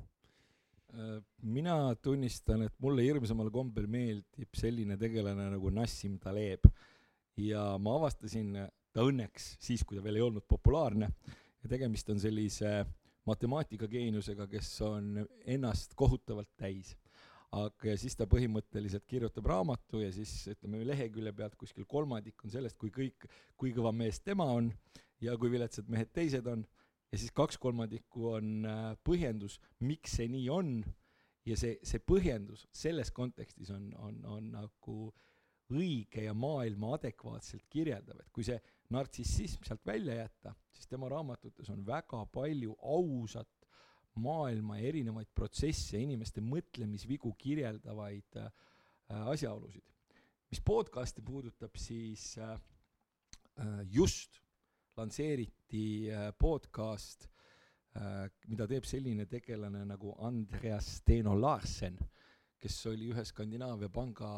mina 1.43 1.95
tunnistan, 2.01 2.63
et 2.67 2.75
mulle 2.83 3.03
hirmsamal 3.03 3.49
kombel 3.53 3.87
meeldib 3.91 4.55
selline 4.55 4.97
tegelane 4.99 5.49
nagu 5.53 5.71
Nassim 5.73 6.17
Taleb. 6.19 6.67
Ja 7.37 7.75
ma 7.77 7.97
avastasin 7.99 8.55
ta 8.93 9.03
õnneks 9.05 9.57
siis, 9.61 9.83
kui 9.85 9.97
ta 9.97 10.03
veel 10.05 10.17
ei 10.17 10.25
olnud 10.25 10.47
populaarne. 10.49 11.11
Ja 11.61 11.69
tegemist 11.69 12.09
on 12.09 12.21
sellise 12.21 12.79
matemaatikageenusega, 13.27 14.47
kes 14.49 14.69
on 14.87 15.19
ennast 15.45 15.93
kohutavalt 15.95 16.49
täis. 16.57 16.95
aga 17.47 17.87
ja 17.87 17.95
siis 17.95 18.15
ta 18.19 18.25
põhimõtteliselt 18.27 19.05
kirjutab 19.07 19.45
raamatu 19.47 20.01
ja 20.01 20.09
siis 20.11 20.31
ütleme 20.51 20.81
lehekülje 20.83 21.31
pealt 21.31 21.53
kuskil 21.55 21.85
kolmandik 21.87 22.43
on 22.43 22.51
sellest, 22.51 22.75
kui 22.77 22.91
kõik, 22.91 23.23
kui 23.55 23.71
kõva 23.71 23.93
mees 23.95 24.19
tema 24.19 24.43
on 24.51 24.67
ja 25.23 25.37
kui 25.39 25.49
viletsad 25.53 25.87
mehed 25.87 26.11
teised 26.11 26.47
on 26.51 26.65
ja 27.11 27.17
siis 27.17 27.31
kaks 27.35 27.57
kolmandikku 27.61 28.31
on 28.35 28.65
äh, 28.67 28.91
põhjendus, 29.07 29.59
miks 29.79 30.17
see 30.19 30.27
nii 30.31 30.49
on, 30.51 30.71
ja 31.47 31.57
see, 31.59 31.77
see 31.85 32.03
põhjendus 32.03 32.65
selles 32.75 33.11
kontekstis 33.15 33.71
on, 33.71 33.89
on, 34.03 34.19
on 34.27 34.51
nagu 34.55 34.97
õige 35.73 36.23
ja 36.23 36.33
maailma 36.35 36.93
adekvaatselt 36.95 37.65
kirjeldav, 37.71 38.21
et 38.23 38.31
kui 38.35 38.45
see 38.47 38.57
nartsissism 38.95 39.65
sealt 39.67 39.83
välja 39.87 40.21
jätta, 40.21 40.53
siis 40.71 40.87
tema 40.87 41.09
raamatutes 41.11 41.69
on 41.73 41.83
väga 41.87 42.23
palju 42.31 42.75
ausat 42.87 43.51
maailma 44.17 44.79
erinevaid 44.81 45.29
protsesse, 45.35 45.99
inimeste 45.99 46.41
mõtlemisvigu 46.41 47.33
kirjeldavaid 47.37 48.39
äh, 48.41 48.49
asjaolusid. 49.27 49.83
mis 50.47 50.61
podcasti 50.63 51.21
puudutab, 51.21 51.75
siis 51.75 52.37
äh, 52.37 52.59
äh 53.59 53.81
just 53.91 54.39
lansseeriti 54.97 56.09
äh, 56.11 56.29
podcast, 56.39 57.27
äh, 57.97 58.27
mida 58.49 58.67
teeb 58.69 58.85
selline 58.87 59.27
tegelane 59.29 59.83
nagu 59.87 60.13
Andreas 60.25 60.89
Steno 60.99 61.35
Larsen, 61.37 61.97
kes 62.57 62.77
oli 62.89 63.11
ühe 63.13 63.25
Skandinaavia 63.25 63.89
panga 63.93 64.31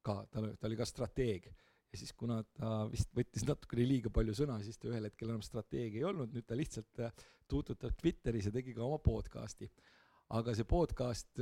ka, 0.00 0.22
ta, 0.32 0.44
ta 0.56 0.68
oli 0.68 0.78
ka 0.78 0.86
strateeg 0.88 1.50
ja 1.90 1.98
siis 1.98 2.14
kuna 2.16 2.38
ta 2.56 2.86
vist 2.88 3.10
võttis 3.16 3.44
natukene 3.48 3.84
liiga 3.84 4.12
palju 4.14 4.36
sõna, 4.38 4.60
siis 4.64 4.78
ta 4.80 4.88
ühel 4.88 5.08
hetkel 5.08 5.32
enam 5.32 5.42
strateeg 5.44 5.98
ei 5.98 6.06
olnud, 6.08 6.32
nüüd 6.32 6.46
ta 6.48 6.56
lihtsalt 6.56 7.02
äh, 7.04 7.26
tuututab 7.50 7.96
Twitteris 8.00 8.48
ja 8.48 8.54
tegi 8.54 8.76
ka 8.76 8.86
oma 8.86 9.00
podcast'i. 9.04 9.68
aga 10.30 10.52
see 10.54 10.64
podcast, 10.64 11.40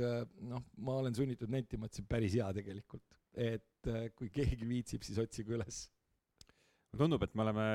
noh, 0.49 0.63
ma 0.81 0.95
olen 0.97 1.13
sunnitud 1.13 1.51
nentima, 1.53 1.85
et 1.85 1.93
see 1.93 2.01
on 2.01 2.07
päris 2.09 2.33
hea 2.33 2.47
tegelikult. 2.57 3.05
et 3.37 3.89
kui 4.17 4.31
keegi 4.33 4.65
viitsib, 4.67 5.03
siis 5.05 5.19
otsige 5.21 5.53
üles 5.53 5.83
tundub, 6.97 7.23
et 7.23 7.35
me 7.35 7.45
oleme 7.45 7.65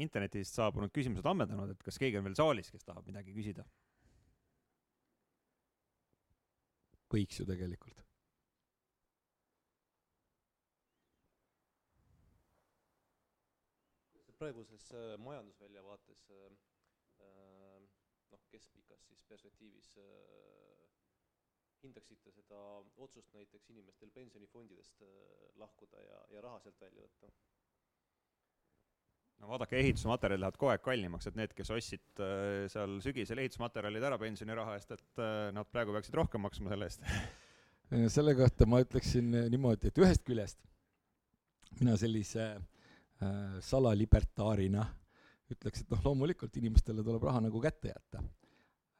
internetist 0.00 0.56
saabunud 0.56 0.92
küsimused 0.94 1.26
ammendanud, 1.28 1.74
et 1.74 1.82
kas 1.84 2.00
keegi 2.00 2.18
on 2.20 2.24
veel 2.24 2.38
saalis, 2.38 2.70
kes 2.72 2.86
tahab 2.86 3.06
midagi 3.10 3.36
küsida? 3.36 3.66
võiks 7.14 7.38
ju 7.38 7.46
tegelikult. 7.46 8.00
praeguses 14.44 14.88
äh, 14.92 15.12
majandusväljavaates 15.22 16.24
äh, 16.34 16.56
äh, 17.22 17.76
noh, 18.32 18.42
keskpikas 18.50 19.06
siis 19.06 19.22
perspektiivis 19.30 19.92
hindaksite 21.84 22.32
seda 22.34 22.58
otsust 23.06 23.32
näiteks 23.32 23.70
inimestel 23.70 24.10
pensionifondidest 24.10 25.00
lahkuda 25.62 26.02
ja, 26.02 26.18
ja 26.34 26.42
raha 26.44 26.60
sealt 26.64 26.82
välja 26.82 27.06
võtta? 27.06 27.30
No 29.44 29.52
vaadake, 29.52 29.76
ehitusmaterjalid 29.82 30.40
lähevad 30.40 30.58
kogu 30.58 30.72
aeg 30.72 30.84
kallimaks, 30.84 31.28
et 31.28 31.38
need, 31.38 31.52
kes 31.56 31.70
ostsid 31.74 32.22
äh, 32.24 32.64
seal 32.72 32.96
sügisel 33.04 33.42
ehitusmaterjalid 33.42 34.06
ära 34.08 34.18
pensioniraha 34.20 34.76
eest, 34.78 34.94
et 34.96 35.20
äh, 35.22 35.50
nad 35.54 35.68
praegu 35.72 35.94
peaksid 35.96 36.16
rohkem 36.16 36.44
maksma 36.46 36.72
selle 36.72 36.88
eest 36.88 37.04
selle 38.16 38.34
kohta 38.38 38.66
ma 38.66 38.80
ütleksin 38.82 39.28
niimoodi, 39.52 39.90
et 39.92 40.00
ühest 40.00 40.24
küljest 40.26 40.62
mina 41.80 41.96
sellise 42.00 42.46
äh, 42.54 43.58
salalibertaarina 43.68 44.86
ütleks, 45.52 45.84
et 45.84 45.92
noh, 45.92 46.00
loomulikult 46.08 46.56
inimestele 46.62 47.04
tuleb 47.04 47.28
raha 47.28 47.44
nagu 47.44 47.60
kätte 47.62 47.92
jätta 47.92 48.24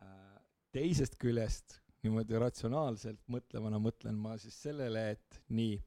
äh,. 0.05 0.37
teisest 0.77 1.17
küljest 1.21 1.81
niimoodi 2.05 2.37
ratsionaalselt 2.37 3.23
mõtlevana 3.33 3.81
mõtlen 3.81 4.21
ma 4.21 4.37
siis 4.41 4.59
sellele, 4.67 5.15
et 5.17 5.41
nii 5.57 5.79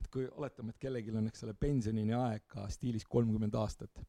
et 0.00 0.08
kui 0.12 0.26
oletame, 0.30 0.72
et 0.74 0.80
kellelgi 0.82 1.14
on, 1.14 1.26
eks 1.30 1.44
ole, 1.46 1.54
pensionini 1.58 2.14
aega 2.16 2.68
stiilis 2.72 3.06
kolmkümmend 3.08 3.54
aastat, 3.58 4.02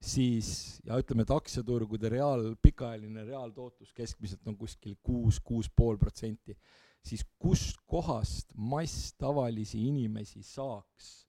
siis 0.00 0.80
ja 0.86 0.98
ütleme, 1.00 1.24
et 1.26 1.32
aktsiaturgude 1.34 2.10
reaal, 2.12 2.52
pikaajaline 2.62 3.24
reaaltootlus 3.28 3.92
keskmiselt 3.96 4.46
on 4.50 4.58
kuskil 4.58 4.96
kuus, 5.02 5.40
kuus 5.40 5.70
pool 5.70 5.98
protsenti, 5.98 6.56
siis 7.04 7.24
kust 7.38 7.80
kohast 7.86 8.52
mass 8.54 9.14
tavalisi 9.18 9.80
inimesi 9.88 10.42
saaks 10.42 11.28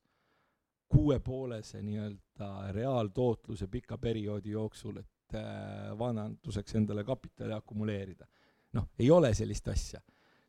kuuepoolese 0.90 1.82
nii-öelda 1.86 2.72
reaaltootluse 2.74 3.68
pika 3.68 3.98
perioodi 3.98 4.56
jooksul, 4.56 4.98
et 4.98 5.36
äh, 5.38 5.98
vananduseks 5.98 6.76
endale 6.76 7.04
kapitali 7.04 7.54
akumuleerida. 7.54 8.26
noh, 8.74 8.90
ei 9.00 9.12
ole 9.12 9.34
sellist 9.34 9.68
asja 9.68 10.02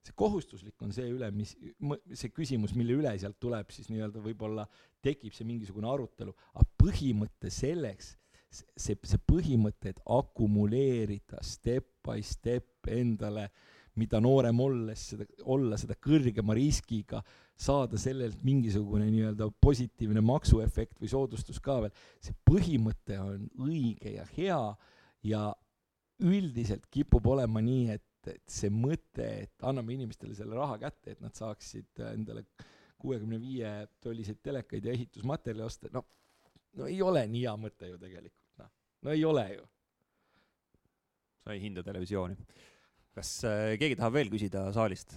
see 0.06 0.16
kohustuslik 0.16 0.80
on 0.84 0.94
see 0.96 1.10
üle, 1.12 1.28
mis, 1.34 1.52
see 2.16 2.32
küsimus, 2.32 2.72
mille 2.76 2.96
üle 2.96 3.12
sealt 3.20 3.36
tuleb 3.42 3.72
siis 3.74 3.90
nii-öelda 3.92 4.22
võib-olla 4.24 4.64
tekib 5.04 5.34
see 5.36 5.48
mingisugune 5.48 5.90
arutelu, 5.90 6.32
aga 6.54 6.66
põhimõte 6.80 7.52
selleks, 7.52 8.14
see, 8.50 8.96
see 8.96 9.20
põhimõte, 9.28 9.92
et 9.92 10.00
akumuleerida 10.08 11.42
step 11.44 12.00
by 12.06 12.24
step 12.24 12.88
endale, 12.90 13.50
mida 14.00 14.20
noorem 14.22 14.60
olles, 14.64 15.04
seda, 15.12 15.26
olla 15.52 15.76
seda 15.80 15.96
kõrgema 16.00 16.56
riskiga, 16.56 17.20
saada 17.60 17.98
sellelt 18.00 18.40
mingisugune 18.46 19.10
nii-öelda 19.10 19.50
positiivne 19.60 20.22
maksuefekt 20.24 21.02
või 21.02 21.10
soodustus 21.12 21.60
ka 21.60 21.82
veel, 21.84 22.04
see 22.24 22.36
põhimõte 22.48 23.18
on 23.20 23.50
õige 23.66 24.14
ja 24.16 24.24
hea 24.32 24.62
ja 25.28 25.42
üldiselt 26.24 26.86
kipub 26.92 27.26
olema 27.32 27.60
nii, 27.64 27.98
et 27.98 28.04
et 28.28 28.52
see 28.52 28.70
mõte, 28.72 29.26
et 29.46 29.64
anname 29.66 29.94
inimestele 29.96 30.34
selle 30.36 30.58
raha 30.58 30.76
kätte, 30.82 31.14
et 31.14 31.22
nad 31.24 31.34
saaksid 31.36 32.02
endale 32.10 32.44
kuuekümne 33.00 33.38
viie 33.40 33.70
tolliseid 34.04 34.40
telekaid 34.44 34.84
ja 34.84 34.92
ehitusmaterjali 34.92 35.64
osta, 35.64 35.88
noh, 35.94 36.04
no 36.76 36.88
ei 36.90 37.00
ole 37.02 37.24
nii 37.30 37.44
hea 37.46 37.54
mõte 37.60 37.88
ju 37.88 38.00
tegelikult, 38.00 38.42
noh, 38.60 38.72
no 39.06 39.14
ei 39.14 39.24
ole 39.24 39.46
ju. 39.54 39.66
sa 41.40 41.54
ei 41.56 41.62
hinda 41.62 41.82
televisiooni. 41.82 42.36
kas 43.16 43.32
äh, 43.48 43.74
keegi 43.80 43.96
tahab 43.98 44.18
veel 44.18 44.30
küsida 44.32 44.68
saalist? 44.76 45.16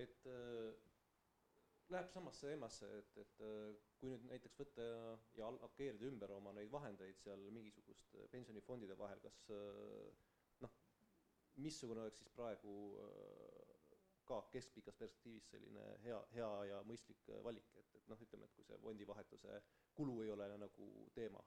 et 0.00 0.26
äh, 0.26 0.72
läheb 1.94 2.10
samasse 2.12 2.46
teemasse, 2.46 2.88
et, 2.98 3.16
et 3.22 3.42
äh, 3.44 3.72
kui 4.00 4.12
nüüd 4.12 4.26
näiteks 4.30 4.58
võtta 4.60 4.86
ja, 4.86 5.00
ja 5.38 5.48
allokeerida 5.50 6.08
ümber 6.10 6.32
oma 6.36 6.52
neid 6.56 6.70
vahendeid 6.72 7.18
seal 7.22 7.42
mingisuguste 7.54 8.26
pensionifondide 8.32 8.96
vahel, 8.98 9.20
kas 9.24 9.38
äh, 9.54 10.06
noh, 10.64 10.76
missugune 11.64 12.04
oleks 12.04 12.22
siis 12.22 12.32
praegu 12.36 12.76
äh, 13.02 13.76
ka 14.30 14.40
keskpikas 14.54 14.98
perspektiivis 14.98 15.50
selline 15.50 15.86
hea, 16.04 16.18
hea 16.36 16.50
ja 16.70 16.82
mõistlik 16.86 17.30
äh, 17.32 17.42
valik, 17.44 17.66
et, 17.74 17.94
et 17.98 18.10
noh, 18.12 18.20
ütleme, 18.26 18.46
et 18.46 18.58
kui 18.58 18.68
see 18.68 18.82
fondivahetuse 18.84 19.62
kulu 19.98 20.20
ei 20.26 20.34
ole 20.36 20.50
nagu 20.60 20.90
teema? 21.16 21.42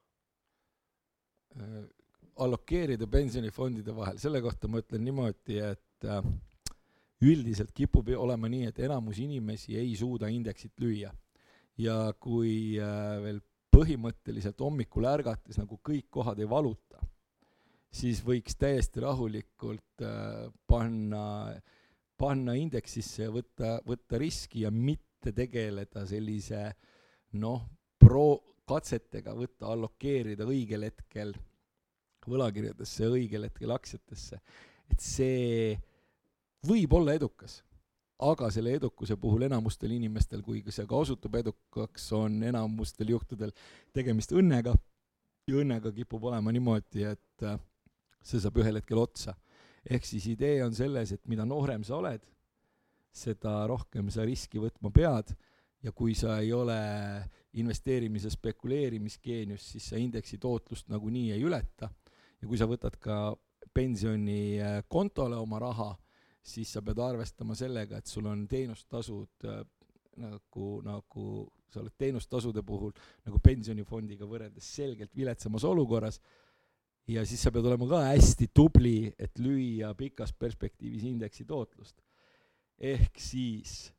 Allokeerida 2.44 3.06
pensionifondide 3.08 3.94
vahel, 3.96 4.18
selle 4.20 4.42
kohta 4.42 4.68
ma 4.72 4.82
ütlen 4.82 5.04
niimoodi, 5.06 5.60
et 5.62 6.08
üldiselt 7.24 7.72
kipub 7.76 8.10
olema 8.18 8.50
nii, 8.52 8.68
et 8.72 8.80
enamus 8.84 9.20
inimesi 9.24 9.78
ei 9.80 9.96
suuda 9.98 10.30
indeksit 10.32 10.74
lüüa. 10.82 11.12
ja 11.78 12.14
kui 12.22 12.78
äh, 12.78 13.18
veel 13.24 13.40
põhimõtteliselt 13.74 14.60
hommikul 14.62 15.08
ärgates 15.10 15.58
nagu 15.58 15.80
kõik 15.82 16.12
kohad 16.14 16.38
ei 16.38 16.50
valuta, 16.50 17.00
siis 17.90 18.22
võiks 18.26 18.54
täiesti 18.60 19.02
rahulikult 19.02 20.04
äh, 20.06 20.52
panna, 20.70 21.54
panna 22.18 22.54
indeksisse 22.60 23.26
ja 23.26 23.34
võtta, 23.34 23.80
võtta 23.88 24.20
riski 24.22 24.68
ja 24.68 24.72
mitte 24.72 25.34
tegeleda 25.34 26.06
sellise 26.06 26.68
noh, 27.42 27.66
pro-, 27.98 28.60
katsetega 28.70 29.34
võtta, 29.36 29.72
allokeerida 29.74 30.46
õigel 30.48 30.86
hetkel 30.88 31.34
võlakirjadesse, 32.30 33.10
õigel 33.10 33.50
hetkel 33.50 33.74
aktsiatesse. 33.76 34.40
et 34.94 35.02
see 35.02 35.74
võib 36.68 36.94
olla 36.96 37.16
edukas, 37.18 37.62
aga 38.24 38.50
selle 38.54 38.76
edukuse 38.78 39.18
puhul 39.20 39.48
enamustel 39.50 39.92
inimestel, 39.96 40.44
kui 40.46 40.64
see 40.70 40.88
ka 40.88 40.96
osutub 40.96 41.36
edukaks, 41.36 42.08
on 42.16 42.42
enamustel 42.48 43.12
juhtudel 43.16 43.54
tegemist 43.96 44.32
õnnega. 44.36 44.76
Ja 45.50 45.60
õnnega 45.60 45.92
kipub 45.92 46.24
olema 46.30 46.54
niimoodi, 46.56 47.04
et 47.04 47.44
äh, 47.44 47.58
see 48.24 48.40
saab 48.40 48.62
ühel 48.64 48.80
hetkel 48.80 49.02
otsa. 49.02 49.36
ehk 49.84 50.06
siis 50.08 50.30
idee 50.32 50.62
on 50.64 50.72
selles, 50.72 51.12
et 51.12 51.26
mida 51.28 51.44
noorem 51.44 51.84
sa 51.84 51.98
oled, 51.98 52.22
seda 53.12 53.66
rohkem 53.68 54.08
sa 54.10 54.24
riski 54.24 54.62
võtma 54.64 54.94
pead. 54.96 55.34
Ja 55.84 55.92
kui 55.92 56.14
sa 56.16 56.38
ei 56.40 56.54
ole 56.56 56.78
investeerimise 57.60 58.30
spekuleerimisgeenius, 58.32 59.66
siis 59.74 59.90
sa 59.92 60.00
indeksi 60.00 60.38
tootlust 60.40 60.88
nagunii 60.88 61.34
ei 61.36 61.44
ületa. 61.44 61.90
Ja 62.40 62.48
kui 62.48 62.58
sa 62.58 62.70
võtad 62.72 62.96
ka 63.04 63.36
pensionikontole 63.76 65.36
oma 65.36 65.60
raha, 65.60 65.90
siis 66.44 66.74
sa 66.76 66.82
pead 66.84 67.00
arvestama 67.00 67.56
sellega, 67.56 67.98
et 67.98 68.10
sul 68.12 68.28
on 68.28 68.46
teenustasud 68.52 69.48
äh, 69.48 69.62
nagu, 70.22 70.70
nagu 70.86 71.28
sa 71.72 71.82
oled 71.82 71.96
teenustasude 71.98 72.62
puhul 72.66 72.92
nagu 73.26 73.40
pensionifondiga 73.42 74.28
võrreldes 74.30 74.68
selgelt 74.76 75.16
viletsamas 75.16 75.64
olukorras 75.66 76.20
ja 77.10 77.24
siis 77.26 77.42
sa 77.44 77.52
pead 77.52 77.66
olema 77.68 77.88
ka 77.90 78.04
hästi 78.12 78.50
tubli, 78.54 79.12
et 79.18 79.40
lüüa 79.42 79.94
pikas 79.98 80.34
perspektiivis 80.34 81.08
indeksi 81.10 81.46
tootlust. 81.46 82.02
ehk 82.78 83.20
siis 83.20 83.94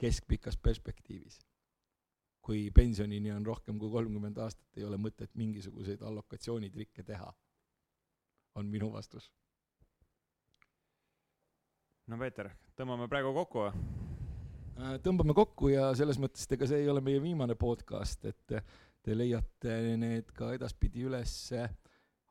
keskpikas 0.00 0.56
perspektiivis. 0.56 1.40
kui 2.40 2.70
pensionini 2.70 3.30
on 3.32 3.46
rohkem 3.46 3.78
kui 3.78 3.90
kolmkümmend 3.90 4.38
aastat, 4.38 4.66
ei 4.76 4.84
ole 4.84 4.96
mõtet 4.96 5.30
mingisuguseid 5.36 6.00
allokatsioonitrikke 6.02 7.02
teha, 7.04 7.28
on 8.56 8.66
minu 8.66 8.92
vastus 8.92 9.30
no 12.10 12.18
Peeter, 12.18 12.50
tõmbame 12.78 13.06
praegu 13.10 13.32
kokku 13.36 13.64
või? 13.66 13.84
Äh, 14.80 14.96
tõmbame 15.04 15.34
kokku 15.36 15.70
ja 15.70 15.90
selles 15.98 16.18
mõttes, 16.22 16.46
et 16.46 16.56
ega 16.56 16.68
see 16.70 16.82
ei 16.82 16.90
ole 16.90 17.02
meie 17.04 17.20
viimane 17.22 17.56
podcast, 17.58 18.24
et 18.30 18.56
te 19.00 19.16
leiate 19.16 19.76
need 20.00 20.32
ka 20.36 20.52
edaspidi 20.56 21.06
üles 21.08 21.34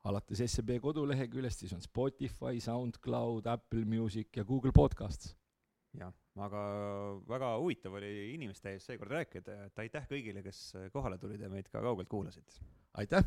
alates 0.08 0.42
SEB 0.46 0.76
koduleheküljest, 0.82 1.64
siis 1.64 1.74
on 1.76 1.82
Spotify, 1.84 2.60
SoundCloud, 2.62 3.48
Apple 3.50 3.84
Music 3.88 4.36
ja 4.36 4.44
Google 4.48 4.72
Podcasts. 4.76 5.34
jah, 5.98 6.12
aga 6.38 6.60
väga 7.28 7.54
huvitav 7.58 7.96
oli 7.98 8.12
inimeste 8.34 8.76
ees 8.76 8.86
seekord 8.86 9.10
rääkida, 9.10 9.56
et 9.66 9.82
aitäh 9.82 10.06
kõigile, 10.12 10.44
kes 10.46 10.60
kohale 10.94 11.18
tulid 11.18 11.42
ja 11.42 11.50
meid 11.50 11.68
ka 11.72 11.82
kaugelt 11.82 12.08
kuulasid. 12.08 12.60
aitäh! 12.94 13.26